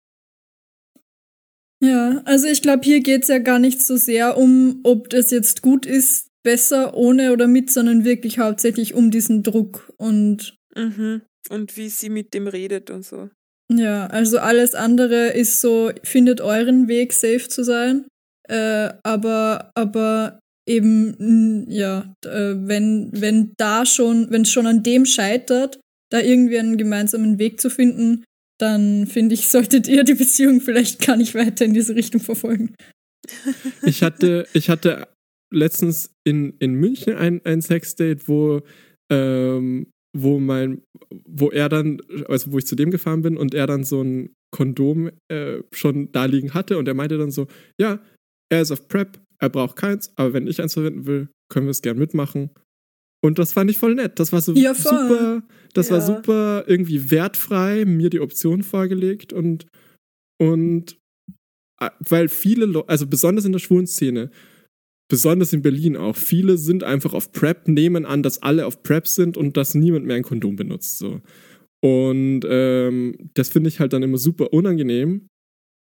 Ja, 1.83 2.23
also 2.25 2.47
ich 2.47 2.63
glaube, 2.63 2.85
hier 2.85 3.01
geht 3.01 3.23
es 3.23 3.29
ja 3.29 3.39
gar 3.39 3.59
nicht 3.59 3.83
so 3.83 3.97
sehr 3.97 4.39
um, 4.39 4.81
ob 4.83 5.11
das 5.11 5.31
jetzt 5.31 5.61
gut 5.61 5.85
ist, 5.85 6.26
besser 6.47 6.95
ohne 6.95 7.33
oder 7.33 7.49
mit, 7.49 7.73
sondern 7.73 8.05
wirklich 8.05 8.39
hauptsächlich 8.39 8.95
um 8.95 9.11
diesen 9.11 9.43
Druck 9.43 9.93
und. 9.97 10.57
Mhm. 10.77 11.23
Und 11.51 11.77
wie 11.77 11.89
sie 11.89 12.09
mit 12.09 12.35
dem 12.35 12.47
redet 12.47 12.89
und 12.91 13.05
so. 13.05 13.31
Ja, 13.73 14.07
also 14.07 14.39
alles 14.39 14.77
andere 14.77 15.29
ist 15.31 15.61
so, 15.61 15.91
findet 16.05 16.41
euren 16.41 16.87
Weg, 16.87 17.13
safe 17.13 17.49
zu 17.49 17.65
sein. 17.65 18.07
Äh, 18.49 18.91
aber, 19.03 19.73
aber 19.75 20.39
eben, 20.69 21.67
ja, 21.69 22.15
äh, 22.25 22.55
wenn, 22.55 23.11
wenn 23.13 23.53
da 23.57 23.85
schon, 23.85 24.31
wenn 24.31 24.43
es 24.43 24.51
schon 24.51 24.69
an 24.69 24.85
dem 24.85 25.05
scheitert, 25.05 25.81
da 26.13 26.21
irgendwie 26.21 26.61
einen 26.61 26.77
gemeinsamen 26.77 27.41
Weg 27.41 27.61
zu 27.61 27.71
finden, 27.71 28.23
dann 28.61 29.09
finde 29.09 29.35
ich, 29.35 29.49
solltet 29.49 29.89
ihr 29.89 30.05
die 30.05 30.15
Beziehung 30.15 30.61
vielleicht 30.61 31.05
gar 31.05 31.17
nicht 31.17 31.35
weiter 31.35 31.65
in 31.65 31.75
diese 31.75 31.97
Richtung 31.97 32.21
verfolgen. 32.21 32.75
Ich 33.83 34.05
hatte, 34.05 34.47
ich 34.53 34.71
hatte 34.71 35.09
letztens 35.53 36.15
in, 36.25 36.55
in 36.59 36.75
München 36.75 37.15
ein, 37.15 37.45
ein 37.45 37.63
Sexdate, 37.63 38.29
wo, 38.29 38.63
ähm, 39.11 39.89
wo 40.17 40.39
mein, 40.39 40.83
wo 41.27 41.51
er 41.51 41.69
dann, 41.69 42.01
also 42.29 42.53
wo 42.53 42.59
ich 42.59 42.67
zu 42.67 42.77
dem 42.77 42.91
gefahren 42.91 43.23
bin 43.23 43.37
und 43.37 43.55
er 43.55 43.67
dann 43.67 43.85
so 43.85 44.03
ein 44.03 44.35
Kondom 44.51 45.11
äh, 45.29 45.63
schon 45.73 46.11
da 46.13 46.25
liegen 46.25 46.55
hatte 46.55 46.79
und 46.79 46.89
er 46.89 46.95
meinte 46.95 47.19
dann 47.19 47.31
so, 47.31 47.47
ja, 47.81 48.01
er 48.51 48.63
ist 48.63 48.71
auf 48.71 48.89
Prep, 48.89 49.21
er 49.39 49.51
braucht 49.51 49.77
keins, 49.77 50.13
aber 50.17 50.33
wenn 50.33 50.47
ich 50.47 50.63
eins 50.63 50.75
verwenden 50.75 51.07
will, 51.07 51.29
können 51.53 51.67
wir 51.67 51.73
es 51.73 51.83
gern 51.83 51.99
mitmachen. 51.99 52.51
Und 53.25 53.39
das 53.39 53.53
fand 53.53 53.71
ich 53.71 53.79
voll 53.79 53.95
nett. 53.95 54.21
Das 54.21 54.33
war 54.33 54.41
so 54.41 54.53
ja, 54.53 54.75
super, 54.75 55.43
das 55.75 55.89
ja. 55.89 55.95
war 55.95 56.01
super 56.01 56.65
irgendwie 56.67 57.11
wertfrei, 57.11 57.85
mir 57.85 58.11
die 58.11 58.21
Option 58.21 58.63
vorgelegt 58.63 59.33
und, 59.33 59.67
und 60.41 60.99
äh, 61.81 61.91
weil 62.01 62.29
viele 62.29 62.67
Leute, 62.67 62.89
also 62.89 63.07
besonders 63.07 63.45
in 63.45 63.53
der 63.53 63.59
schwulen 63.59 63.87
Szene, 63.87 64.31
besonders 65.09 65.53
in 65.53 65.63
Berlin 65.63 65.97
auch, 65.97 66.17
viele 66.17 66.59
sind 66.59 66.83
einfach 66.83 67.15
auf 67.15 67.33
Prep, 67.33 67.69
nehmen 67.69 68.05
an, 68.05 68.23
dass 68.23 68.43
alle 68.43 68.67
auf 68.67 68.83
Prep 68.83 69.07
sind 69.07 69.37
und 69.37 69.57
dass 69.57 69.75
niemand 69.75 70.07
mehr 70.07 70.17
ein 70.17 70.23
Kondom 70.23 70.57
benutzt. 70.57 70.99
So. 70.99 71.21
Und 71.83 72.41
ähm, 72.49 73.31
das 73.35 73.49
finde 73.49 73.69
ich 73.69 73.81
halt 73.81 73.93
dann 73.93 74.03
immer 74.03 74.19
super 74.19 74.53
unangenehm, 74.53 75.29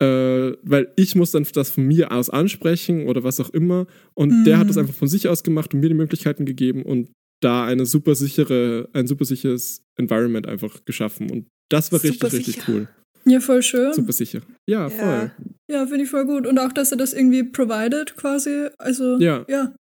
äh, 0.01 0.53
weil 0.63 0.93
ich 0.97 1.15
muss 1.15 1.33
dann 1.33 1.47
das 1.53 1.71
von 1.71 1.87
mir 1.87 2.13
aus 2.13 2.31
ansprechen 2.31 3.07
oder 3.07 3.25
was 3.25 3.41
auch 3.41 3.51
immer. 3.51 3.87
Und 4.15 4.31
mhm. 4.31 4.45
der 4.45 4.59
hat 4.59 4.69
das 4.69 4.77
mhm. 4.77 4.83
einfach 4.83 4.95
von 4.95 5.09
sich 5.09 5.29
aus 5.29 5.43
gemacht 5.43 5.75
und 5.75 5.81
mir 5.81 5.89
die 5.89 5.95
Möglichkeiten 5.95 6.47
gegeben 6.47 6.83
und 6.83 7.11
da 7.43 7.65
eine 7.65 7.87
super 7.87 8.15
sichere, 8.15 8.89
ein 8.93 9.07
super 9.07 9.25
sicheres 9.25 9.85
Environment 9.97 10.47
einfach 10.47 10.85
geschaffen. 10.85 11.31
Und 11.31 11.49
das 11.69 11.93
war 11.93 11.99
super 11.99 12.27
richtig, 12.27 12.47
sicher. 12.47 12.59
richtig 12.59 12.69
cool. 12.69 12.89
Ja, 13.25 13.41
voll 13.41 13.63
schön. 13.63 13.93
Super 13.93 14.13
sicher. 14.13 14.41
Ja, 14.69 14.89
voll. 14.89 15.33
Ja, 15.73 15.87
finde 15.87 16.05
ich 16.05 16.11
voll 16.11 16.27
gut. 16.27 16.47
Und 16.47 16.59
auch, 16.59 16.71
dass 16.71 16.91
er 16.91 16.99
das 16.99 17.15
irgendwie 17.15 17.45
provided 17.45 18.15
quasi. 18.15 18.69
Also, 18.77 19.19
ja. 19.19 19.43
Ja, 19.49 19.75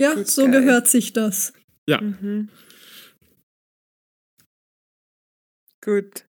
ja 0.00 0.24
so 0.24 0.46
geil. 0.46 0.52
gehört 0.52 0.88
sich 0.88 1.12
das. 1.12 1.52
Ja. 1.86 2.00
Mhm. 2.00 2.48
Gut. 5.84 6.24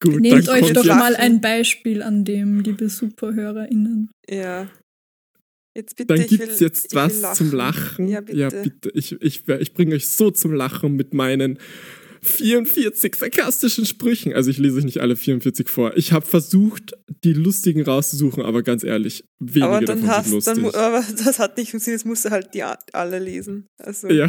Gut, 0.00 0.20
Nehmt 0.20 0.48
euch 0.48 0.72
doch 0.72 0.84
mal 0.84 1.16
ein 1.16 1.40
Beispiel 1.40 2.02
an 2.02 2.24
dem, 2.24 2.60
liebe 2.60 2.88
SuperhörerInnen. 2.88 4.10
Ja. 4.28 4.68
Jetzt 5.76 5.96
bitte, 5.96 6.14
Dann 6.14 6.26
gibt 6.26 6.42
es 6.44 6.60
jetzt 6.60 6.94
was 6.94 7.20
lachen. 7.20 7.36
zum 7.36 7.52
Lachen. 7.52 8.08
Ja, 8.08 8.20
bitte. 8.20 8.38
Ja, 8.38 8.48
bitte. 8.48 8.90
Ich, 8.94 9.12
ich, 9.20 9.48
ich 9.48 9.74
bringe 9.74 9.96
euch 9.96 10.08
so 10.08 10.30
zum 10.30 10.52
Lachen 10.52 10.94
mit 10.94 11.14
meinen 11.14 11.58
44 12.26 13.14
sarkastischen 13.14 13.86
Sprüchen. 13.86 14.32
Also 14.32 14.50
ich 14.50 14.58
lese 14.58 14.78
euch 14.78 14.84
nicht 14.84 15.00
alle 15.00 15.16
44 15.16 15.68
vor. 15.68 15.96
Ich 15.96 16.12
habe 16.12 16.26
versucht, 16.26 16.92
die 17.24 17.32
lustigen 17.32 17.82
rauszusuchen, 17.82 18.42
aber 18.42 18.62
ganz 18.62 18.84
ehrlich, 18.84 19.24
wenige 19.38 19.66
aber 19.66 19.80
dann 19.84 20.00
davon 20.02 20.08
hast, 20.08 20.24
sind 20.24 20.34
lustig. 20.34 20.54
Dann, 20.72 20.74
aber 20.74 21.04
das 21.24 21.38
hat 21.38 21.56
nicht 21.56 21.70
funktioniert, 21.70 22.00
das 22.00 22.04
musst 22.04 22.24
du 22.24 22.30
halt 22.30 22.54
die 22.54 22.62
alle 22.62 23.18
lesen. 23.18 23.68
Also. 23.78 24.08
Ja. 24.08 24.28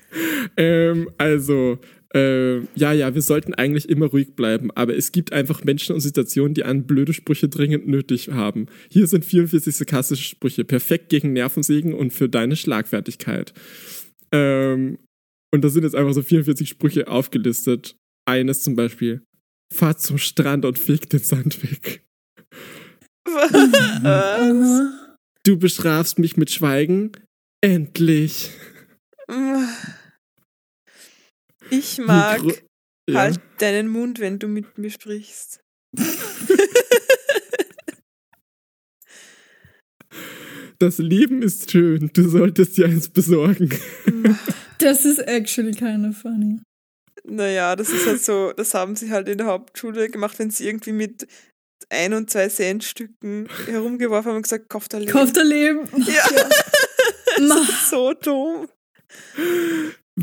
ähm, 0.56 1.10
also, 1.18 1.78
äh, 2.14 2.58
ja, 2.74 2.92
ja, 2.92 3.14
wir 3.14 3.22
sollten 3.22 3.54
eigentlich 3.54 3.88
immer 3.88 4.06
ruhig 4.06 4.34
bleiben, 4.34 4.70
aber 4.72 4.96
es 4.96 5.12
gibt 5.12 5.32
einfach 5.32 5.62
Menschen 5.64 5.94
und 5.94 6.00
Situationen, 6.00 6.54
die 6.54 6.64
einen 6.64 6.86
blöde 6.86 7.12
Sprüche 7.12 7.48
dringend 7.48 7.86
nötig 7.86 8.30
haben. 8.30 8.66
Hier 8.90 9.06
sind 9.06 9.24
44 9.24 9.76
sarkastische 9.76 10.24
Sprüche, 10.24 10.64
perfekt 10.64 11.08
gegen 11.08 11.32
Nervensägen 11.32 11.94
und 11.94 12.12
für 12.12 12.28
deine 12.28 12.56
Schlagfertigkeit. 12.56 13.52
Ähm, 14.32 14.98
und 15.52 15.62
da 15.62 15.68
sind 15.68 15.84
jetzt 15.84 15.94
einfach 15.94 16.14
so 16.14 16.22
44 16.22 16.68
Sprüche 16.68 17.08
aufgelistet. 17.08 17.96
Eines 18.28 18.62
zum 18.62 18.76
Beispiel: 18.76 19.22
Fahr 19.72 19.96
zum 19.96 20.18
Strand 20.18 20.64
und 20.64 20.78
feg 20.78 21.08
den 21.10 21.20
Sand 21.20 21.62
weg. 21.62 22.04
Was? 23.24 24.92
Du 25.44 25.58
bestrafst 25.58 26.18
mich 26.18 26.36
mit 26.36 26.50
Schweigen. 26.50 27.12
Endlich. 27.62 28.50
Ich 31.70 31.98
mag 31.98 32.42
ja. 33.08 33.20
halt 33.20 33.40
deinen 33.58 33.88
Mund, 33.88 34.18
wenn 34.18 34.38
du 34.38 34.48
mit 34.48 34.78
mir 34.78 34.90
sprichst. 34.90 35.60
Das 40.82 40.96
Leben 40.96 41.42
ist 41.42 41.70
schön, 41.70 42.08
du 42.14 42.26
solltest 42.26 42.78
dir 42.78 42.86
eins 42.86 43.10
besorgen. 43.10 43.68
Das 44.80 45.04
ist 45.04 45.18
actually 45.18 45.72
keine 45.72 46.12
funny. 46.12 46.60
Naja, 47.24 47.76
das 47.76 47.90
ist 47.90 48.06
halt 48.06 48.22
so, 48.22 48.52
das 48.52 48.74
haben 48.74 48.96
sie 48.96 49.10
halt 49.10 49.28
in 49.28 49.38
der 49.38 49.46
Hauptschule 49.46 50.08
gemacht, 50.08 50.38
wenn 50.38 50.50
sie 50.50 50.66
irgendwie 50.66 50.92
mit 50.92 51.26
ein 51.90 52.14
und 52.14 52.30
zwei 52.30 52.48
Centstücken 52.48 53.48
herumgeworfen 53.66 54.30
haben 54.30 54.36
und 54.36 54.42
gesagt, 54.42 54.68
kauft 54.68 54.94
er 54.94 55.00
Leben. 55.00 55.12
Kauft 55.12 55.36
er 55.36 55.44
Leben. 55.44 55.88
Ja. 55.96 56.14
ja. 56.36 56.48
das 57.38 57.68
ist 57.68 57.90
so 57.90 58.14
dumm 58.14 58.68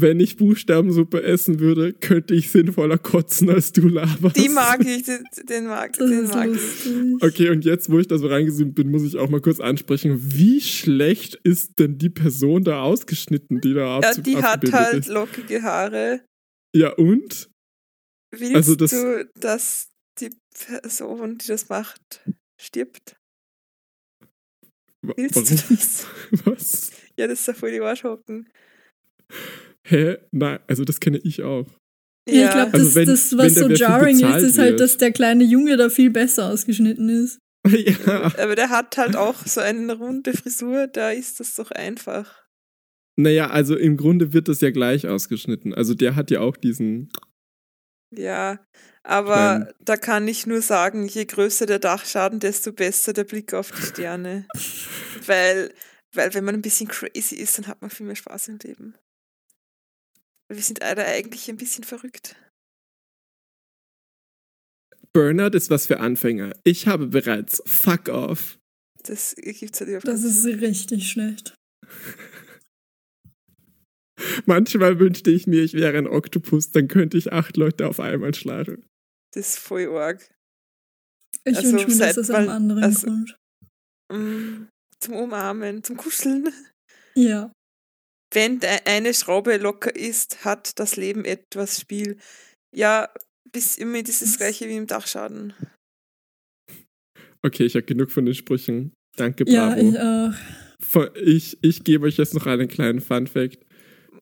wenn 0.02 0.20
ich 0.20 0.38
Buchstabensuppe 0.38 1.24
essen 1.24 1.60
würde, 1.60 1.94
könnte 1.94 2.36
ich 2.36 2.52
sinnvoller 2.52 2.98
kotzen, 2.98 3.50
als 3.50 3.72
du 3.72 3.88
laberst. 3.88 4.36
Die 4.38 4.50
mag 4.50 4.86
ich, 4.86 5.04
den, 5.04 5.24
den 5.50 5.68
mag, 5.68 5.94
den 5.94 6.28
mag 6.28 6.50
ich. 6.50 7.24
Okay, 7.24 7.50
und 7.50 7.66
jetzt, 7.66 7.90
wo 7.90 8.00
ich 8.00 8.08
da 8.08 8.18
so 8.18 8.28
reingezoomt 8.28 8.76
bin, 8.76 8.92
muss 8.92 9.04
ich 9.04 9.18
auch 9.18 9.30
mal 9.30 9.42
kurz 9.42 9.60
ansprechen, 9.60 10.20
wie 10.22 10.62
schlecht 10.62 11.36
ist 11.44 11.80
denn 11.80 11.98
die 11.98 12.10
Person 12.10 12.64
da 12.64 12.82
ausgeschnitten, 12.82 13.60
die 13.62 13.74
da 13.74 14.00
Ja, 14.00 14.14
die 14.14 14.38
hat 14.38 14.72
halt 14.72 15.06
ist? 15.06 15.10
lockige 15.10 15.64
Haare. 15.64 16.22
Ja, 16.76 16.94
und? 16.94 17.50
Willst 18.32 18.56
also 18.56 18.76
das, 18.76 18.92
du, 18.92 19.30
dass 19.40 19.90
die 20.20 20.30
Person, 20.54 21.38
die 21.38 21.48
das 21.48 21.70
macht, 21.70 22.22
stirbt? 22.60 23.16
Willst 25.02 25.36
warum? 25.36 25.48
du 25.48 25.76
das? 25.76 26.08
Was? 26.46 26.92
Ja, 27.18 27.28
das 27.28 27.40
ist 27.40 27.48
ja 27.48 27.54
voll 27.54 27.72
die 27.72 27.82
Arschhocken. 27.82 28.48
Hä? 29.88 30.18
Nein, 30.32 30.60
also 30.68 30.84
das 30.84 31.00
kenne 31.00 31.20
ich 31.24 31.44
auch. 31.44 31.68
Ja, 32.30 32.46
ich 32.46 32.52
glaube, 32.52 32.72
das, 32.72 32.98
also 32.98 33.12
das, 33.12 33.38
was 33.38 33.56
so 33.56 33.70
jarring 33.70 34.20
ist, 34.20 34.44
ist 34.44 34.58
halt, 34.58 34.80
dass 34.80 34.98
der 34.98 35.12
kleine 35.12 35.46
Junge 35.46 35.78
da 35.78 35.90
viel 35.90 36.10
besser 36.10 36.52
ausgeschnitten 36.52 37.08
ist. 37.10 37.40
ja. 37.68 38.24
Aber 38.38 38.56
der 38.56 38.70
hat 38.70 38.98
halt 38.98 39.16
auch 39.16 39.46
so 39.46 39.62
eine 39.62 39.94
runde 39.94 40.34
Frisur, 40.34 40.88
da 40.88 41.12
ist 41.12 41.40
das 41.40 41.56
doch 41.56 41.72
einfach. 41.72 42.44
Naja, 43.20 43.50
also 43.50 43.76
im 43.76 43.98
Grunde 43.98 44.34
wird 44.34 44.48
das 44.48 44.62
ja 44.62 44.72
gleich 44.72 45.08
ausgeschnitten. 45.08 45.74
Also 45.74 45.94
der 45.94 46.16
hat 46.16 46.30
ja 46.30 46.42
auch 46.42 46.58
diesen. 46.58 47.10
Ja, 48.16 48.60
aber 49.04 49.36
kleinen. 49.36 49.74
da 49.80 49.98
kann 49.98 50.28
ich 50.28 50.46
nur 50.46 50.62
sagen, 50.62 51.08
je 51.08 51.26
größer 51.26 51.66
der 51.66 51.80
Dachschaden, 51.80 52.40
desto 52.40 52.74
besser 52.74 53.14
der 53.14 53.24
Blick 53.24 53.54
auf 53.54 53.72
die 53.72 53.82
Sterne. 53.82 54.48
weil, 55.26 55.74
weil 56.14 56.34
wenn 56.34 56.44
man 56.44 56.56
ein 56.56 56.62
bisschen 56.62 56.88
crazy 56.88 57.36
ist, 57.36 57.58
dann 57.58 57.68
hat 57.68 57.82
man 57.82 57.90
viel 57.90 58.06
mehr 58.06 58.16
Spaß 58.16 58.50
im 58.50 58.60
Leben. 58.62 58.96
Wir 60.50 60.62
sind 60.62 60.82
alle 60.82 61.06
eigentlich 61.06 61.50
ein 61.50 61.58
bisschen 61.58 61.84
verrückt. 61.84 62.36
Burnout 65.14 65.56
ist 65.58 65.70
was 65.70 65.88
für 65.88 66.00
Anfänger. 66.00 66.54
Ich 66.64 66.88
habe 66.88 67.08
bereits 67.08 67.62
Fuck 67.66 68.10
off. 68.10 68.60
Das 69.04 69.36
gibt's 69.36 69.82
halt 69.82 70.06
Das 70.06 70.24
ist 70.24 70.46
richtig 70.46 71.10
schlecht. 71.10 71.56
Manchmal 74.46 75.00
wünschte 75.00 75.32
ich 75.32 75.48
mir, 75.48 75.64
ich 75.64 75.74
wäre 75.74 75.98
ein 75.98 76.08
Oktopus, 76.08 76.72
dann 76.72 76.88
könnte 76.88 77.18
ich 77.18 77.32
acht 77.32 77.58
Leute 77.58 77.88
auf 77.88 78.00
einmal 78.00 78.34
schlagen. 78.34 78.86
Das 79.34 79.50
ist 79.50 79.60
voll 79.60 79.88
arg. 79.88 80.30
Ich 81.44 81.58
also, 81.58 81.72
wünsche 81.74 81.88
mir 81.88 81.98
das 81.98 82.18
aus 82.18 82.30
einem 82.30 82.50
anderen 82.50 82.84
also, 82.84 83.08
Grund. 83.08 83.38
Mm, 84.12 84.68
zum 85.00 85.14
Umarmen, 85.14 85.84
zum 85.84 85.98
Kuscheln. 85.98 86.50
Ja. 87.16 87.52
Wenn 88.34 88.60
eine 88.86 89.14
Schraube 89.14 89.58
locker 89.58 89.96
ist, 89.96 90.44
hat 90.44 90.80
das 90.80 90.96
Leben 90.96 91.26
etwas 91.26 91.80
Spiel. 91.80 92.18
Ja, 92.76 93.10
bis 93.52 93.78
immer 93.78 94.04
dieses 94.04 94.38
gleiche 94.38 94.68
wie 94.68 94.76
im 94.76 94.88
Dachschaden. 94.88 95.54
Okay, 97.42 97.66
ich 97.66 97.76
habe 97.76 97.86
genug 97.86 98.12
von 98.12 98.26
den 98.26 98.36
Sprüchen. 98.36 98.94
Danke, 99.16 99.46
Bravo. 99.46 99.56
Ja, 99.56 99.78
ich 99.78 100.00
auch. 100.00 101.16
Ich, 101.16 101.58
ich 101.62 101.84
gebe 101.84 102.06
euch 102.06 102.18
jetzt 102.18 102.34
noch 102.34 102.46
einen 102.46 102.68
kleinen 102.68 103.02
Fun 103.02 103.28
Fact. 103.28 103.66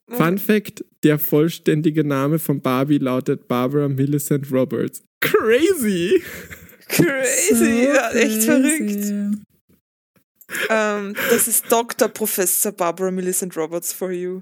Fun 0.10 0.38
Fact: 0.38 0.86
Der 1.04 1.20
vollständige 1.20 2.04
Name 2.04 2.40
von 2.40 2.62
Barbie 2.62 3.00
lautet 3.00 3.48
Barbara 3.48 3.88
Millicent 3.88 4.52
Roberts. 4.52 5.04
Crazy! 5.20 6.22
Crazy, 6.88 7.56
so 7.56 7.66
ja, 7.66 8.12
echt 8.12 8.44
verrückt. 8.44 9.46
Ähm, 10.70 11.16
das 11.30 11.48
ist 11.48 11.66
Dr. 11.70 12.08
Professor 12.08 12.72
Barbara 12.72 13.12
Millicent 13.12 13.56
Roberts 13.56 13.94
for 13.94 14.12
you. 14.12 14.42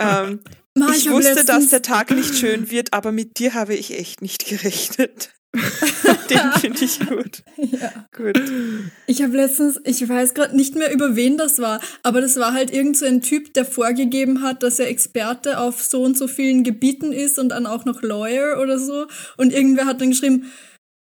ähm, 0.00 0.40
Ma, 0.78 0.90
ich, 0.90 1.06
ich 1.06 1.10
wusste, 1.10 1.44
dass 1.44 1.70
der 1.70 1.80
Tag 1.80 2.10
nicht 2.10 2.36
schön 2.36 2.70
wird, 2.70 2.92
aber 2.92 3.10
mit 3.10 3.38
dir 3.38 3.54
habe 3.54 3.74
ich 3.74 3.98
echt 3.98 4.20
nicht 4.20 4.46
gerechnet. 4.46 5.30
Den 6.30 6.52
finde 6.60 6.84
ich 6.84 7.00
gut. 7.00 7.42
Ja. 7.56 8.06
Gut. 8.14 8.38
Ich 9.06 9.22
habe 9.22 9.36
letztens, 9.36 9.80
ich 9.84 10.06
weiß 10.06 10.34
gerade 10.34 10.54
nicht 10.54 10.74
mehr 10.74 10.92
über 10.92 11.16
wen 11.16 11.38
das 11.38 11.58
war, 11.58 11.80
aber 12.02 12.20
das 12.20 12.36
war 12.36 12.52
halt 12.52 12.70
irgend 12.70 12.98
so 12.98 13.06
ein 13.06 13.22
Typ, 13.22 13.54
der 13.54 13.64
vorgegeben 13.64 14.42
hat, 14.42 14.62
dass 14.62 14.78
er 14.78 14.88
Experte 14.88 15.58
auf 15.58 15.82
so 15.82 16.02
und 16.02 16.18
so 16.18 16.28
vielen 16.28 16.62
Gebieten 16.62 17.12
ist 17.12 17.38
und 17.38 17.50
dann 17.50 17.66
auch 17.66 17.86
noch 17.86 18.02
Lawyer 18.02 18.60
oder 18.60 18.78
so. 18.78 19.06
Und 19.36 19.52
irgendwer 19.52 19.86
hat 19.86 20.00
dann 20.00 20.10
geschrieben, 20.10 20.52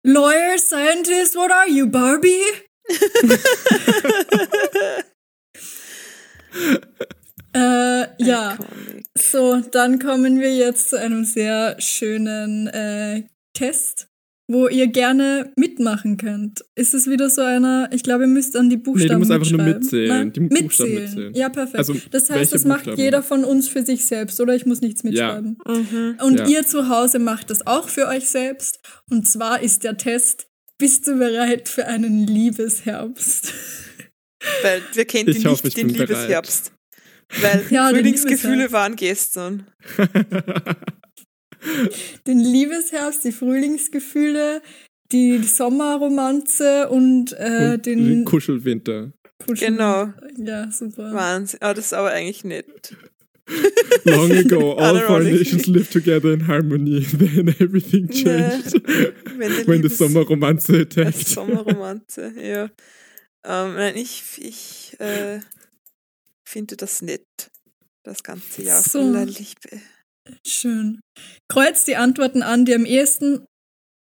Lawyer, 0.04 0.58
Scientist, 0.58 1.36
what 1.36 1.52
are 1.52 1.70
you, 1.70 1.88
Barbie? 1.88 2.42
Äh, 7.54 8.06
ja, 8.24 8.56
so, 9.14 9.60
dann 9.70 9.98
kommen 9.98 10.40
wir 10.40 10.54
jetzt 10.54 10.90
zu 10.90 10.98
einem 10.98 11.24
sehr 11.24 11.76
schönen 11.78 12.66
äh, 12.68 13.24
Test, 13.52 14.08
wo 14.48 14.68
ihr 14.68 14.86
gerne 14.86 15.52
mitmachen 15.56 16.16
könnt. 16.16 16.64
Ist 16.74 16.94
es 16.94 17.10
wieder 17.10 17.28
so 17.28 17.42
einer, 17.42 17.90
ich 17.92 18.02
glaube, 18.02 18.24
ihr 18.24 18.28
müsst 18.28 18.56
an 18.56 18.70
die 18.70 18.78
Buchstaben 18.78 19.02
Nee, 19.02 19.12
du 19.12 19.18
musst 19.18 19.30
einfach 19.30 19.50
nur 19.50 19.62
mitzählen. 19.62 20.08
Nein, 20.08 20.32
die 20.32 20.40
mitzählen. 20.40 20.64
Buchstaben 20.64 20.94
mitzählen. 20.94 21.34
Ja, 21.34 21.48
perfekt. 21.50 21.76
Also, 21.76 21.94
das 22.10 22.30
heißt, 22.30 22.54
das 22.54 22.64
macht 22.64 22.86
jeder 22.96 23.22
von 23.22 23.44
uns 23.44 23.68
für 23.68 23.84
sich 23.84 24.06
selbst, 24.06 24.40
oder? 24.40 24.54
Ich 24.54 24.64
muss 24.64 24.80
nichts 24.80 25.04
mitschreiben. 25.04 25.58
Ja. 25.66 25.74
Mhm. 25.74 26.16
Und 26.22 26.40
ja. 26.40 26.46
ihr 26.46 26.66
zu 26.66 26.88
Hause 26.88 27.18
macht 27.18 27.50
das 27.50 27.66
auch 27.66 27.90
für 27.90 28.08
euch 28.08 28.30
selbst. 28.30 28.80
Und 29.10 29.28
zwar 29.28 29.62
ist 29.62 29.84
der 29.84 29.98
Test, 29.98 30.46
bist 30.82 31.06
du 31.06 31.16
bereit 31.16 31.68
für 31.68 31.86
einen 31.86 32.26
Liebesherbst? 32.26 33.54
Weil 34.62 34.82
wir 34.94 35.04
kennen 35.04 35.28
ich 35.28 35.46
hoffe, 35.46 35.64
nicht 35.64 35.76
den 35.76 35.90
Liebesherbst. 35.90 36.72
Weil 37.40 37.64
ja, 37.70 37.90
Frühlingsgefühle 37.90 38.72
waren 38.72 38.96
gestern. 38.96 39.68
den 42.26 42.40
Liebesherbst, 42.40 43.22
die 43.22 43.30
Frühlingsgefühle, 43.30 44.60
die 45.12 45.38
Sommerromanze 45.44 46.88
und, 46.88 47.32
äh, 47.38 47.74
und 47.74 47.86
den, 47.86 48.24
Kuschelwinter. 48.24 49.12
Kuschel 49.46 49.68
genau. 49.68 50.12
Ja, 50.36 50.68
super. 50.72 51.14
Wahnsinn. 51.14 51.62
Aber 51.62 51.74
das 51.74 51.86
ist 51.86 51.94
aber 51.94 52.10
eigentlich 52.10 52.42
nett. 52.42 52.96
Long 54.04 54.30
ago, 54.30 54.74
all 54.76 54.98
four 55.00 55.20
nations 55.20 55.66
lived 55.66 55.92
together 55.92 56.32
in 56.32 56.40
harmony. 56.40 57.00
Then 57.04 57.48
everything 57.60 58.08
changed. 58.08 58.74
Nee, 58.74 59.66
When 59.66 59.82
the 59.82 59.88
Sommerromanze 59.88 60.82
attacked. 60.82 61.26
Sommerromanze, 61.28 62.32
ja. 62.36 62.70
Ähm, 63.44 63.74
nein, 63.74 63.96
ich, 63.96 64.22
ich 64.38 64.96
äh, 65.00 65.40
finde 66.48 66.76
das 66.76 67.02
nett. 67.02 67.26
Das 68.04 68.22
ganze 68.22 68.62
Jahr 68.62 68.82
so. 68.82 69.00
voller 69.00 69.26
Liebe. 69.26 69.80
Schön. 70.46 71.00
Kreuz 71.48 71.84
die 71.84 71.96
Antworten 71.96 72.42
an, 72.42 72.64
die 72.64 72.74
am 72.74 72.84
ehesten 72.84 73.46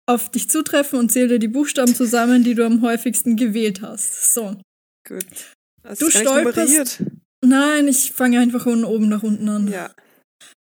auf 0.07 0.30
dich 0.30 0.49
zutreffen 0.49 0.99
und 0.99 1.11
zähle 1.11 1.38
die 1.38 1.49
Buchstaben 1.49 1.95
zusammen, 1.95 2.43
die 2.43 2.55
du 2.55 2.64
am 2.64 2.82
häufigsten 2.82 3.36
gewählt 3.36 3.82
hast. 3.82 4.34
So. 4.34 4.61
Gut. 5.07 5.24
Also 5.82 6.07
du 6.07 6.11
stolperst. 6.11 7.03
Nein, 7.45 7.88
ich 7.88 8.12
fange 8.12 8.38
einfach 8.38 8.64
von 8.64 8.84
oben 8.84 9.09
nach 9.09 9.22
unten 9.22 9.49
an. 9.49 9.68
Ja. 9.68 9.91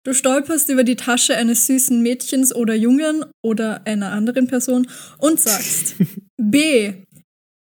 Du 0.04 0.14
stolperst 0.14 0.70
über 0.70 0.84
die 0.84 0.96
Tasche 0.96 1.36
eines 1.36 1.66
süßen 1.66 2.02
Mädchens 2.02 2.54
oder 2.54 2.74
Jungen 2.74 3.24
oder 3.42 3.86
einer 3.86 4.12
anderen 4.12 4.46
Person 4.46 4.88
und 5.18 5.40
sagst 5.40 5.96
B. 6.38 7.04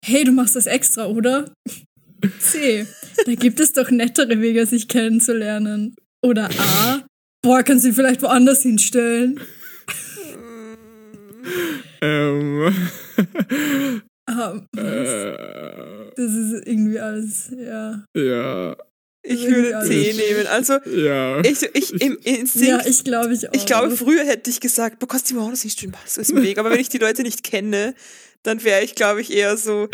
Hey, 0.04 0.24
du 0.24 0.32
machst 0.32 0.56
das 0.56 0.66
extra, 0.66 1.06
oder? 1.06 1.52
C. 2.38 2.86
Da 3.24 3.34
gibt 3.34 3.60
es 3.60 3.72
doch 3.72 3.90
nettere 3.90 4.40
Wege, 4.40 4.66
sich 4.66 4.88
kennenzulernen. 4.88 5.94
Oder 6.22 6.50
A. 6.58 7.06
Boah, 7.42 7.62
kannst 7.62 7.84
du 7.84 7.88
ihn 7.88 7.94
vielleicht 7.94 8.22
woanders 8.22 8.62
hinstellen? 8.62 9.40
ähm. 12.02 12.74
Ah, 14.26 14.60
äh, 14.76 16.12
das 16.16 16.32
ist 16.32 16.66
irgendwie 16.66 17.00
alles, 17.00 17.50
ja. 17.50 18.04
Ja. 18.16 18.76
Ich 19.22 19.46
würde 19.46 19.86
C 19.86 20.14
nehmen. 20.14 20.46
Also, 20.46 20.78
ja. 20.86 21.40
ich, 21.44 21.62
ich 21.74 22.00
im 22.00 22.18
Instinkt. 22.24 22.68
Ja, 22.68 22.86
ich 22.86 23.04
glaube 23.04 23.34
ich 23.34 23.48
auch. 23.48 23.52
Ich 23.52 23.66
glaube, 23.66 23.94
früher 23.96 24.24
hätte 24.24 24.48
ich 24.48 24.60
gesagt, 24.60 24.98
boah, 24.98 25.08
kannst 25.08 25.30
du 25.30 25.36
woanders 25.36 25.62
hinstellen? 25.62 25.94
Das 26.04 26.16
ist 26.16 26.32
ein 26.32 26.42
Weg. 26.42 26.58
Aber 26.58 26.70
wenn 26.70 26.80
ich 26.80 26.88
die 26.88 26.98
Leute 26.98 27.22
nicht 27.22 27.42
kenne, 27.42 27.94
dann 28.42 28.64
wäre 28.64 28.82
ich, 28.82 28.94
glaube 28.94 29.20
ich, 29.20 29.30
eher 29.32 29.56
so, 29.56 29.88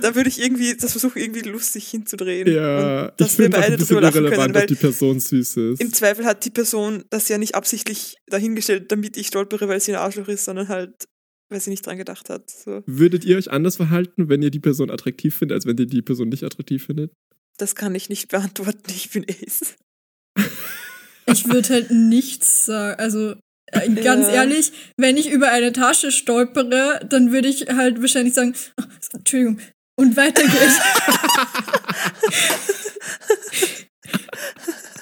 da 0.00 0.14
würde 0.14 0.28
ich 0.28 0.40
irgendwie 0.40 0.76
das 0.76 0.92
versuchen, 0.92 1.20
irgendwie 1.20 1.40
lustig 1.40 1.88
hinzudrehen. 1.88 2.46
Ja, 2.46 3.06
und 3.06 3.20
dass 3.20 3.38
wir 3.38 3.50
beide 3.50 3.76
drüber 3.76 4.00
lachen 4.00 4.24
können, 4.26 4.54
weil 4.54 4.66
die 4.66 4.76
Person 4.76 5.18
süß 5.18 5.56
ist. 5.56 5.80
Im 5.80 5.92
Zweifel 5.92 6.24
hat 6.24 6.44
die 6.44 6.50
Person 6.50 7.04
das 7.10 7.28
ja 7.28 7.38
nicht 7.38 7.56
absichtlich 7.56 8.16
dahingestellt, 8.28 8.92
damit 8.92 9.16
ich 9.16 9.26
stolpere, 9.26 9.68
weil 9.68 9.80
sie 9.80 9.92
ein 9.92 9.98
Arschloch 9.98 10.28
ist, 10.28 10.44
sondern 10.44 10.68
halt, 10.68 11.08
weil 11.48 11.60
sie 11.60 11.70
nicht 11.70 11.84
dran 11.84 11.98
gedacht 11.98 12.30
hat. 12.30 12.48
So. 12.48 12.82
Würdet 12.86 13.24
ihr 13.24 13.36
euch 13.36 13.50
anders 13.50 13.76
verhalten, 13.76 14.28
wenn 14.28 14.42
ihr 14.42 14.50
die 14.50 14.60
Person 14.60 14.90
attraktiv 14.90 15.34
findet, 15.34 15.56
als 15.56 15.66
wenn 15.66 15.76
ihr 15.78 15.86
die 15.86 16.02
Person 16.02 16.28
nicht 16.28 16.44
attraktiv 16.44 16.86
findet? 16.86 17.10
Das 17.58 17.74
kann 17.74 17.94
ich 17.94 18.08
nicht 18.08 18.28
beantworten, 18.28 18.84
ich 18.88 19.10
bin 19.10 19.26
Ace. 19.28 19.74
Ich 21.26 21.48
würde 21.48 21.68
halt 21.70 21.90
nichts 21.90 22.64
sagen, 22.66 22.98
also 22.98 23.34
äh, 23.72 23.90
ganz 24.02 24.28
ja. 24.28 24.34
ehrlich, 24.34 24.72
wenn 24.96 25.16
ich 25.16 25.30
über 25.30 25.50
eine 25.50 25.72
Tasche 25.72 26.12
stolpere, 26.12 27.04
dann 27.08 27.32
würde 27.32 27.48
ich 27.48 27.66
halt 27.68 28.00
wahrscheinlich 28.00 28.34
sagen, 28.34 28.54
oh, 28.80 28.84
Entschuldigung, 29.12 29.60
und 29.98 30.16
weiter 30.16 30.42
geht's. 30.42 30.80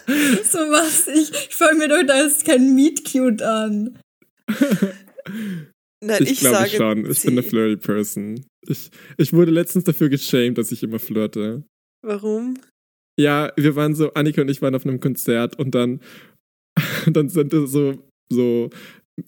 so 0.51 0.59
was 0.59 1.07
ich. 1.09 1.31
Ich 1.31 1.55
fange 1.55 1.79
mir 1.79 1.89
doch 1.89 2.03
da 2.07 2.23
ist 2.23 2.47
kein 2.47 2.75
Meet 2.75 3.05
Cute 3.05 3.43
an. 3.43 3.99
Nein, 6.03 6.23
ich, 6.23 6.33
ich 6.33 6.41
glaube 6.41 6.69
schon. 6.69 7.11
Ich 7.11 7.23
bin 7.23 7.33
eine 7.33 7.43
flirty 7.43 7.77
Person. 7.77 8.47
Ich, 8.67 8.91
ich 9.19 9.33
wurde 9.35 9.51
letztens 9.51 9.85
dafür 9.85 10.09
geschämt, 10.09 10.57
dass 10.57 10.73
ich 10.73 10.83
immer 10.83 10.99
flirte. 10.99 11.65
Warum? 12.07 12.59
Ja, 13.19 13.53
wir 13.57 13.77
waren 13.77 13.95
so, 13.95 14.13
Annika 14.15 14.43
und 14.43 14.51
ich 14.51 14.63
waren 14.63 14.75
auf 14.75 14.87
einem 14.87 15.01
Konzert 15.01 15.59
und 15.59 15.75
dann, 15.75 16.01
dann 17.07 17.29
sind 17.29 17.53
so 17.53 17.99
so 18.31 18.71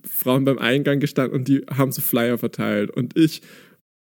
Frauen 0.05 0.45
beim 0.45 0.59
Eingang 0.59 1.01
gestanden 1.01 1.39
und 1.39 1.49
die 1.49 1.65
haben 1.71 1.93
so 1.93 2.01
Flyer 2.01 2.39
verteilt. 2.39 2.91
Und 2.91 3.17
ich 3.17 3.43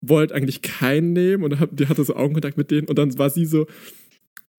wollte 0.01 0.33
eigentlich 0.33 0.61
keinen 0.61 1.13
nehmen 1.13 1.43
und 1.43 1.59
hab, 1.59 1.75
die 1.75 1.87
hatte 1.87 2.03
so 2.03 2.15
Augenkontakt 2.15 2.57
mit 2.57 2.71
denen 2.71 2.87
und 2.87 2.97
dann 2.97 3.17
war 3.17 3.29
sie 3.29 3.45
so, 3.45 3.67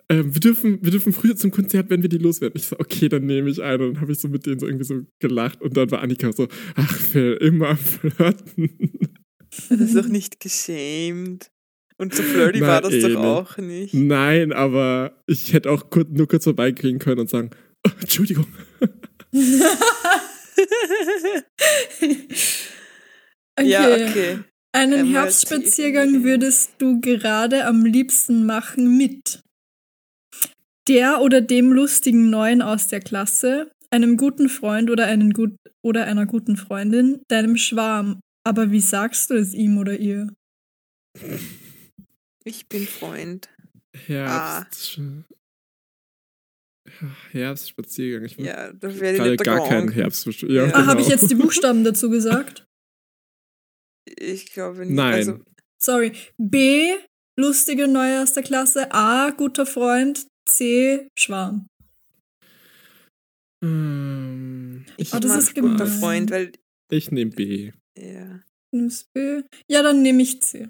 äh, 0.08 0.22
wir, 0.24 0.40
dürfen, 0.40 0.78
wir 0.82 0.92
dürfen 0.92 1.12
früher 1.12 1.36
zum 1.36 1.50
Konzert, 1.50 1.90
wenn 1.90 2.02
wir 2.02 2.08
die 2.08 2.18
loswerden. 2.18 2.56
Ich 2.56 2.66
so, 2.66 2.78
okay, 2.78 3.08
dann 3.08 3.26
nehme 3.26 3.50
ich 3.50 3.62
eine. 3.62 3.84
Und 3.84 3.94
dann 3.94 4.00
habe 4.02 4.12
ich 4.12 4.18
so 4.18 4.28
mit 4.28 4.46
denen 4.46 4.60
so 4.60 4.66
irgendwie 4.66 4.84
so 4.84 5.02
gelacht. 5.18 5.60
Und 5.62 5.76
dann 5.76 5.90
war 5.90 6.00
Annika 6.00 6.32
so, 6.32 6.46
ach, 6.76 6.96
Phil, 6.96 7.32
immer 7.40 7.76
flirten. 7.76 8.70
Das 9.68 9.80
ist 9.80 9.96
doch 9.96 10.06
nicht 10.08 10.38
geschämt. 10.38 11.50
Und 11.98 12.14
so 12.14 12.22
flirty 12.22 12.60
Na, 12.60 12.66
war 12.66 12.80
das 12.82 12.92
eh 12.92 13.00
doch 13.00 13.08
nicht. 13.08 13.18
auch 13.18 13.56
nicht. 13.58 13.94
Nein, 13.94 14.52
aber 14.52 15.22
ich 15.26 15.52
hätte 15.52 15.70
auch 15.70 15.88
kur 15.88 16.04
nur 16.08 16.28
kurz 16.28 16.44
vorbeikriegen 16.44 16.98
können 16.98 17.20
und 17.20 17.30
sagen, 17.30 17.50
oh, 17.86 17.90
Entschuldigung. 18.00 18.46
Okay. 18.80 18.92
Ja, 23.62 23.88
okay. 23.94 24.40
Einen 24.72 25.06
Herbstspaziergang 25.06 26.24
würdest 26.24 26.72
du 26.78 27.00
gerade 27.00 27.64
am 27.64 27.86
liebsten 27.86 28.44
machen 28.44 28.98
mit 28.98 29.40
der 30.88 31.22
oder 31.22 31.40
dem 31.40 31.72
lustigen 31.72 32.28
Neuen 32.28 32.60
aus 32.60 32.88
der 32.88 33.00
Klasse, 33.00 33.70
einem 33.90 34.18
guten 34.18 34.50
Freund 34.50 34.90
oder, 34.90 35.06
einen 35.06 35.32
gut 35.32 35.56
oder 35.82 36.04
einer 36.04 36.26
guten 36.26 36.58
Freundin, 36.58 37.22
deinem 37.28 37.56
Schwarm. 37.56 38.20
Aber 38.44 38.70
wie 38.70 38.80
sagst 38.80 39.30
du 39.30 39.34
es 39.34 39.54
ihm 39.54 39.78
oder 39.78 39.98
ihr? 39.98 40.28
Ich 42.46 42.68
bin 42.68 42.86
Freund. 42.86 43.48
Herbst. 44.06 44.98
Ja, 44.98 45.24
Herbstspaziergang. 47.32 48.24
Ich 48.26 48.36
Ja, 48.36 48.72
da 48.72 49.00
werde 49.00 49.32
ich 49.32 49.38
gerade 49.38 49.58
gar 49.60 49.68
keinen 49.68 49.86
Gronk. 49.88 49.94
Herbstspaziergang. 49.96 50.56
Ja. 50.56 50.66
Ja, 50.68 50.74
Ah, 50.74 50.86
habe 50.86 51.00
ich 51.00 51.08
genau. 51.08 51.20
jetzt 51.20 51.30
die 51.30 51.34
Buchstaben 51.34 51.82
dazu 51.84 52.08
gesagt? 52.08 52.64
Ich 54.18 54.52
glaube 54.52 54.86
nicht. 54.86 54.94
Nein. 54.94 55.14
Also, 55.14 55.40
Sorry. 55.82 56.12
B, 56.38 56.94
lustige 57.38 57.88
Neue 57.88 58.22
aus 58.22 58.32
der 58.32 58.44
Klasse. 58.44 58.92
A, 58.92 59.30
guter 59.30 59.66
Freund. 59.66 60.26
C, 60.48 61.08
Schwarm. 61.18 61.66
Ähm, 63.64 64.86
ich 64.96 65.12
Ah, 65.12 65.18
das 65.20 65.36
ist 65.36 65.54
guter. 65.56 65.86
Freund, 65.86 66.30
weil. 66.30 66.52
ich 66.92 67.10
nehme 67.10 67.32
B. 67.32 67.72
Ja, 67.98 68.40
Nimmst 68.72 69.12
B? 69.12 69.42
Ja, 69.68 69.82
dann 69.82 70.02
nehme 70.02 70.22
ich 70.22 70.40
C. 70.42 70.68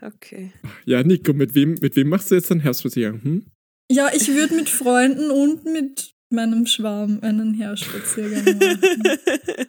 okay. 0.00 0.52
Ja, 0.84 1.02
Nico, 1.02 1.32
mit 1.32 1.54
wem, 1.54 1.74
mit 1.80 1.96
wem 1.96 2.08
machst 2.08 2.30
du 2.30 2.34
jetzt 2.34 2.50
einen 2.50 2.60
Herbstspaziergang? 2.60 3.22
Hm? 3.22 3.46
Ja, 3.90 4.10
ich 4.14 4.28
würde 4.28 4.54
mit 4.54 4.68
Freunden 4.68 5.30
und 5.30 5.64
mit 5.64 6.12
meinem 6.32 6.66
Schwarm 6.66 7.20
einen 7.22 7.54
Herbstspaziergang 7.54 8.44
machen. 8.58 9.18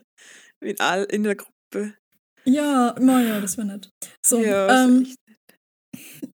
in, 0.61 0.79
all, 0.79 1.03
in 1.03 1.23
der 1.23 1.35
Gruppe. 1.35 1.93
Ja, 2.45 2.95
naja, 2.99 3.39
das 3.41 3.57
wäre 3.57 3.67
nett. 3.67 3.89
So, 4.25 4.43
ja, 4.43 4.85
ähm, 4.85 4.99
nett. 4.99 5.15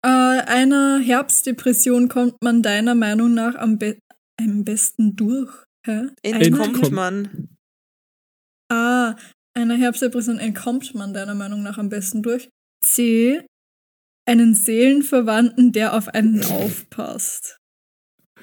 äh, 0.03 0.07
einer 0.07 0.99
Herbstdepression 0.99 2.09
kommt 2.09 2.35
man 2.43 2.61
deiner 2.61 2.95
Meinung 2.95 3.33
nach 3.33 3.55
am, 3.55 3.79
be 3.79 3.97
am 4.39 4.63
besten 4.63 5.15
durch. 5.15 5.51
Hä? 5.85 6.09
Entkommt 6.21 6.75
Entkommt. 6.75 6.91
man. 6.91 7.47
A, 8.71 9.15
einer 9.53 9.75
Herbstdepression 9.75 10.39
entkommt 10.39 10.93
man 10.95 11.13
deiner 11.13 11.35
Meinung 11.35 11.63
nach 11.63 11.77
am 11.77 11.89
besten 11.89 12.21
durch. 12.21 12.49
C, 12.83 13.45
einen 14.25 14.53
Seelenverwandten, 14.55 15.71
der 15.71 15.93
auf 15.93 16.07
einen 16.09 16.43
aufpasst. 16.43 17.57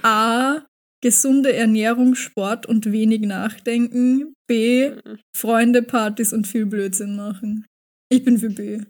A, 0.02 0.62
gesunde 1.02 1.52
Ernährung, 1.52 2.14
Sport 2.14 2.66
und 2.66 2.90
wenig 2.92 3.20
Nachdenken. 3.22 4.34
B, 4.46 4.92
Freunde, 5.36 5.82
Partys 5.82 6.32
und 6.32 6.46
viel 6.46 6.66
Blödsinn 6.66 7.16
machen. 7.16 7.66
Ich 8.10 8.24
bin 8.24 8.38
für 8.38 8.50
B. 8.50 8.80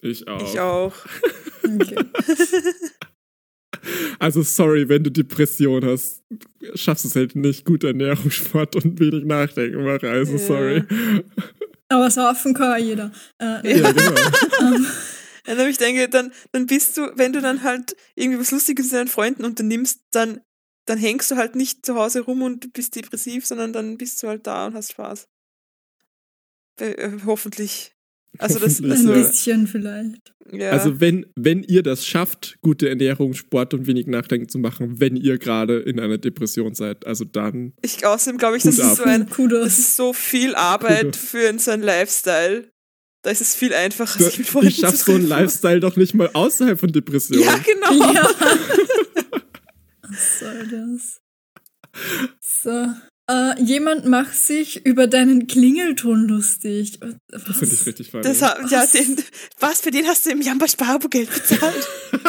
Ich 0.00 0.26
auch. 0.28 0.42
Ich 0.52 0.60
auch. 0.60 0.94
Okay. 1.64 1.96
Also 4.18 4.42
sorry, 4.42 4.88
wenn 4.88 5.04
du 5.04 5.10
Depression 5.10 5.84
hast, 5.84 6.22
schaffst 6.74 7.04
du 7.04 7.08
es 7.08 7.14
halt 7.16 7.36
nicht. 7.36 7.64
Gute 7.64 7.88
Ernährung, 7.88 8.30
Sport 8.30 8.74
und 8.76 8.98
wenig 8.98 9.24
Nachdenken 9.24 9.84
machen. 9.84 10.08
Also 10.08 10.32
Ja. 10.32 10.38
sorry. 10.38 10.82
Aber 11.88 12.10
saufen 12.10 12.54
kann 12.54 12.70
ja 12.80 12.84
jeder. 12.84 13.12
Äh, 13.40 13.78
Ja, 13.78 13.92
genau. 13.92 14.14
Und 15.56 15.68
ich 15.68 15.78
denke, 15.78 16.08
dann, 16.08 16.32
dann 16.52 16.66
bist 16.66 16.96
du, 16.96 17.10
wenn 17.14 17.32
du 17.32 17.40
dann 17.40 17.62
halt 17.62 17.96
irgendwie 18.14 18.38
was 18.38 18.50
Lustiges 18.50 18.86
mit 18.86 18.94
deinen 18.94 19.08
Freunden 19.08 19.44
unternimmst, 19.44 20.00
dann, 20.10 20.40
dann 20.84 20.98
hängst 20.98 21.30
du 21.30 21.36
halt 21.36 21.56
nicht 21.56 21.86
zu 21.86 21.94
Hause 21.94 22.20
rum 22.20 22.42
und 22.42 22.72
bist 22.72 22.96
depressiv, 22.96 23.46
sondern 23.46 23.72
dann 23.72 23.96
bist 23.96 24.22
du 24.22 24.28
halt 24.28 24.46
da 24.46 24.66
und 24.66 24.74
hast 24.74 24.92
Spaß. 24.92 25.26
Äh, 26.80 26.90
äh, 26.90 27.18
hoffentlich. 27.24 27.94
Also 28.36 28.58
das, 28.58 28.80
ein 28.80 28.90
also, 28.90 29.12
ja. 29.12 29.26
bisschen 29.26 29.66
vielleicht. 29.66 30.34
ja. 30.52 30.70
Also 30.70 31.00
wenn, 31.00 31.26
wenn 31.34 31.62
ihr 31.62 31.82
das 31.82 32.06
schafft, 32.06 32.58
gute 32.60 32.88
Ernährung, 32.88 33.32
Sport 33.32 33.72
und 33.74 33.86
wenig 33.86 34.06
Nachdenken 34.06 34.48
zu 34.48 34.58
machen, 34.58 35.00
wenn 35.00 35.16
ihr 35.16 35.38
gerade 35.38 35.78
in 35.78 35.98
einer 35.98 36.18
Depression 36.18 36.74
seid, 36.74 37.06
also 37.06 37.24
dann 37.24 37.72
ich, 37.82 38.04
außerdem 38.04 38.38
glaube 38.38 38.58
ich, 38.58 38.64
das 38.64 38.78
ist 38.78 38.96
so 38.96 39.04
ein, 39.04 39.26
das 39.50 39.78
ist 39.78 39.96
so 39.96 40.12
viel 40.12 40.54
Arbeit 40.54 41.04
Kudos. 41.04 41.16
für 41.16 41.58
so 41.58 41.70
einen 41.70 41.82
Lifestyle. 41.82 42.70
Da 43.22 43.30
ist 43.30 43.40
es 43.40 43.54
viel 43.54 43.74
einfacher, 43.74 44.18
du, 44.18 44.24
sich 44.24 44.38
mit 44.38 44.46
Freunden 44.46 44.68
ich 44.68 44.76
schaff 44.76 44.96
so 44.96 45.12
einen. 45.12 45.26
Lifestyle 45.26 45.80
doch 45.80 45.96
nicht 45.96 46.14
mal 46.14 46.30
außerhalb 46.32 46.78
von 46.78 46.92
Depressionen. 46.92 47.44
Ja, 47.44 47.58
genau. 47.58 48.12
Ja. 48.12 48.22
Was 50.02 50.38
soll 50.38 50.66
das? 50.68 51.20
So. 52.40 52.86
Äh, 53.30 53.62
jemand 53.62 54.06
macht 54.06 54.34
sich 54.34 54.86
über 54.86 55.06
deinen 55.06 55.46
Klingelton 55.46 56.28
lustig. 56.28 56.98
Was? 57.00 57.14
Das 57.28 57.42
finde 57.42 57.74
ich 57.74 57.86
richtig 57.86 58.10
funny. 58.10 58.22
Das, 58.22 58.40
ja, 58.40 58.56
Was? 58.58 58.92
den, 58.92 59.16
was, 59.60 59.82
für 59.82 59.90
den 59.90 60.06
hast 60.06 60.24
du 60.24 60.30
im 60.30 60.40
Jamba 60.40 60.66
Sparabo 60.66 61.08
Geld 61.08 61.28
bezahlt? 61.30 61.88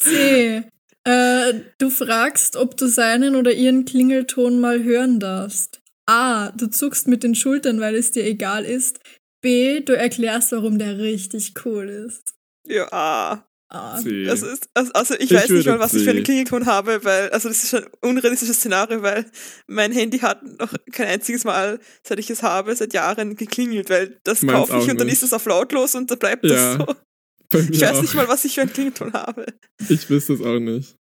C. 0.00 0.64
Äh, 1.04 1.54
du 1.78 1.90
fragst, 1.90 2.56
ob 2.56 2.76
du 2.76 2.88
seinen 2.88 3.36
oder 3.36 3.52
ihren 3.52 3.84
Klingelton 3.84 4.60
mal 4.60 4.82
hören 4.82 5.20
darfst. 5.20 5.81
A. 6.06 6.50
Du 6.52 6.68
zuckst 6.68 7.08
mit 7.08 7.22
den 7.22 7.34
Schultern, 7.34 7.80
weil 7.80 7.94
es 7.94 8.10
dir 8.12 8.24
egal 8.24 8.64
ist. 8.64 9.00
B. 9.40 9.80
Du 9.80 9.96
erklärst, 9.96 10.52
warum 10.52 10.78
der 10.78 10.98
richtig 10.98 11.54
cool 11.64 11.88
ist. 11.88 12.34
ja, 12.66 12.90
ah. 12.92 13.46
A. 13.68 13.98
C. 13.98 14.24
Das 14.24 14.42
ist, 14.42 14.68
also, 14.74 15.14
ich, 15.14 15.30
Ich 15.30 15.32
weiß 15.32 15.48
nicht 15.48 15.66
mal, 15.66 15.78
was 15.78 15.94
ich 15.94 16.04
für 16.04 16.10
einen. 16.10 16.22
Klingelton 16.22 16.66
habe, 16.66 17.02
weil, 17.04 17.30
also 17.30 17.48
das 17.48 17.64
ist 17.64 17.74
ein 17.74 17.86
unrealistisches 18.02 18.56
Szenario, 18.56 19.02
weil 19.02 19.24
mein 19.66 19.92
Handy 19.92 20.18
hat 20.18 20.42
noch 20.58 20.74
kein 20.92 21.06
einziges 21.08 21.44
Mal, 21.44 21.80
seit 22.06 22.18
ich 22.18 22.28
es 22.28 22.42
habe, 22.42 22.76
seit 22.76 22.92
Jahren 22.92 23.34
geklingelt, 23.34 23.88
weil 23.88 24.20
das 24.24 24.42
Meins 24.42 24.68
kaufe 24.68 24.78
ich 24.78 24.90
und 24.90 25.00
dann 25.00 25.08
ist 25.08 25.22
es 25.22 25.32
auf 25.32 25.46
lautlos 25.46 25.94
und 25.94 26.10
dann 26.10 26.18
bleibt 26.18 26.44
Ja, 26.44 26.76
das 26.76 26.86
so. 26.86 27.60
Ich 27.70 27.80
weiß 27.80 27.96
auch. 27.96 28.02
nicht 28.02 28.14
mal, 28.14 28.28
was 28.28 28.44
ich 28.44 28.54
für 28.54 28.60
einen 28.62 28.72
Klingelton 28.72 29.12
habe. 29.14 29.46
Ich 29.88 30.08
wüsste 30.10 30.34
es 30.34 30.42
auch 30.42 30.58
nicht. 30.58 30.96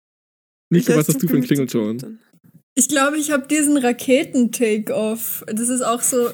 Ich 0.70 0.86
Nico, 0.86 0.98
was 0.98 1.08
hast 1.08 1.22
du 1.22 1.26
für 1.26 1.34
einen 1.34 1.44
Klingelton? 1.44 2.20
Ich 2.78 2.88
glaube, 2.88 3.18
ich 3.18 3.32
habe 3.32 3.48
diesen 3.48 3.76
Raketen-Take-Off. 3.76 5.44
Das 5.48 5.68
ist 5.68 5.82
auch 5.82 6.00
so, 6.00 6.30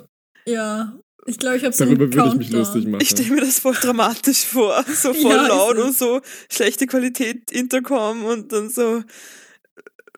ja. 0.47 0.99
Ich 1.27 1.39
glaube, 1.39 1.57
ich 1.57 1.65
habe 1.65 1.75
so 1.75 1.85
einen 1.85 1.97
Darüber 1.97 2.15
würde 2.15 2.29
ich 2.29 2.35
mich 2.35 2.51
Countdown. 2.51 2.61
lustig 2.75 2.87
machen. 2.91 3.01
Ich 3.03 3.09
stelle 3.09 3.31
mir 3.31 3.41
das 3.41 3.59
voll 3.61 3.75
dramatisch 3.75 4.45
vor. 4.45 4.85
So 4.95 5.15
voll 5.15 5.31
Ja, 5.31 5.47
laut 5.47 5.79
und 5.79 5.97
so 5.97 6.21
schlechte 6.53 6.87
Qualität 6.87 7.51
Intercom 7.51 8.25
und 8.25 8.53
dann 8.53 8.69
so 8.69 9.03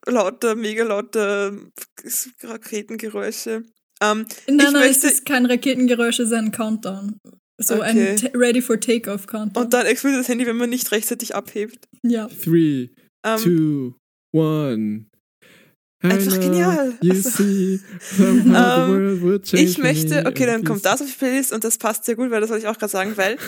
lauter, 0.07 0.57
mega 0.57 0.83
lauter 0.83 1.53
Raketengeräusche. 2.43 3.63
Ähm, 4.03 4.27
Nein, 4.49 4.59
ich 4.67 4.73
nein, 4.73 4.91
es 4.91 5.05
ist 5.05 5.25
kein 5.27 5.47
Raketengeräusch, 5.47 6.19
es 6.19 6.27
ist 6.29 6.33
ein 6.35 6.51
Countdown. 6.51 7.21
So 7.59 7.81
ein 7.81 7.97
Okay. 7.97 8.17
Ta- 8.17 8.31
Ready 8.39 8.61
for 8.61 8.79
Takeoff 8.81 9.27
Countdown. 9.27 9.65
und 9.65 9.73
dann 9.75 9.87
explodiert 9.87 10.21
das 10.21 10.29
Handy, 10.29 10.45
wenn 10.47 10.57
man 10.57 10.71
nicht 10.71 10.91
rechtzeitig 10.91 11.35
abhebt. 11.37 11.87
ja. 12.03 12.27
Three, 12.27 12.89
Ähm, 13.25 13.39
two, 13.41 13.95
one. 14.33 15.07
Einfach 16.03 16.39
genial. 16.41 16.95
You 17.01 17.13
Also- 17.15 17.31
Ähm, 18.19 19.41
ich 19.59 19.79
möchte, 19.79 20.25
okay, 20.27 20.47
dann 20.47 20.63
kommt 20.65 20.85
das 20.85 21.01
auf 21.01 21.07
die 21.09 21.13
Playlist 21.15 21.53
und 21.53 21.65
das 21.65 21.79
passt 21.79 22.05
sehr 22.05 22.17
gut, 22.17 22.31
weil 22.31 22.41
das 22.41 22.51
wollte 22.51 22.63
ich 22.65 22.69
auch 22.69 22.79
gerade 22.79 22.91
sagen, 22.93 23.17
weil 23.17 23.39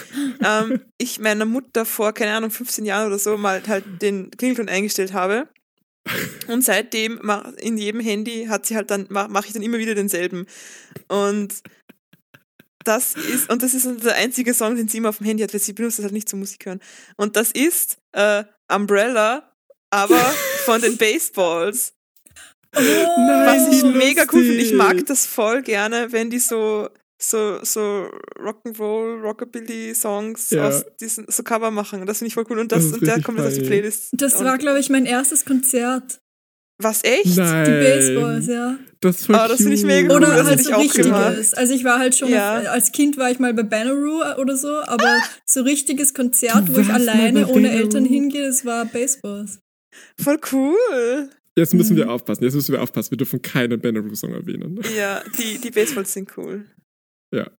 ähm, 0.44 0.80
ich 0.99 1.18
meiner 1.20 1.44
Mutter 1.44 1.84
vor, 1.84 2.12
keine 2.12 2.32
Ahnung, 2.32 2.51
15 2.51 2.84
Jahren 2.84 3.07
oder 3.07 3.18
so 3.18 3.36
mal 3.36 3.62
halt 3.66 3.84
den 4.03 4.30
Klingelton 4.30 4.68
eingestellt 4.68 5.12
habe. 5.12 5.49
Und 6.49 6.64
seitdem 6.64 7.20
in 7.59 7.76
jedem 7.76 8.01
Handy 8.01 8.46
hat 8.49 8.64
sie 8.64 8.76
halt 8.76 8.90
dann, 8.90 9.07
ma- 9.11 9.28
mache 9.28 9.49
ich 9.49 9.53
dann 9.53 9.62
immer 9.62 9.76
wieder 9.78 9.94
denselben. 9.94 10.46
Und 11.09 11.55
das 12.84 13.14
ist, 13.14 13.51
und 13.51 13.62
das 13.62 13.74
ist 13.74 13.86
der 14.05 14.14
einzige 14.14 14.55
Song, 14.55 14.74
den 14.76 14.88
sie 14.88 14.96
immer 14.99 15.11
auf 15.11 15.18
dem 15.18 15.26
Handy 15.26 15.42
hat, 15.42 15.53
weil 15.53 15.61
sie 15.61 15.74
benutzt 15.74 15.99
das 15.99 16.05
halt 16.05 16.14
nicht 16.14 16.28
zum 16.28 16.38
Musik 16.38 16.64
hören. 16.64 16.80
Und 17.18 17.36
das 17.36 17.51
ist 17.51 17.99
äh, 18.12 18.44
Umbrella, 18.74 19.53
aber 19.90 20.16
von 20.64 20.80
den 20.80 20.96
Baseballs. 20.96 21.92
Oh, 22.77 22.81
Was 22.81 23.69
ich 23.75 23.83
mega 23.85 24.25
cool 24.33 24.43
finde. 24.43 24.57
Ich 24.62 24.73
mag 24.75 25.05
das 25.07 25.27
voll 25.27 25.62
gerne, 25.62 26.12
wenn 26.12 26.31
die 26.31 26.39
so 26.39 26.89
so 27.21 27.59
so 27.62 28.09
Rock'n'Roll, 28.39 29.23
Rockabilly 29.23 29.95
Songs 29.95 30.51
Ja. 30.51 30.69
aus 30.69 30.85
diesen 31.01 31.27
so 31.29 31.43
Cover 31.43 31.71
machen. 31.71 32.07
Das 32.07 32.19
finde 32.19 32.29
ich 32.29 32.35
voll 32.35 32.45
cool 32.51 32.59
und 32.61 32.71
Das 32.71 32.79
das, 32.85 32.87
ist 32.93 32.99
und 32.99 33.07
der 33.07 33.23
kommt 33.23 33.39
jetzt 33.39 33.49
auf 33.49 33.55
die. 33.55 33.61
Playlist. 33.62 34.09
Das 34.12 34.35
und 34.35 34.45
war, 34.45 34.59
glaube 34.59 34.79
ich, 34.79 34.89
mein 34.91 35.07
erstes 35.07 35.45
Konzert. 35.45 36.21
Was, 36.81 37.03
echt? 37.03 37.37
Nein. 37.37 37.64
Die 37.64 37.71
Baseballs, 37.73 38.47
ja. 38.47 38.79
Das, 39.01 39.29
Oh, 39.29 39.33
das 39.33 39.57
finde 39.57 39.75
ich 39.75 39.83
mega 39.83 40.14
cool, 40.14 40.23
Oder 40.23 40.37
das 40.37 40.47
halt 40.47 40.62
so 40.62 40.77
richtiges. 40.77 41.55
Also 41.55 41.75
ich 41.75 41.83
war 41.83 41.99
halt 41.99 42.14
schon, 42.16 42.29
Ja. 42.29 42.61
auf, 42.61 42.69
als 42.69 42.93
Kind 42.93 43.16
war 43.16 43.33
ich 43.33 43.41
mal 43.41 43.53
bei 43.53 43.64
Bonnaroo 43.64 44.23
oder 44.41 44.57
so, 44.57 44.69
aber 44.85 45.21
so 45.45 45.62
richtiges 45.62 46.14
Konzert, 46.14 46.69
Du 46.69 46.77
wo 46.77 46.81
ich 46.81 46.89
alleine 46.89 47.49
ohne? 47.49 47.73
Eltern 47.73 48.05
hingehe, 48.05 48.47
das 48.47 48.64
war 48.64 48.85
Baseballs. 48.85 49.59
Voll 50.23 50.39
cool. 50.53 51.31
Jetzt 51.59 51.75
müssen 51.75 51.97
wir 51.97 52.05
Mhm. 52.07 52.11
aufpassen. 52.11 52.45
Jetzt 52.45 52.55
müssen 52.55 52.73
wir 52.73 52.83
aufpassen. 52.83 53.11
Wir 53.11 53.19
dürfen 53.19 53.43
keinen 53.43 53.81
Benaroo-Song 53.81 54.33
erwähnen. 54.33 54.81
Ja, 54.97 55.23
die, 55.39 55.59
die 55.61 55.71
Baseballs 55.71 56.13
sind 56.13 56.31
cool. 56.37 56.65
Ja. 57.35 57.51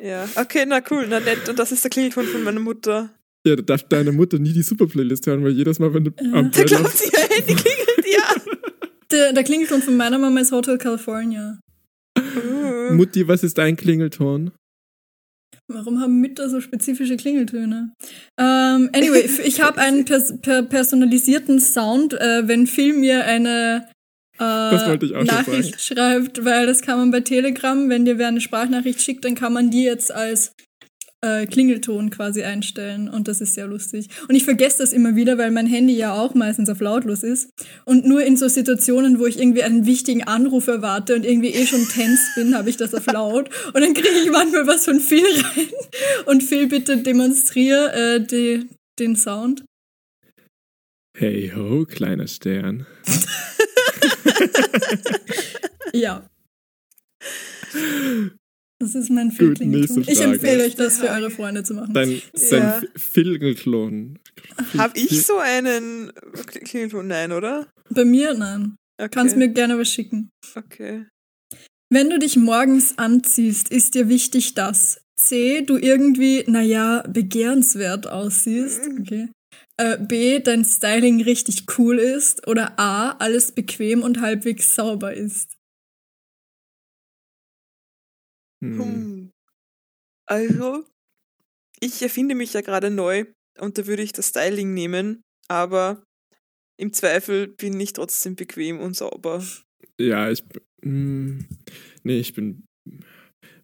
Ja, 0.00 0.28
okay, 0.36 0.64
na 0.66 0.80
cool, 0.90 1.06
na 1.08 1.20
nett. 1.20 1.48
Und 1.48 1.58
das 1.58 1.72
ist 1.72 1.82
der 1.84 1.90
Klingelton 1.90 2.24
von 2.26 2.42
meiner 2.44 2.60
Mutter. 2.60 3.10
Ja, 3.46 3.56
da 3.56 3.62
darf 3.62 3.82
deine 3.88 4.12
Mutter 4.12 4.38
nie 4.38 4.52
die 4.52 4.62
Super-Playlist 4.62 5.26
hören, 5.26 5.42
weil 5.44 5.52
jedes 5.52 5.78
Mal, 5.78 5.92
wenn 5.94 6.04
du 6.04 6.10
Ja. 6.20 6.32
am 6.34 6.50
Da 6.50 6.64
glaubt 6.64 6.96
sie, 6.96 7.10
ihr 7.12 7.18
Handy 7.20 7.54
klingelt, 7.54 8.06
ja. 8.12 8.34
Der, 9.12 9.32
der 9.32 9.44
Klingelton 9.44 9.82
von 9.82 9.96
meiner 9.96 10.18
Mama 10.18 10.40
ist 10.40 10.50
Hotel 10.50 10.78
California. 10.78 11.60
Uh. 12.18 12.92
Mutti, 12.92 13.26
was 13.28 13.44
ist 13.44 13.56
dein 13.56 13.76
Klingelton? 13.76 14.50
Warum 15.68 16.00
haben 16.00 16.20
Mütter 16.20 16.48
so 16.48 16.60
spezifische 16.60 17.16
Klingeltöne? 17.16 17.92
Ähm, 18.38 18.90
anyway, 18.92 19.28
ich 19.44 19.60
habe 19.60 19.80
einen 19.80 20.04
pers 20.04 20.34
per 20.40 20.62
personalisierten 20.62 21.58
Sound, 21.58 22.14
äh, 22.14 22.46
wenn 22.46 22.68
Phil 22.68 22.92
mir 22.92 23.24
eine 23.24 23.88
äh, 24.38 24.44
Nachricht 25.24 25.80
schreibt, 25.80 26.44
weil 26.44 26.66
das 26.66 26.82
kann 26.82 26.98
man 26.98 27.10
bei 27.10 27.20
Telegram, 27.20 27.88
wenn 27.88 28.04
dir 28.04 28.18
wer 28.18 28.28
eine 28.28 28.40
Sprachnachricht 28.40 29.02
schickt, 29.02 29.24
dann 29.24 29.34
kann 29.34 29.52
man 29.52 29.70
die 29.70 29.82
jetzt 29.82 30.12
als 30.12 30.52
äh, 31.22 31.46
Klingelton 31.46 32.10
quasi 32.10 32.42
einstellen 32.42 33.08
und 33.08 33.28
das 33.28 33.40
ist 33.40 33.54
sehr 33.54 33.66
lustig. 33.66 34.08
Und 34.28 34.34
ich 34.34 34.44
vergesse 34.44 34.78
das 34.78 34.92
immer 34.92 35.16
wieder, 35.16 35.38
weil 35.38 35.50
mein 35.50 35.66
Handy 35.66 35.96
ja 35.96 36.12
auch 36.14 36.34
meistens 36.34 36.68
auf 36.68 36.80
lautlos 36.80 37.22
ist 37.22 37.50
und 37.84 38.06
nur 38.06 38.22
in 38.24 38.36
so 38.36 38.48
Situationen, 38.48 39.18
wo 39.18 39.26
ich 39.26 39.38
irgendwie 39.38 39.62
einen 39.62 39.86
wichtigen 39.86 40.24
Anruf 40.24 40.66
erwarte 40.66 41.14
und 41.14 41.24
irgendwie 41.24 41.50
eh 41.50 41.66
schon 41.66 41.86
tense 41.88 42.22
bin, 42.34 42.56
habe 42.56 42.70
ich 42.70 42.76
das 42.76 42.94
auf 42.94 43.06
laut 43.06 43.50
und 43.72 43.80
dann 43.80 43.94
kriege 43.94 44.18
ich 44.24 44.30
manchmal 44.30 44.66
was 44.66 44.84
von 44.84 45.00
Phil 45.00 45.24
rein 45.24 45.68
und 46.26 46.42
Phil 46.42 46.68
bitte 46.68 46.98
demonstriere 46.98 47.92
äh, 47.92 48.20
die, 48.20 48.68
den 48.98 49.16
Sound. 49.16 49.64
Hey 51.16 51.52
ho, 51.54 51.86
kleiner 51.86 52.26
Stern. 52.26 52.86
Ja. 55.96 56.28
Das 58.78 58.94
ist 58.94 59.08
mein 59.10 59.28
nächste 59.28 60.00
Ich 60.00 60.20
empfehle 60.20 60.64
euch 60.64 60.74
das 60.74 60.98
für 60.98 61.08
eure 61.08 61.30
Freunde 61.30 61.62
zu 61.62 61.72
machen. 61.74 61.94
Dein, 61.94 62.20
dein 62.50 62.62
Ja. 62.62 62.82
Filgelklon. 62.94 64.18
Hab 64.76 64.96
ich 64.96 65.24
so 65.24 65.38
einen 65.38 66.12
Klingelton? 66.64 67.06
Nein, 67.06 67.32
oder? 67.32 67.66
Bei 67.88 68.04
mir, 68.04 68.34
nein. 68.34 68.76
Okay. 69.00 69.08
Kannst 69.10 69.36
mir 69.36 69.48
gerne 69.48 69.78
was 69.78 69.88
schicken. 69.88 70.28
Okay. 70.54 71.06
Wenn 71.90 72.10
du 72.10 72.18
dich 72.18 72.36
morgens 72.36 72.98
anziehst, 72.98 73.70
ist 73.70 73.94
dir 73.94 74.08
wichtig, 74.08 74.54
dass 74.54 75.00
C, 75.18 75.62
du 75.62 75.78
irgendwie, 75.78 76.44
naja, 76.46 77.02
begehrenswert 77.08 78.06
aussiehst, 78.06 78.86
Mhm. 78.88 78.98
okay. 79.00 79.28
Äh, 79.78 79.98
B, 79.98 80.40
dein 80.40 80.64
Styling 80.64 81.22
richtig 81.22 81.64
cool 81.78 81.98
ist 81.98 82.46
oder 82.46 82.78
A, 82.78 83.12
alles 83.12 83.52
bequem 83.52 84.02
und 84.02 84.20
halbwegs 84.20 84.74
sauber 84.74 85.14
ist. 85.14 85.55
Hm. 88.64 88.78
Hm. 88.78 89.30
Also, 90.28 90.84
ich 91.80 92.02
erfinde 92.02 92.34
mich 92.34 92.52
ja 92.52 92.60
gerade 92.62 92.90
neu 92.90 93.26
und 93.58 93.78
da 93.78 93.86
würde 93.86 94.02
ich 94.02 94.12
das 94.12 94.28
Styling 94.28 94.74
nehmen, 94.74 95.22
aber 95.48 96.02
im 96.78 96.92
Zweifel 96.92 97.48
bin 97.48 97.78
ich 97.80 97.92
trotzdem 97.92 98.34
bequem 98.36 98.80
und 98.80 98.96
sauber. 98.96 99.44
Ja, 100.00 100.30
ich. 100.30 100.44
bin- 100.44 100.62
Hm, 100.82 101.46
nee, 102.04 102.18
ich 102.20 102.34
bin. 102.34 102.64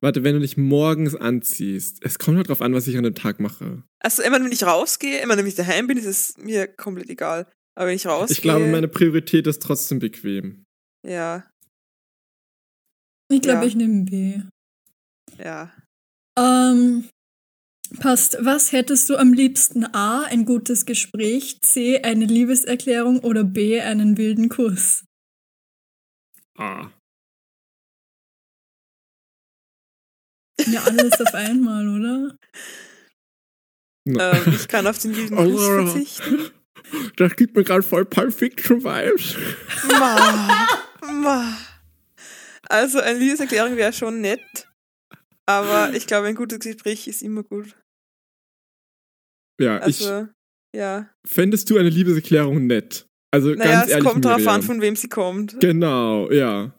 Warte, 0.00 0.24
wenn 0.24 0.34
du 0.34 0.40
dich 0.40 0.56
morgens 0.56 1.14
anziehst, 1.14 1.98
es 2.02 2.18
kommt 2.18 2.36
halt 2.38 2.48
drauf 2.48 2.60
an, 2.62 2.72
was 2.74 2.88
ich 2.88 2.96
an 2.96 3.04
dem 3.04 3.14
Tag 3.14 3.38
mache. 3.38 3.84
Also 4.00 4.22
immer 4.22 4.42
wenn 4.42 4.50
ich 4.50 4.64
rausgehe, 4.64 5.20
immer 5.20 5.36
wenn 5.36 5.46
ich 5.46 5.54
daheim 5.54 5.86
bin, 5.86 5.98
ist 5.98 6.06
es 6.06 6.36
mir 6.38 6.66
komplett 6.66 7.10
egal. 7.10 7.46
Aber 7.76 7.86
wenn 7.88 7.94
ich 7.96 8.06
rausgehe, 8.06 8.34
Ich 8.36 8.42
glaube, 8.42 8.66
meine 8.66 8.88
Priorität 8.88 9.46
ist 9.46 9.62
trotzdem 9.62 9.98
bequem. 10.00 10.64
ja, 11.06 11.48
Ich 13.30 13.40
glaube, 13.42 13.60
Ja. 13.62 13.66
ich 13.68 13.74
nehme 13.76 14.04
B. 14.04 14.40
ja. 15.38 15.70
Ähm, 16.38 17.08
passt. 18.00 18.36
Was 18.40 18.72
hättest 18.72 19.08
du 19.10 19.16
am 19.16 19.32
liebsten? 19.32 19.84
A, 19.94 20.24
ein 20.24 20.44
gutes 20.44 20.86
Gespräch, 20.86 21.60
C, 21.62 22.00
eine 22.02 22.24
Liebeserklärung 22.24 23.20
oder 23.20 23.44
B, 23.44 23.80
einen 23.80 24.16
wilden 24.16 24.48
Kuss? 24.48 25.04
Ah. 26.58 26.90
Ja, 30.66 30.82
alles 30.84 31.20
auf 31.20 31.34
einmal, 31.34 31.88
oder? 31.88 32.36
Ähm, 34.06 34.52
ich 34.54 34.68
kann 34.68 34.86
auf 34.86 34.98
den 34.98 35.16
wilden 35.16 35.36
Kuss 35.36 35.60
Oh. 35.62 35.86
verzichten. 35.86 36.50
Das 37.16 37.36
gibt 37.36 37.56
mir 37.56 37.64
gerade 37.64 37.82
voll 37.82 38.04
Pulp 38.04 38.34
Fiction 38.34 38.82
Vibes. 38.84 39.34
Ma, 39.88 40.66
ma. 41.10 41.56
Also 42.68 42.98
eine 43.00 43.18
Liebeserklärung 43.18 43.76
wäre 43.76 43.92
schon 43.94 44.20
nett, 44.20 44.68
aber 45.60 45.94
ich 45.94 46.06
glaube, 46.06 46.26
ein 46.28 46.34
gutes 46.34 46.58
Gespräch 46.60 47.06
ist 47.08 47.22
immer 47.22 47.42
gut. 47.42 47.76
Ja, 49.60 49.78
Also, 49.78 50.26
ja. 50.74 51.10
ich 51.24 51.30
fändest 51.32 51.68
du 51.70 51.78
eine 51.78 51.88
Liebeserklärung 51.90 52.66
nett. 52.66 53.06
Also 53.34 53.50
Naja, 53.54 53.72
ganz 53.72 53.84
es 53.86 53.90
ehrlich, 53.92 54.08
kommt 54.08 54.24
darauf 54.24 54.46
an, 54.46 54.62
von 54.62 54.80
wem 54.80 54.96
sie 54.96 55.08
kommt. 55.08 55.58
Genau, 55.60 56.30
ja. 56.30 56.76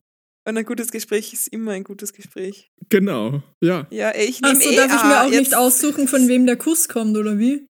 Und 0.47 0.57
ein 0.57 0.65
gutes 0.65 0.91
Gespräch 0.91 1.31
ist 1.33 1.47
immer 1.47 1.71
ein 1.71 1.83
gutes 1.85 2.11
Gespräch. 2.13 2.69
Genau, 2.89 3.41
ja. 3.63 3.87
Ja, 3.91 4.09
ey, 4.09 4.25
ich 4.27 4.41
nehme 4.41 4.57
Achso, 4.57 4.69
eh 4.69 4.75
darf 4.75 4.87
ich 4.93 4.99
A. 5.01 5.07
mir 5.07 5.21
auch 5.23 5.31
Jetzt- 5.31 5.39
nicht 5.39 5.55
aussuchen, 5.55 6.07
von 6.07 6.27
wem 6.27 6.45
der 6.45 6.57
Kuss 6.57 6.89
kommt, 6.89 7.15
oder 7.17 7.39
wie? 7.39 7.65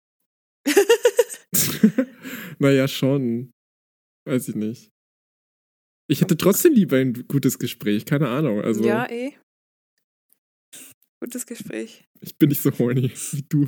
naja, 2.60 2.88
schon. 2.88 3.52
Weiß 4.28 4.48
ich 4.48 4.56
nicht. 4.56 4.90
Ich 6.10 6.22
hätte 6.22 6.36
trotzdem 6.38 6.74
lieber 6.74 6.98
ein 6.98 7.14
gutes 7.28 7.60
Gespräch, 7.60 8.06
keine 8.06 8.28
Ahnung. 8.30 8.62
Also, 8.62 8.84
Ja, 8.84 9.10
eh. 9.10 9.34
Gutes 11.24 11.46
Gespräch. 11.46 12.04
ich 12.20 12.38
bin 12.38 12.50
nicht 12.50 12.62
so 12.62 12.70
horny 12.78 13.10
wie 13.32 13.46
du. 13.48 13.66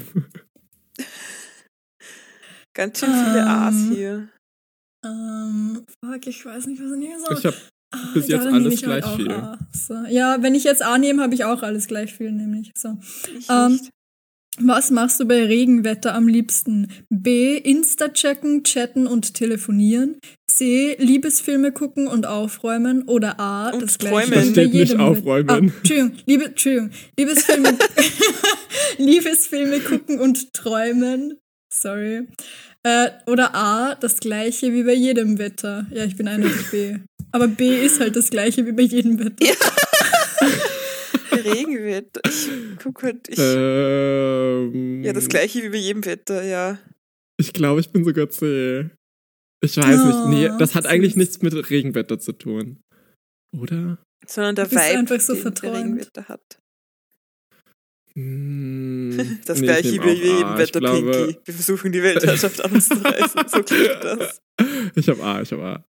Ganz 2.73 2.99
schön 2.99 3.13
viele 3.13 3.39
Ähm, 3.39 3.47
A's 3.47 3.75
hier. 3.93 4.27
Ähm, 5.05 5.85
fuck, 6.03 6.27
ich 6.27 6.45
weiß 6.45 6.65
nicht, 6.67 6.81
was 6.81 6.91
ich 6.91 6.97
nehmen 6.97 7.23
soll. 7.25 7.37
Ich 7.37 7.45
habe 7.45 7.55
Ah, 7.93 8.11
bis 8.13 8.27
jetzt 8.27 8.43
nehme 8.43 8.55
alles 8.57 8.83
halt 8.85 9.03
gleich 9.03 9.15
viel. 9.15 9.57
So. 9.71 9.93
Ja, 10.09 10.43
wenn 10.43 10.53
ich 10.53 10.65
jetzt 10.65 10.83
A 10.83 10.97
nehme, 10.97 11.23
habe 11.23 11.33
ich 11.33 11.45
auch 11.45 11.63
alles 11.63 11.87
gleich 11.87 12.13
viel, 12.13 12.33
nämlich. 12.33 12.73
So. 12.75 12.97
Ich 13.37 13.47
ähm. 13.49 13.79
Was 14.57 14.91
machst 14.91 15.21
du 15.21 15.25
bei 15.25 15.45
Regenwetter 15.45 16.13
am 16.13 16.27
liebsten? 16.27 16.91
B. 17.09 17.55
Insta 17.55 18.09
checken, 18.09 18.65
chatten 18.65 19.07
und 19.07 19.33
telefonieren. 19.33 20.19
C. 20.55 20.95
Liebesfilme 20.99 21.73
gucken 21.73 22.07
und 22.07 22.25
aufräumen. 22.25 23.03
Oder 23.07 23.39
A. 23.41 23.71
Und 23.71 23.81
das 23.81 23.97
träumen. 23.97 24.29
gleiche 24.29 24.31
Da 24.31 24.41
wie 24.41 24.45
bei 24.45 24.51
steht 24.51 24.73
nicht 24.73 24.89
jedem 24.89 25.01
aufräumen. 25.01 25.49
Ah, 25.49 25.57
Entschuldigung, 25.57 26.11
Liebe, 26.25 26.45
Entschuldigung. 26.45 26.91
Liebesfilme, 27.19 27.77
Liebesfilme 28.97 29.79
gucken 29.81 30.19
und 30.19 30.53
träumen. 30.53 31.39
Sorry. 31.73 32.27
Äh, 32.83 33.09
oder 33.27 33.53
A. 33.53 33.95
Das 33.95 34.21
gleiche 34.21 34.71
wie 34.71 34.83
bei 34.83 34.93
jedem 34.93 35.39
Wetter. 35.39 35.87
Ja, 35.91 36.05
ich 36.05 36.15
bin 36.15 36.29
eindeutig 36.29 36.71
B. 36.71 36.95
Aber 37.33 37.49
B 37.49 37.85
ist 37.85 37.99
halt 37.99 38.15
das 38.15 38.29
gleiche 38.29 38.65
wie 38.65 38.71
bei 38.71 38.83
jedem 38.83 39.19
Wetter. 39.19 39.45
Regenwetter. 41.33 42.21
Ich 42.29 42.49
guck 42.81 43.03
halt. 43.03 43.27
Ich, 43.27 43.39
ähm, 43.39 45.03
ja, 45.03 45.11
das 45.11 45.27
gleiche 45.27 45.63
wie 45.63 45.69
bei 45.69 45.77
jedem 45.77 46.05
Wetter, 46.05 46.43
ja. 46.43 46.79
Ich 47.37 47.51
glaube, 47.51 47.81
ich 47.81 47.89
bin 47.89 48.05
sogar 48.05 48.29
C. 48.29 48.89
Ich 49.65 49.77
weiß 49.77 50.03
nicht. 50.05 50.25
Nee, 50.27 50.49
Oh, 50.49 50.57
das 50.57 50.75
hat 50.75 50.85
eigentlich 50.85 51.15
nichts 51.15 51.41
mit 51.41 51.53
Regenwetter 51.69 52.19
zu 52.19 52.31
tun. 52.33 52.79
Oder? 53.57 53.97
Sondern 54.27 54.55
der 54.55 54.69
Vibe, 54.71 54.81
einfach 54.81 55.19
so 55.19 55.33
den 55.33 55.43
der 55.43 55.51
verträumt. 55.51 55.75
Regenwetter 55.77 56.27
hat. 56.27 56.59
Hm, 58.13 59.39
Das 59.45 59.59
nee, 59.59 59.65
ich 59.67 59.71
gleiche 59.81 60.03
wie 60.03 60.09
jedem 60.13 60.57
Wetter, 60.57 60.79
glaube, 60.79 61.11
Pinky. 61.11 61.39
Wir 61.45 61.53
versuchen 61.53 61.91
die 61.91 62.01
Weltherrschaft 62.03 62.63
an 62.63 62.71
uns 62.71 62.87
zu 62.87 62.95
reißen. 63.03 63.41
So 63.47 63.63
klingt 63.63 64.03
das. 64.03 64.39
Ich 64.95 65.09
habe 65.09 65.21
A, 65.21 65.41
ich 65.41 65.51
habe 65.51 65.63
A. 65.65 65.85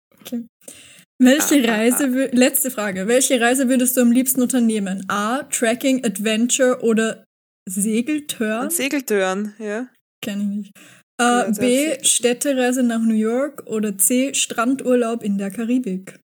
Welche 1.18 1.54
Ah, 1.54 1.72
ah, 1.72 1.76
Reise, 1.76 2.04
wü- 2.08 2.34
letzte 2.36 2.70
Frage. 2.70 3.06
Welche 3.08 3.40
Reise 3.40 3.68
würdest 3.70 3.96
du 3.96 4.02
am 4.02 4.12
liebsten 4.12 4.42
unternehmen? 4.42 5.04
A. 5.08 5.44
Tracking, 5.44 6.04
Adventure 6.04 6.80
oder 6.82 7.24
Segeltörn? 7.68 8.68
Segeltörn, 8.70 9.54
ja. 9.58 9.88
Kenn 10.22 10.40
ich 10.40 10.46
nicht. 10.46 10.72
Äh, 11.20 11.52
B. 11.52 12.02
Städtereise 12.02 12.82
nach 12.82 13.02
New 13.02 13.14
York 13.14 13.66
oder 13.66 13.98
C. 13.98 14.32
Strandurlaub 14.32 15.22
in 15.22 15.36
der 15.36 15.50
Karibik. 15.50 16.18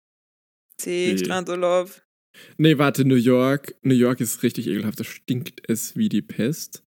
See, 0.79 1.13
B. 1.13 1.19
Strandurlaub. 1.19 2.03
Nee, 2.59 2.77
warte, 2.77 3.07
New 3.07 3.15
York. 3.15 3.75
New 3.83 3.95
York 3.95 4.21
ist 4.21 4.43
richtig 4.43 4.67
ekelhaft. 4.67 5.01
Da 5.01 5.05
stinkt 5.05 5.63
es 5.67 5.97
wie 5.97 6.11
die 6.11 6.21
Pest. 6.21 6.83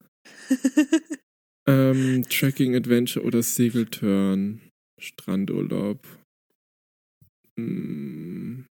ähm, 1.68 2.24
Tracking 2.30 2.76
Adventure 2.76 3.26
oder 3.26 3.42
Segeltörn. 3.42 4.62
Strandurlaub. 5.02 6.06
Mm. 7.56 8.66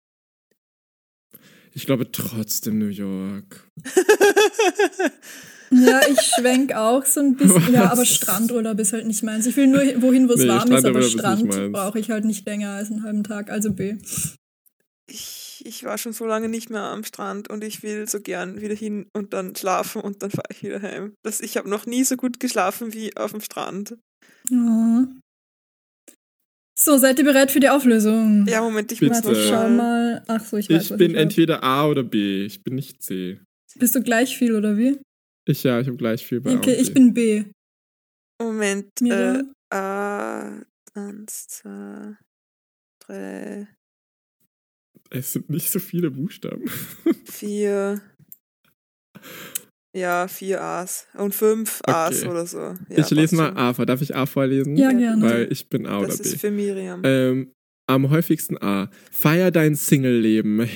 Ich 1.74 1.86
glaube 1.86 2.12
trotzdem 2.12 2.80
New 2.80 2.88
York. 2.88 3.66
Ja, 5.74 6.02
ich 6.10 6.20
schwenk 6.20 6.74
auch 6.74 7.06
so 7.06 7.22
ein 7.22 7.36
bisschen. 7.36 7.74
Ja, 7.74 7.92
aber 7.92 8.06
Strandurlaub 8.06 8.78
ist 8.80 8.92
halt 8.94 9.08
nicht 9.08 9.24
meins. 9.24 9.46
Ich 9.46 9.56
will 9.56 9.68
nur 9.68 9.82
wohin, 10.02 10.28
wo 10.28 10.34
es 10.34 10.42
Nee, 10.42 10.50
warm 10.50 10.72
ist, 10.72 10.86
aber 10.86 11.02
Strand 11.02 11.72
brauche 11.72 11.98
ich 11.98 12.10
halt 12.12 12.26
nicht 12.26 12.46
länger 12.46 12.72
als 12.72 12.92
einen 12.92 13.04
halben 13.04 13.24
Tag. 13.24 13.50
Also 13.50 13.72
B. 13.72 13.96
Ich, 15.10 15.64
ich 15.66 15.84
war 15.84 15.98
schon 15.98 16.14
so 16.14 16.26
lange 16.26 16.50
nicht 16.50 16.70
mehr 16.70 16.84
am 16.84 17.04
Strand 17.04 17.50
und 17.50 17.64
ich 17.64 17.84
will 17.84 18.08
so 18.08 18.20
gern 18.20 18.62
wieder 18.62 18.76
hin 18.76 19.08
und 19.14 19.34
dann 19.34 19.56
schlafen 19.56 20.02
und 20.02 20.22
dann 20.24 20.32
fahre 20.32 20.48
ich 20.52 20.64
wieder 20.64 20.82
heim. 20.82 21.14
Das, 21.24 21.40
ich 21.40 21.58
habe 21.58 21.70
noch 21.70 21.86
nie 21.86 22.04
so 22.04 22.16
gut 22.18 22.40
geschlafen 22.40 22.94
wie 22.94 23.16
auf 23.16 23.32
dem 23.32 23.42
Strand. 23.42 23.96
Ja. 24.50 25.08
So, 26.78 26.98
seid 26.98 27.20
ihr 27.20 27.26
bereit 27.26 27.52
für 27.52 27.60
die 27.60 27.70
Auflösung? 27.70 28.46
Ja, 28.48 28.62
Moment, 28.62 28.92
ich 28.92 29.00
Bitte. 29.00 29.14
muss 29.28 29.38
schau 29.38 29.50
schauen. 29.50 29.76
mal. 29.78 30.24
Ach 30.28 30.44
so, 30.44 30.58
ich 30.58 30.70
weiß, 30.70 30.84
Ich 30.86 30.92
was 30.92 30.98
bin 30.98 31.12
ich 31.12 31.18
entweder 31.18 31.64
A 31.64 31.86
oder 31.88 32.04
B. 32.04 32.46
Ich 32.46 32.64
bin 32.64 32.76
nicht 32.76 33.04
C. 33.04 33.40
Bist 33.76 33.94
du 33.96 34.02
gleich 34.02 34.36
viel 34.38 34.56
oder 34.56 34.78
wie? 34.78 35.00
Ich 35.46 35.64
ja, 35.64 35.80
ich 35.80 35.88
habe 35.88 35.98
gleich 35.98 36.26
viel 36.26 36.42
bei 36.42 36.52
A 36.52 36.58
Okay, 36.58 36.76
und 36.76 36.82
ich 36.82 36.88
B. 36.90 36.94
bin 36.94 37.14
B. 37.14 37.44
Moment. 38.42 38.90
Äh, 39.02 39.04
Miriam? 39.04 39.54
äh, 39.72 41.00
eins, 41.00 41.48
zwei, 41.48 42.18
drei, 43.00 43.68
Es 45.10 45.34
sind 45.34 45.50
nicht 45.50 45.70
so 45.72 45.80
viele 45.80 46.12
Buchstaben. 46.12 46.70
vier. 47.26 48.02
Ja, 49.96 50.28
vier 50.28 50.62
A's. 50.62 51.08
Und 51.16 51.36
fünf 51.36 51.82
Okay. 51.82 51.92
A's 51.92 52.24
oder 52.26 52.46
so. 52.46 52.60
Ja, 52.90 53.00
ich 53.00 53.10
lese 53.10 53.36
mal 53.36 53.50
schon. 53.50 53.58
A 53.58 53.74
vor. 53.74 53.86
Darf 53.86 54.02
ich 54.02 54.16
A 54.16 54.26
vorlesen? 54.26 54.78
Ja, 54.78 54.90
Ja, 54.92 54.98
gerne. 54.98 55.22
Weil 55.22 55.52
ich 55.52 55.68
bin 55.70 55.86
A 55.86 56.00
oder 56.00 56.08
Das 56.08 56.22
B. 56.22 56.30
ist 56.30 56.40
für 56.42 56.52
Miriam. 56.52 57.02
Ähm, 57.04 57.52
am 57.88 58.10
häufigsten 58.10 58.58
A. 58.62 58.90
Feier 59.12 59.52
dein 59.52 59.76
Single-Leben. 59.76 60.70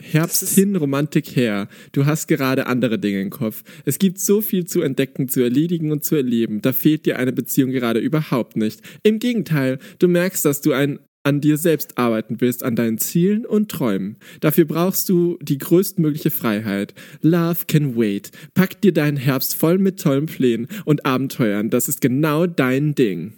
Herbst 0.00 0.42
Das 0.42 0.54
hin, 0.54 0.76
Romantik 0.76 1.36
her. 1.36 1.68
Du 1.92 2.06
hast 2.06 2.26
gerade 2.28 2.66
andere 2.66 2.98
Dinge 2.98 3.20
im 3.20 3.30
Kopf. 3.30 3.62
Es 3.84 3.98
gibt 3.98 4.18
so 4.18 4.40
viel 4.40 4.64
zu 4.64 4.82
entdecken, 4.82 5.28
zu 5.28 5.40
erledigen 5.40 5.92
und 5.92 6.04
zu 6.04 6.16
erleben. 6.16 6.62
Da 6.62 6.72
fehlt 6.72 7.06
dir 7.06 7.18
eine 7.18 7.32
Beziehung 7.32 7.70
gerade 7.70 8.00
überhaupt 8.00 8.56
nicht. 8.56 8.80
Im 9.02 9.18
Gegenteil, 9.18 9.78
du 9.98 10.08
merkst, 10.08 10.44
dass 10.44 10.60
du 10.60 10.72
ein 10.72 10.98
an 11.22 11.42
dir 11.42 11.58
selbst 11.58 11.98
arbeiten 11.98 12.40
willst, 12.40 12.62
an 12.62 12.76
deinen 12.76 12.96
Zielen 12.96 13.44
und 13.44 13.70
Träumen. 13.70 14.16
Dafür 14.40 14.64
brauchst 14.64 15.08
du 15.10 15.38
die 15.42 15.58
größtmögliche 15.58 16.30
Freiheit. 16.30 16.94
Love 17.20 17.66
can 17.68 17.94
wait. 17.94 18.30
Pack 18.54 18.80
dir 18.80 18.92
deinen 18.94 19.18
Herbst 19.18 19.54
voll 19.54 19.76
mit 19.76 20.00
tollen 20.00 20.24
Plänen 20.26 20.66
und 20.86 21.04
Abenteuern. 21.04 21.68
Das 21.68 21.88
ist 21.88 22.00
genau 22.00 22.46
dein 22.46 22.94
Ding. 22.94 23.34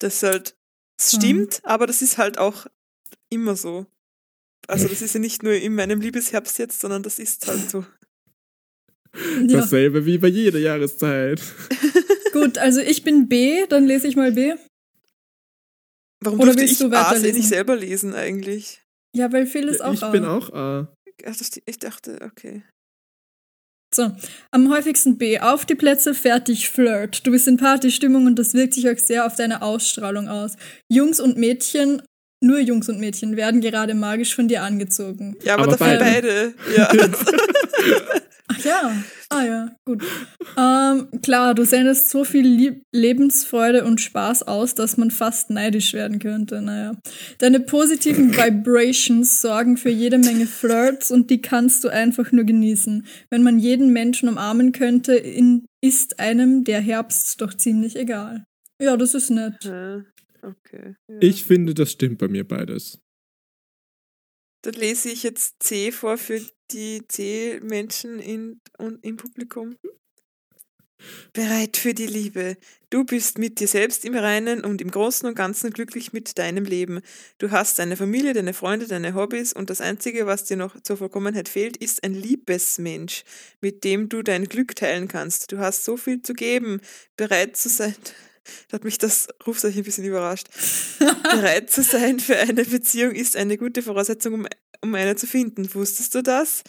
Das 0.00 0.24
halt, 0.24 0.56
es 0.98 1.12
Mhm. 1.12 1.16
stimmt, 1.18 1.60
aber 1.62 1.86
das 1.86 2.02
ist 2.02 2.18
halt 2.18 2.38
auch 2.38 2.66
immer 3.30 3.54
so. 3.54 3.86
Also 4.68 4.88
das 4.88 5.02
ist 5.02 5.14
ja 5.14 5.20
nicht 5.20 5.42
nur 5.42 5.52
in 5.52 5.74
meinem 5.74 6.00
Liebesherbst 6.00 6.58
jetzt, 6.58 6.80
sondern 6.80 7.02
das 7.02 7.18
ist 7.18 7.46
halt 7.46 7.70
so. 7.70 7.84
Ja, 9.46 9.60
Dasselbe 9.60 10.04
wie 10.04 10.18
bei 10.18 10.28
jeder 10.28 10.58
Jahreszeit. 10.58 11.40
gut, 12.32 12.58
also 12.58 12.80
ich 12.80 13.02
bin 13.02 13.28
B, 13.28 13.66
dann 13.66 13.86
lese 13.86 14.08
ich 14.08 14.16
mal 14.16 14.32
B. 14.32 14.54
Warum 16.20 16.40
Oder 16.40 16.56
willst 16.56 16.72
ich 16.72 16.78
du 16.78 16.88
eh 16.88 16.92
weiterlesen? 16.92 17.36
nicht 17.38 17.48
selber 17.48 17.76
lesen 17.76 18.14
eigentlich? 18.14 18.82
Ja, 19.14 19.32
weil 19.32 19.46
Phil 19.46 19.68
ist 19.68 19.82
auch 19.82 19.94
ich 19.94 20.02
A. 20.02 20.10
bin 20.10 20.24
auch 20.24 20.52
A. 20.52 20.92
Ich 21.64 21.78
dachte, 21.78 22.18
okay. 22.22 22.62
So, 23.94 24.12
am 24.50 24.70
häufigsten 24.70 25.16
B. 25.16 25.38
Auf 25.40 25.64
die 25.64 25.74
Plätze, 25.74 26.12
fertig, 26.14 26.68
Flirt. 26.68 27.26
Du 27.26 27.30
bist 27.30 27.48
in 27.48 27.56
Partystimmung 27.56 28.26
und 28.26 28.38
das 28.38 28.52
wirkt 28.52 28.74
sich 28.74 28.90
auch 28.90 28.98
sehr 28.98 29.24
auf 29.24 29.36
deine 29.36 29.62
Ausstrahlung 29.62 30.28
aus. 30.28 30.56
Jungs 30.90 31.20
und 31.20 31.38
Mädchen, 31.38 32.02
nur 32.40 32.58
Jungs 32.58 32.88
und 32.88 33.00
Mädchen, 33.00 33.36
werden 33.36 33.60
gerade 33.60 33.94
magisch 33.94 34.34
von 34.34 34.48
dir 34.48 34.62
angezogen. 34.62 35.36
Ja, 35.42 35.54
aber, 35.54 35.64
Aber 35.64 35.76
dafür 35.76 35.98
beide. 35.98 36.54
Ja. 36.76 36.90
Ach 38.48 38.64
ja, 38.64 38.92
ah 39.28 39.44
ja, 39.44 39.76
gut. 39.84 40.04
Ähm, 40.56 41.08
klar, 41.20 41.54
du 41.54 41.64
sendest 41.64 42.10
so 42.10 42.24
viel 42.24 42.46
Lieb 42.46 42.82
Lebensfreude 42.92 43.84
und 43.84 44.00
Spaß 44.00 44.44
aus, 44.44 44.74
dass 44.76 44.96
man 44.96 45.10
fast 45.10 45.50
neidisch 45.50 45.94
werden 45.94 46.20
könnte. 46.20 46.62
Naja. 46.62 46.96
Deine 47.38 47.60
positiven 47.60 48.32
Vibrations 48.36 49.40
sorgen 49.40 49.76
für 49.76 49.90
jede 49.90 50.18
Menge 50.18 50.46
Flirts 50.46 51.10
und 51.10 51.30
die 51.30 51.40
kannst 51.40 51.82
du 51.82 51.88
einfach 51.88 52.30
nur 52.30 52.44
genießen. 52.44 53.06
Wenn 53.30 53.42
man 53.42 53.58
jeden 53.58 53.92
Menschen 53.92 54.28
umarmen 54.28 54.70
könnte, 54.70 55.14
in, 55.16 55.66
ist 55.80 56.20
einem 56.20 56.62
der 56.62 56.80
Herbst 56.80 57.40
doch 57.40 57.52
ziemlich 57.52 57.96
egal. 57.96 58.44
Ja, 58.80 58.96
das 58.96 59.14
ist 59.14 59.30
nett. 59.30 59.64
Ja, 59.64 60.02
okay. 60.46 60.96
Ja. 61.08 61.16
Ich 61.20 61.44
finde, 61.44 61.74
das 61.74 61.92
stimmt 61.92 62.18
bei 62.18 62.28
mir 62.28 62.46
beides. 62.46 63.00
Dann 64.62 64.74
lese 64.74 65.10
ich 65.10 65.22
jetzt 65.22 65.62
C 65.62 65.92
vor 65.92 66.18
für 66.18 66.40
die 66.72 67.06
C-Menschen 67.06 68.18
in, 68.18 68.60
und 68.78 69.04
im 69.04 69.16
Publikum. 69.16 69.76
Bereit 71.32 71.76
für 71.76 71.94
die 71.94 72.06
Liebe. 72.06 72.56
Du 72.90 73.04
bist 73.04 73.38
mit 73.38 73.60
dir 73.60 73.68
selbst 73.68 74.04
im 74.04 74.14
Reinen 74.14 74.64
und 74.64 74.80
im 74.80 74.90
Großen 74.90 75.28
und 75.28 75.34
Ganzen 75.34 75.70
glücklich 75.70 76.12
mit 76.12 76.38
deinem 76.38 76.64
Leben. 76.64 77.00
Du 77.38 77.50
hast 77.50 77.78
deine 77.78 77.96
Familie, 77.96 78.32
deine 78.32 78.54
Freunde, 78.54 78.86
deine 78.86 79.14
Hobbys 79.14 79.52
und 79.52 79.68
das 79.68 79.80
Einzige, 79.80 80.26
was 80.26 80.44
dir 80.44 80.56
noch 80.56 80.80
zur 80.80 80.96
Vollkommenheit 80.96 81.48
fehlt, 81.48 81.76
ist 81.76 82.02
ein 82.02 82.14
Liebesmensch, 82.14 83.24
mit 83.60 83.84
dem 83.84 84.08
du 84.08 84.22
dein 84.22 84.46
Glück 84.46 84.74
teilen 84.74 85.06
kannst. 85.06 85.52
Du 85.52 85.58
hast 85.58 85.84
so 85.84 85.96
viel 85.96 86.22
zu 86.22 86.32
geben, 86.32 86.80
bereit 87.16 87.56
zu 87.56 87.68
sein. 87.68 87.94
Da 88.68 88.76
hat 88.76 88.84
mich 88.84 88.98
das 88.98 89.28
Rufzeichen 89.46 89.80
ein 89.80 89.84
bisschen 89.84 90.04
überrascht. 90.04 90.48
Bereit 90.98 91.70
zu 91.70 91.82
sein 91.82 92.20
für 92.20 92.36
eine 92.36 92.64
Beziehung 92.64 93.12
ist 93.12 93.36
eine 93.36 93.56
gute 93.56 93.82
Voraussetzung, 93.82 94.34
um, 94.34 94.46
um 94.82 94.94
eine 94.94 95.16
zu 95.16 95.26
finden. 95.26 95.72
Wusstest 95.74 96.14
du 96.14 96.22
das? 96.22 96.62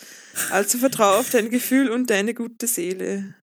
Also 0.52 0.78
vertraue 0.78 1.18
auf 1.18 1.30
dein 1.30 1.50
Gefühl 1.50 1.90
und 1.90 2.10
deine 2.10 2.34
gute 2.34 2.68
Seele. 2.68 3.36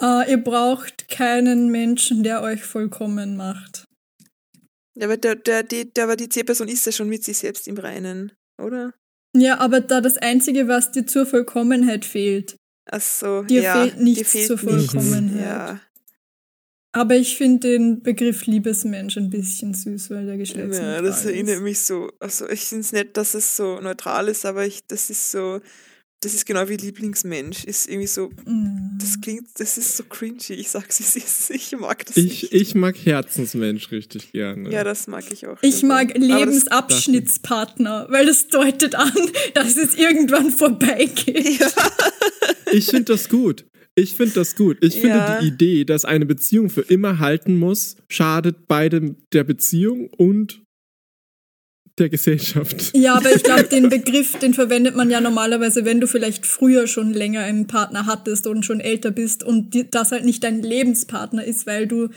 Äh, 0.00 0.30
ihr 0.30 0.38
braucht 0.38 1.08
keinen 1.08 1.70
Menschen, 1.70 2.22
der 2.22 2.42
euch 2.42 2.64
vollkommen 2.64 3.36
macht. 3.36 3.84
Ja, 4.96 5.06
aber 5.06 5.16
der, 5.16 5.34
der, 5.36 5.62
die, 5.62 5.92
der, 5.92 6.04
aber 6.04 6.16
die 6.16 6.28
C-Person 6.28 6.68
ist 6.68 6.86
ja 6.86 6.92
schon 6.92 7.08
mit 7.08 7.24
sich 7.24 7.38
selbst 7.38 7.66
im 7.66 7.76
Reinen, 7.76 8.32
oder? 8.62 8.92
Ja, 9.36 9.58
aber 9.58 9.80
da 9.80 10.00
das 10.00 10.16
Einzige, 10.18 10.68
was 10.68 10.92
dir 10.92 11.06
zur 11.06 11.26
Vollkommenheit 11.26 12.04
fehlt. 12.04 12.56
Ach 12.90 13.00
so, 13.00 13.42
Dir 13.42 13.62
ja, 13.62 13.82
fehlt 13.82 14.00
nichts 14.00 14.30
fehlt 14.30 14.46
zur 14.46 14.56
nichts. 14.62 14.92
Vollkommenheit. 14.92 15.44
Ja, 15.44 15.80
Aber 16.96 17.16
ich 17.16 17.36
finde 17.36 17.68
den 17.70 18.02
Begriff 18.02 18.46
Liebesmensch 18.46 19.16
ein 19.16 19.28
bisschen 19.28 19.74
süß, 19.74 20.10
weil 20.10 20.24
der 20.26 20.34
ja 20.34 20.38
geschlechtsneutral 20.38 21.02
das 21.02 21.24
erinnert 21.24 21.56
ist. 21.56 21.62
mich 21.62 21.78
so. 21.80 22.10
Also 22.20 22.48
ich 22.48 22.60
finde 22.60 22.82
es 22.82 22.92
nett, 22.92 23.16
dass 23.16 23.34
es 23.34 23.56
so 23.56 23.80
neutral 23.80 24.28
ist, 24.28 24.46
aber 24.46 24.64
ich, 24.64 24.86
das 24.86 25.10
ist 25.10 25.32
so, 25.32 25.60
das 26.20 26.34
ist 26.34 26.46
genau 26.46 26.68
wie 26.68 26.76
Lieblingsmensch. 26.76 27.64
Ist 27.64 27.88
irgendwie 27.88 28.06
so, 28.06 28.30
Mm. 28.46 28.96
das 29.00 29.20
klingt, 29.20 29.48
das 29.58 29.76
ist 29.76 29.96
so 29.96 30.04
cringy. 30.04 30.52
Ich 30.54 30.70
sag's, 30.70 31.00
es 31.00 31.16
ist. 31.16 31.50
Ich 31.54 31.72
mag 31.76 32.06
das 32.06 32.16
Ich, 32.16 32.24
nicht. 32.44 32.52
ich 32.54 32.74
mag 32.76 32.94
Herzensmensch 33.04 33.90
richtig 33.90 34.30
gerne. 34.32 34.70
ja, 34.70 34.84
das 34.84 35.06
mag 35.08 35.24
ich 35.32 35.46
auch. 35.48 35.58
Ich 35.62 35.82
mag 35.82 36.10
Aber 36.14 36.18
das- 36.20 36.28
Lebensabschnittspartner, 36.28 38.06
weil 38.10 38.26
das 38.26 38.48
deutet 38.48 38.94
an, 38.94 39.12
dass 39.54 39.76
es 39.76 39.94
irgendwann 39.96 40.50
vorbeigeht. 40.50 41.58
Ja. 41.60 41.68
Ich 42.72 42.86
finde 42.86 43.12
das 43.12 43.28
gut. 43.28 43.64
Ich 43.96 44.16
finde 44.16 44.34
das 44.34 44.56
gut. 44.56 44.78
Ich 44.82 44.94
finde 44.94 45.16
Ja. 45.18 45.40
die 45.40 45.48
Idee, 45.48 45.84
dass 45.84 46.04
eine 46.04 46.26
Beziehung 46.26 46.68
für 46.68 46.80
immer 46.82 47.18
halten 47.20 47.56
muss, 47.56 47.96
schadet 48.08 48.66
beidem 48.66 49.16
der 49.32 49.44
Beziehung 49.44 50.08
und 50.08 50.62
der 51.98 52.08
Gesellschaft. 52.08 52.90
Ja, 52.96 53.14
aber 53.14 53.34
ich 53.34 53.44
glaube, 53.44 53.64
den 53.70 53.88
Begriff, 53.88 54.36
den 54.40 54.52
verwendet 54.52 54.96
man 54.96 55.10
ja 55.10 55.20
normalerweise, 55.20 55.84
wenn 55.84 56.00
du 56.00 56.08
vielleicht 56.08 56.44
früher 56.44 56.88
schon 56.88 57.12
länger 57.12 57.42
einen 57.42 57.68
Partner 57.68 58.06
hattest 58.06 58.48
und 58.48 58.64
schon 58.64 58.80
älter 58.80 59.12
bist 59.12 59.44
und 59.44 59.74
die, 59.74 59.88
das 59.88 60.10
halt 60.10 60.24
nicht 60.24 60.42
dein 60.42 60.60
Lebenspartner 60.60 61.44
ist, 61.44 61.66
weil 61.68 61.86
du 61.86 62.08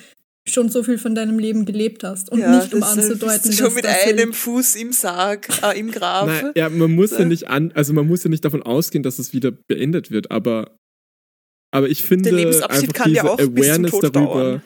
schon 0.50 0.70
so 0.70 0.82
viel 0.82 0.98
von 0.98 1.14
deinem 1.14 1.38
Leben 1.38 1.66
gelebt 1.66 2.04
hast 2.04 2.32
und 2.32 2.40
nicht 2.40 2.74
um 2.74 2.80
das, 2.80 2.98
äh, 2.98 3.02
anzudeuten, 3.02 3.52
schon 3.52 3.66
dass 3.66 3.76
mit 3.76 3.84
das 3.84 4.04
einem 4.06 4.34
Fuß 4.34 4.78
im 4.78 4.94
Sarg, 4.94 5.48
äh, 5.62 5.78
im 5.78 5.92
Grab. 5.92 6.28
Nein, 6.28 6.52
ja, 6.56 6.70
man 6.70 6.92
muss 6.96 7.12
ja 7.12 7.26
nicht 7.26 7.50
an, 7.50 7.72
also 7.76 7.94
man 7.94 8.08
muss 8.08 8.24
ja 8.24 8.30
nicht 8.30 8.46
davon 8.46 8.64
ausgehen, 8.64 9.04
dass 9.04 9.20
es 9.20 9.34
wieder 9.34 9.52
beendet 9.52 10.10
wird, 10.10 10.32
aber, 10.32 10.77
aber 11.78 11.90
ich 11.90 12.04
finde 12.04 12.30
Der 12.30 12.34
Lebensabschied 12.40 12.90
einfach 12.90 12.94
kann 12.94 13.10
diese 13.14 13.26
ja 13.26 13.32
auch 13.32 13.38
bis 13.38 13.46
zum 13.46 13.56
Awareness 13.58 13.92
Tod 13.92 14.04
darüber. 14.04 14.20
dauern. 14.44 14.62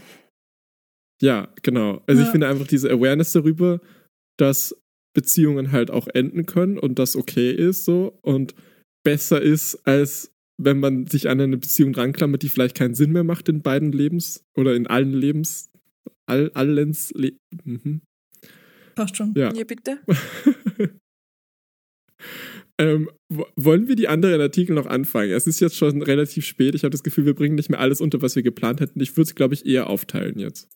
Ja, 1.21 1.53
genau. 1.61 2.01
Also 2.07 2.21
ich 2.21 2.27
Ja. 2.27 2.31
finde 2.31 2.47
einfach 2.47 2.67
diese 2.67 2.89
Awareness 2.89 3.31
darüber, 3.33 3.79
dass 4.39 4.75
Beziehungen 5.13 5.71
halt 5.71 5.91
auch 5.91 6.07
enden 6.07 6.45
können 6.45 6.79
und 6.79 6.97
das 6.97 7.15
okay 7.15 7.51
ist 7.51 7.85
so 7.85 8.17
und 8.21 8.55
besser 9.03 9.41
ist, 9.41 9.75
als 9.85 10.31
wenn 10.57 10.79
man 10.79 11.07
sich 11.07 11.27
an 11.29 11.41
eine 11.41 11.57
Beziehung 11.57 11.93
ranklammert, 11.93 12.43
die 12.43 12.49
vielleicht 12.49 12.77
keinen 12.77 12.95
Sinn 12.95 13.11
mehr 13.11 13.23
macht 13.23 13.49
in 13.49 13.61
beiden 13.61 13.91
Lebens 13.91 14.43
oder 14.55 14.75
in 14.75 14.87
allen 14.87 15.11
Lebens, 15.13 15.69
all, 16.27 16.49
allens 16.53 17.11
Le 17.15 17.33
mhm. 17.65 18.01
passt 18.95 19.17
schon. 19.17 19.33
Ja. 19.35 19.53
Ja, 19.53 19.63
bitte. 19.63 19.99
Ähm, 22.81 23.09
wo- 23.29 23.45
wollen 23.55 23.87
wir 23.87 23.95
die 23.95 24.07
anderen 24.07 24.41
Artikel 24.41 24.73
noch 24.73 24.87
anfangen? 24.87 25.31
Es 25.31 25.45
ist 25.45 25.59
jetzt 25.59 25.77
schon 25.77 26.01
relativ 26.01 26.45
spät. 26.45 26.73
Ich 26.73 26.83
habe 26.83 26.89
das 26.91 27.03
Gefühl, 27.03 27.25
wir 27.25 27.35
bringen 27.35 27.55
nicht 27.55 27.69
mehr 27.69 27.79
alles 27.79 28.01
unter, 28.01 28.21
was 28.23 28.35
wir 28.35 28.41
geplant 28.41 28.81
hätten. 28.81 28.99
Ich 28.99 29.15
würde 29.15 29.27
es, 29.29 29.35
glaube 29.35 29.53
ich, 29.53 29.65
eher 29.67 29.87
aufteilen 29.87 30.39
jetzt. 30.39 30.67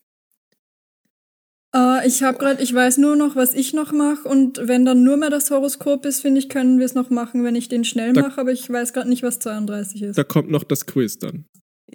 Uh, 1.76 1.99
ich 2.06 2.24
habe 2.24 2.38
gerade, 2.38 2.62
ich 2.64 2.74
weiß 2.74 2.99
nur 2.99 3.16
noch, 3.16 3.36
was 3.36 3.53
ich 3.53 3.74
noch 3.74 3.91
mache 3.91 4.30
und 4.30 4.62
wenn 4.64 4.86
dann 4.86 5.03
nur 5.03 5.18
mehr 5.18 5.30
das 5.30 5.51
Horoskop 5.51 6.06
ist, 6.06 6.22
finde 6.22 6.39
ich, 6.39 6.47
können 6.47 6.80
wir 6.80 6.86
es 6.86 6.93
noch 6.93 7.10
machen, 7.10 7.43
wenn 7.43 7.56
ich 7.56 7.68
den 7.68 7.84
schnell 7.84 8.14
mache, 8.14 8.39
aber 8.39 8.53
ich 8.53 8.70
weiß 8.70 8.93
gerade 8.93 9.10
nicht, 9.10 9.24
was 9.24 9.39
32 9.39 10.01
ist. 10.03 10.18
Da 10.18 10.24
kommt 10.24 10.49
noch 10.49 10.64
das 10.64 10.86
Quiz 10.86 11.18
dann. 11.18 11.45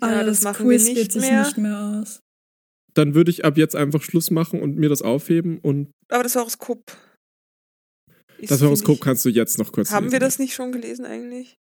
Ja, 0.02 0.08
ah, 0.20 0.24
das, 0.24 0.40
das 0.40 0.58
Quiz 0.58 0.84
geht 0.86 1.12
sich 1.12 1.30
nicht 1.30 1.56
mehr 1.56 1.78
aus. 2.02 2.20
Dann 2.92 3.14
würde 3.14 3.30
ich 3.30 3.44
ab 3.46 3.56
jetzt 3.56 3.74
einfach 3.74 4.02
Schluss 4.02 4.30
machen 4.30 4.61
und 4.61 4.76
mir 4.76 4.90
das 4.90 5.00
aufheben 5.00 5.58
und. 5.61 5.90
Aber 6.11 6.24
das 6.24 6.36
Horoskop. 6.36 6.92
Das 8.49 8.62
Horoskop 8.62 8.97
ich, 8.97 9.01
kannst 9.01 9.24
du 9.24 9.28
jetzt 9.28 9.59
noch 9.59 9.72
kurz 9.72 9.91
Haben 9.91 10.05
lesen. 10.05 10.12
wir 10.12 10.20
das 10.20 10.38
nicht 10.38 10.55
schon 10.55 10.72
gelesen 10.72 11.05
eigentlich? 11.05 11.59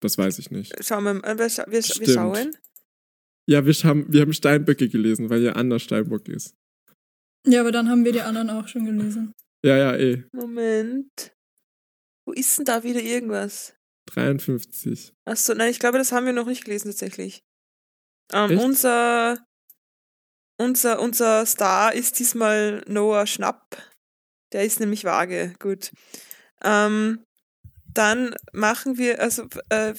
Das 0.00 0.16
weiß 0.16 0.38
ich 0.38 0.50
nicht. 0.50 0.72
Schauen 0.84 1.04
wir, 1.04 1.24
äh, 1.24 1.38
wir, 1.38 1.48
wir, 1.48 1.72
wir 1.72 1.82
schauen. 1.82 2.56
Ja, 3.48 3.64
wir 3.64 3.72
haben, 3.72 4.12
wir 4.12 4.20
haben 4.20 4.32
Steinböcke 4.32 4.88
gelesen, 4.88 5.30
weil 5.30 5.42
ja 5.42 5.52
Anna 5.52 5.78
Steinbock 5.78 6.28
ist. 6.28 6.54
Ja, 7.46 7.60
aber 7.60 7.72
dann 7.72 7.88
haben 7.88 8.04
wir 8.04 8.12
die 8.12 8.20
anderen 8.20 8.50
auch 8.50 8.68
schon 8.68 8.84
gelesen. 8.84 9.32
Ja, 9.64 9.76
ja, 9.76 9.96
eh. 9.96 10.24
Moment. 10.32 11.32
Wo 12.26 12.32
ist 12.32 12.58
denn 12.58 12.66
da 12.66 12.84
wieder 12.84 13.00
irgendwas? 13.00 13.74
53. 14.06 15.14
Achso, 15.24 15.54
nein, 15.54 15.70
ich 15.70 15.78
glaube, 15.78 15.98
das 15.98 16.12
haben 16.12 16.26
wir 16.26 16.32
noch 16.32 16.46
nicht 16.46 16.64
gelesen 16.64 16.88
tatsächlich. 16.88 17.42
Ähm, 18.32 18.58
unser, 18.58 19.38
unser, 20.60 21.00
unser 21.00 21.46
Star 21.46 21.94
ist 21.94 22.18
diesmal 22.18 22.84
Noah 22.86 23.26
Schnapp. 23.26 23.82
Der 24.52 24.64
ist 24.64 24.80
nämlich 24.80 25.04
vage. 25.04 25.54
Gut. 25.58 25.90
Ähm, 26.62 27.24
dann 27.92 28.34
machen 28.52 28.98
wir, 28.98 29.20
also, 29.20 29.46
äh, 29.68 29.94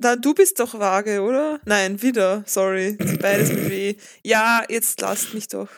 da, 0.00 0.14
du 0.16 0.32
bist 0.32 0.60
doch 0.60 0.78
vage, 0.78 1.22
oder? 1.22 1.60
Nein, 1.64 2.00
wieder, 2.02 2.44
sorry. 2.46 2.96
Beides 3.20 3.50
mit 3.50 3.68
W. 3.68 3.96
Ja, 4.22 4.62
jetzt 4.68 5.00
lasst 5.00 5.34
mich 5.34 5.48
doch. 5.48 5.70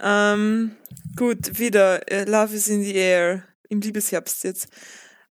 Ähm, 0.00 0.76
gut, 1.16 1.58
wieder. 1.58 2.08
Äh, 2.10 2.24
Love 2.24 2.54
is 2.54 2.68
in 2.68 2.82
the 2.82 2.94
air. 2.94 3.44
Im 3.68 3.80
Liebesherbst 3.80 4.44
jetzt. 4.44 4.68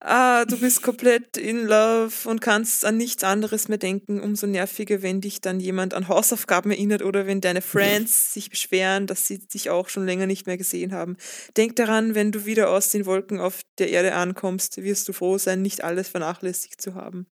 Ah, 0.04 0.46
du 0.46 0.60
bist 0.60 0.82
komplett 0.82 1.38
in 1.38 1.68
love 1.68 2.28
und 2.28 2.42
kannst 2.42 2.86
an 2.86 2.98
nichts 2.98 3.24
anderes 3.24 3.68
mehr 3.68 3.78
denken. 3.78 4.20
Umso 4.20 4.48
nerviger, 4.48 5.04
wenn 5.04 5.22
dich 5.22 5.42
dann 5.42 5.60
jemand 5.60 5.94
an 5.94 6.08
Hausaufgaben 6.08 6.72
erinnert 6.72 7.04
oder 7.04 7.28
wenn 7.28 7.40
deine 7.40 7.62
Friends 7.62 8.34
sich 8.34 8.50
beschweren, 8.50 9.06
dass 9.06 9.28
sie 9.28 9.38
dich 9.38 9.70
auch 9.70 9.90
schon 9.90 10.08
länger 10.08 10.26
nicht 10.26 10.48
mehr 10.48 10.58
gesehen 10.58 10.92
haben. 10.92 11.18
Denk 11.56 11.76
daran, 11.76 12.16
wenn 12.16 12.32
du 12.32 12.46
wieder 12.46 12.72
aus 12.72 12.90
den 12.90 13.06
Wolken 13.06 13.40
auf 13.40 13.62
der 13.78 13.92
Erde 13.92 14.16
ankommst, 14.16 14.78
wirst 14.78 15.08
du 15.08 15.14
froh 15.14 15.38
sein, 15.38 15.62
nicht 15.62 15.84
alles 15.84 16.08
vernachlässigt 16.10 16.82
zu 16.82 16.96
haben. 16.96 17.28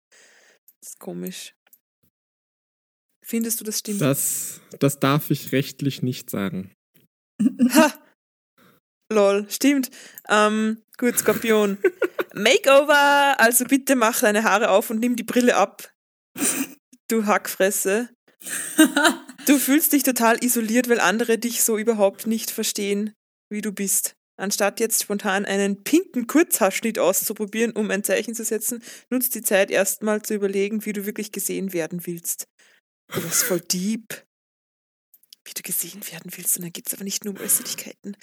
Das 0.81 0.89
ist 0.89 0.99
komisch. 0.99 1.55
Findest 3.23 3.61
du, 3.61 3.63
das 3.63 3.79
stimmt? 3.79 4.01
Das, 4.01 4.59
das 4.79 4.99
darf 4.99 5.31
ich 5.31 5.53
rechtlich 5.53 6.01
nicht 6.01 6.29
sagen. 6.29 6.73
Ha! 7.69 7.93
Lol, 9.11 9.45
stimmt. 9.49 9.89
Ähm, 10.29 10.81
gut, 10.97 11.17
Skorpion. 11.17 11.77
Makeover! 12.33 13.39
Also 13.39 13.65
bitte 13.65 13.95
mach 13.95 14.19
deine 14.19 14.43
Haare 14.43 14.69
auf 14.69 14.89
und 14.89 14.99
nimm 14.99 15.15
die 15.15 15.23
Brille 15.23 15.55
ab. 15.55 15.91
Du 17.07 17.25
Hackfresse. 17.25 18.09
Du 19.45 19.57
fühlst 19.57 19.93
dich 19.93 20.03
total 20.03 20.43
isoliert, 20.43 20.89
weil 20.89 20.99
andere 20.99 21.37
dich 21.37 21.63
so 21.63 21.77
überhaupt 21.77 22.27
nicht 22.27 22.51
verstehen, 22.51 23.13
wie 23.49 23.61
du 23.61 23.71
bist. 23.71 24.13
Anstatt 24.39 24.79
jetzt 24.79 25.01
spontan 25.01 25.45
einen 25.45 25.83
pinken 25.83 26.27
Kurzhaarschnitt 26.27 26.99
auszuprobieren, 26.99 27.71
um 27.71 27.89
ein 27.89 28.03
Zeichen 28.03 28.35
zu 28.35 28.43
setzen, 28.43 28.83
nutzt 29.09 29.33
die 29.33 29.41
Zeit 29.41 29.71
erstmal 29.71 30.21
zu 30.21 30.35
überlegen, 30.35 30.85
wie 30.85 30.93
du 30.93 31.05
wirklich 31.05 31.31
gesehen 31.31 31.73
werden 31.73 32.05
willst. 32.05 32.45
Du 33.13 33.21
bist 33.21 33.43
voll 33.45 33.61
deep 33.61 34.26
wie 35.47 35.53
du 35.55 35.61
gesehen 35.63 36.01
werden 36.11 36.31
willst. 36.35 36.57
Und 36.57 36.63
dann 36.63 36.73
geht 36.73 36.87
es 36.87 36.93
aber 36.93 37.03
nicht 37.03 37.25
nur 37.25 37.33
um 37.35 37.39
Äußerlichkeiten. 37.39 38.15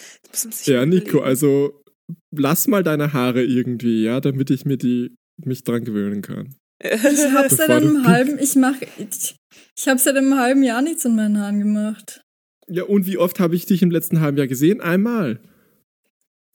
ja, 0.64 0.86
Nico, 0.86 1.20
also 1.20 1.82
lass 2.30 2.66
mal 2.66 2.82
deine 2.82 3.12
Haare 3.12 3.42
irgendwie, 3.42 4.04
ja, 4.04 4.20
damit 4.20 4.50
ich 4.50 4.64
mir 4.64 4.76
die 4.76 5.16
mich 5.36 5.64
dran 5.64 5.84
gewöhnen 5.84 6.22
kann. 6.22 6.54
Ich 6.80 6.92
habe 7.32 7.48
seit 7.48 7.70
einem 7.70 8.06
halben, 8.06 8.38
ich 8.38 8.54
mache, 8.56 8.86
ich, 8.98 9.36
ich 9.76 9.88
habe 9.88 9.98
seit 9.98 10.16
einem 10.16 10.38
halben 10.38 10.62
Jahr 10.62 10.82
nichts 10.82 11.04
in 11.04 11.16
meinen 11.16 11.38
Haaren 11.38 11.58
gemacht. 11.58 12.22
Ja, 12.68 12.84
und 12.84 13.06
wie 13.06 13.18
oft 13.18 13.40
habe 13.40 13.56
ich 13.56 13.66
dich 13.66 13.82
im 13.82 13.90
letzten 13.90 14.20
halben 14.20 14.38
Jahr 14.38 14.46
gesehen? 14.46 14.80
Einmal. 14.80 15.40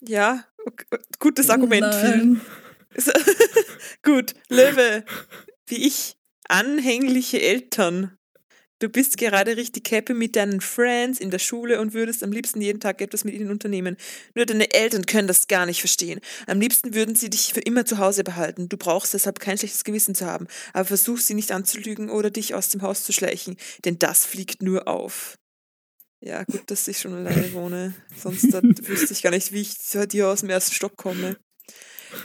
Ja, 0.01 0.45
okay. 0.65 0.85
gutes 1.19 1.49
Argument. 1.49 1.85
Gut, 4.03 4.33
Löwe, 4.49 5.03
wie 5.67 5.87
ich, 5.87 6.15
anhängliche 6.47 7.41
Eltern 7.41 8.17
Du 8.79 8.87
bist 8.87 9.17
gerade 9.17 9.57
richtig 9.57 9.91
happy 9.91 10.13
mit 10.13 10.37
deinen 10.37 10.61
Friends 10.61 11.19
in 11.19 11.31
der 11.31 11.39
Schule 11.39 11.81
und 11.81 11.93
würdest 11.93 12.23
am 12.23 12.31
liebsten 12.31 12.61
jeden 12.61 12.79
Tag 12.79 13.01
etwas 13.01 13.25
mit 13.25 13.33
ihnen 13.33 13.51
unternehmen. 13.51 13.97
Nur 14.35 14.45
deine 14.45 14.73
Eltern 14.73 15.05
können 15.05 15.27
das 15.27 15.47
gar 15.49 15.65
nicht 15.65 15.81
verstehen. 15.81 16.21
Am 16.47 16.61
liebsten 16.61 16.93
würden 16.93 17.13
sie 17.13 17.29
dich 17.29 17.53
für 17.53 17.59
immer 17.59 17.85
zu 17.85 17.97
Hause 17.97 18.23
behalten. 18.23 18.69
Du 18.69 18.77
brauchst 18.77 19.13
deshalb 19.13 19.41
kein 19.41 19.57
schlechtes 19.57 19.83
Gewissen 19.83 20.15
zu 20.15 20.25
haben. 20.25 20.47
Aber 20.71 20.85
versuch 20.85 21.17
sie 21.17 21.33
nicht 21.33 21.51
anzulügen 21.51 22.09
oder 22.09 22.31
dich 22.31 22.55
aus 22.55 22.69
dem 22.69 22.81
Haus 22.81 23.03
zu 23.03 23.11
schleichen, 23.11 23.57
denn 23.83 23.99
das 23.99 24.25
fliegt 24.25 24.63
nur 24.63 24.87
auf. 24.87 25.37
Ja, 26.21 26.43
gut, 26.43 26.63
dass 26.71 26.87
ich 26.87 26.99
schon 26.99 27.13
alleine 27.13 27.51
wohne. 27.53 27.93
Sonst 28.15 28.43
wüsste 28.87 29.13
ich 29.13 29.21
gar 29.21 29.31
nicht, 29.31 29.51
wie 29.51 29.61
ich 29.61 29.75
dir 30.09 30.29
aus 30.29 30.39
dem 30.39 30.49
ersten 30.49 30.73
Stock 30.73 30.95
komme. 30.95 31.37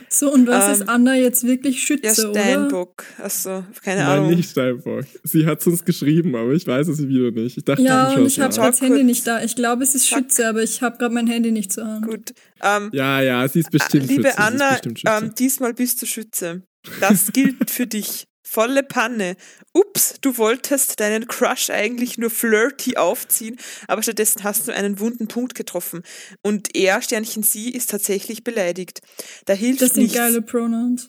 So, 0.08 0.32
und 0.32 0.46
was 0.46 0.66
ähm, 0.66 0.72
ist 0.72 0.88
Anna 0.88 1.14
jetzt 1.14 1.44
wirklich 1.44 1.82
Schütze, 1.82 2.06
ja, 2.06 2.30
Steinbock. 2.30 3.04
Achso, 3.18 3.64
keine 3.82 4.00
Nein, 4.00 4.10
Ahnung. 4.10 4.26
Nein, 4.28 4.36
nicht 4.36 4.50
Steinbock. 4.50 5.04
Sie 5.22 5.46
hat 5.46 5.60
es 5.60 5.66
uns 5.66 5.84
geschrieben, 5.84 6.34
aber 6.34 6.52
ich 6.52 6.66
weiß 6.66 6.88
es 6.88 7.06
wieder 7.06 7.30
nicht. 7.30 7.56
Ich 7.58 7.64
dachte, 7.64 7.82
ja, 7.82 8.12
und 8.12 8.26
ich 8.26 8.40
habe 8.40 8.54
das 8.54 8.80
Handy 8.80 9.04
nicht 9.04 9.26
da. 9.26 9.42
Ich 9.42 9.56
glaube, 9.56 9.82
es 9.82 9.94
ist 9.94 10.08
Fuck. 10.08 10.18
Schütze, 10.18 10.48
aber 10.48 10.62
ich 10.62 10.82
habe 10.82 10.98
gerade 10.98 11.14
mein 11.14 11.26
Handy 11.26 11.50
nicht 11.50 11.72
zur 11.72 11.86
Hand. 11.86 12.06
Gut. 12.06 12.34
Ähm, 12.62 12.90
ja, 12.92 13.20
ja, 13.20 13.46
sie 13.48 13.60
ist 13.60 13.70
bestimmt 13.70 14.08
liebe 14.08 14.24
Schütze. 14.24 14.38
Anna, 14.38 14.70
bestimmt 14.70 15.00
Schütze. 15.00 15.24
Ähm, 15.24 15.34
diesmal 15.38 15.74
bist 15.74 16.00
du 16.02 16.06
Schütze. 16.06 16.62
Das 17.00 17.32
gilt 17.32 17.70
für 17.70 17.86
dich. 17.86 18.26
Volle 18.54 18.84
Panne. 18.84 19.36
Ups, 19.72 20.14
du 20.20 20.38
wolltest 20.38 21.00
deinen 21.00 21.26
Crush 21.26 21.70
eigentlich 21.70 22.18
nur 22.18 22.30
flirty 22.30 22.96
aufziehen, 22.96 23.58
aber 23.88 24.00
stattdessen 24.00 24.44
hast 24.44 24.68
du 24.68 24.72
einen 24.72 25.00
wunden 25.00 25.26
Punkt 25.26 25.56
getroffen. 25.56 26.04
Und 26.40 26.76
er, 26.76 27.02
Sternchen 27.02 27.42
sie, 27.42 27.72
ist 27.72 27.90
tatsächlich 27.90 28.44
beleidigt. 28.44 29.00
Da 29.46 29.54
hilft 29.54 29.82
das 29.82 29.94
sind 29.94 30.04
nichts. 30.04 30.16
geile 30.16 30.40
Pronouns. 30.40 31.08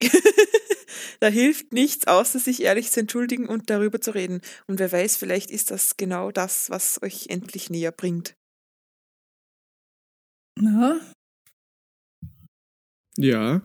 da 1.18 1.26
hilft 1.26 1.72
nichts, 1.72 2.06
außer 2.06 2.38
sich 2.38 2.62
ehrlich 2.62 2.92
zu 2.92 3.00
entschuldigen 3.00 3.48
und 3.48 3.70
darüber 3.70 4.00
zu 4.00 4.12
reden. 4.12 4.40
Und 4.68 4.78
wer 4.78 4.92
weiß, 4.92 5.16
vielleicht 5.16 5.50
ist 5.50 5.72
das 5.72 5.96
genau 5.96 6.30
das, 6.30 6.70
was 6.70 7.02
euch 7.02 7.26
endlich 7.28 7.70
näher 7.70 7.90
bringt. 7.90 8.36
Na? 10.60 11.00
Ja. 13.16 13.62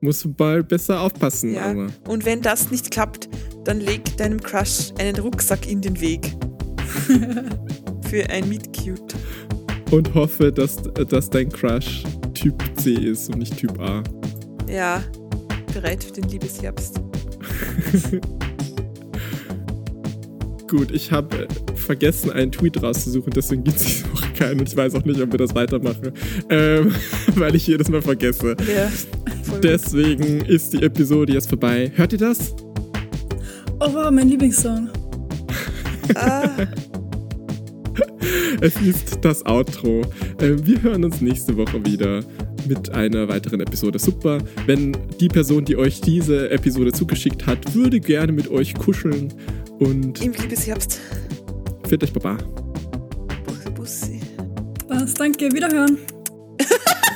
Musst 0.00 0.24
du 0.24 0.34
mal 0.38 0.62
besser 0.62 1.00
aufpassen, 1.00 1.54
ja. 1.54 1.70
aber. 1.70 1.88
Und 2.06 2.24
wenn 2.24 2.40
das 2.40 2.70
nicht 2.70 2.90
klappt, 2.90 3.28
dann 3.64 3.80
leg 3.80 4.16
deinem 4.16 4.40
Crush 4.40 4.92
einen 4.98 5.16
Rucksack 5.16 5.68
in 5.68 5.80
den 5.80 6.00
Weg. 6.00 6.34
Für 8.08 8.30
ein 8.30 8.48
Meet 8.48 8.72
Cute. 8.72 9.14
Und 9.90 10.14
hoffe, 10.14 10.52
dass, 10.52 10.76
dass 11.08 11.30
dein 11.30 11.48
Crush 11.48 12.04
Typ 12.34 12.62
C 12.76 12.92
ist 12.92 13.28
und 13.30 13.38
nicht 13.38 13.56
Typ 13.56 13.78
A. 13.80 14.02
Ja, 14.68 15.02
bereit 15.72 16.04
für 16.04 16.12
den 16.12 16.28
Liebesherbst. 16.28 17.00
Gut, 20.68 20.90
ich 20.92 21.10
habe 21.10 21.44
äh, 21.44 21.48
vergessen, 21.74 22.30
einen 22.30 22.52
Tweet 22.52 22.82
rauszusuchen, 22.82 23.32
deswegen 23.32 23.64
gibt 23.64 23.78
es 23.78 23.86
diese 23.86 24.12
Woche 24.12 24.30
keinen 24.38 24.60
und 24.60 24.68
ich 24.68 24.76
weiß 24.76 24.94
auch 24.94 25.04
nicht, 25.04 25.20
ob 25.20 25.32
wir 25.32 25.38
das 25.38 25.54
weitermachen, 25.54 26.12
ähm, 26.50 26.94
weil 27.36 27.54
ich 27.54 27.66
jedes 27.66 27.88
Mal 27.88 28.02
vergesse. 28.02 28.54
Ja. 28.70 28.90
Deswegen 29.62 30.40
ist 30.46 30.72
die 30.72 30.82
Episode 30.82 31.32
jetzt 31.32 31.48
vorbei. 31.48 31.90
Hört 31.94 32.12
ihr 32.12 32.18
das? 32.18 32.54
Oh 33.80 33.92
wow, 33.92 34.10
mein 34.10 34.28
Lieblingssong. 34.28 34.88
ah. 36.14 36.48
Es 38.60 38.76
ist 38.80 39.18
das 39.24 39.44
Outro. 39.46 40.02
Ähm, 40.40 40.66
wir 40.66 40.82
hören 40.82 41.04
uns 41.04 41.20
nächste 41.20 41.56
Woche 41.56 41.84
wieder 41.84 42.22
mit 42.66 42.90
einer 42.90 43.28
weiteren 43.28 43.60
Episode. 43.60 43.98
Super. 43.98 44.38
Wenn 44.66 44.96
die 45.20 45.28
Person, 45.28 45.64
die 45.64 45.76
euch 45.76 46.00
diese 46.00 46.50
Episode 46.50 46.92
zugeschickt 46.92 47.46
hat, 47.46 47.74
würde 47.74 48.00
gerne 48.00 48.32
mit 48.32 48.50
euch 48.50 48.74
kuscheln 48.74 49.32
und. 49.78 50.22
Im 50.22 50.32
Liebesherbst. 50.32 51.00
Für 51.88 52.02
euch, 52.02 52.12
Baba. 52.12 52.36
Bussi, 53.44 53.70
Bussi. 53.70 54.20
Was, 54.88 55.14
danke. 55.14 55.52
Wiederhören. 55.52 55.98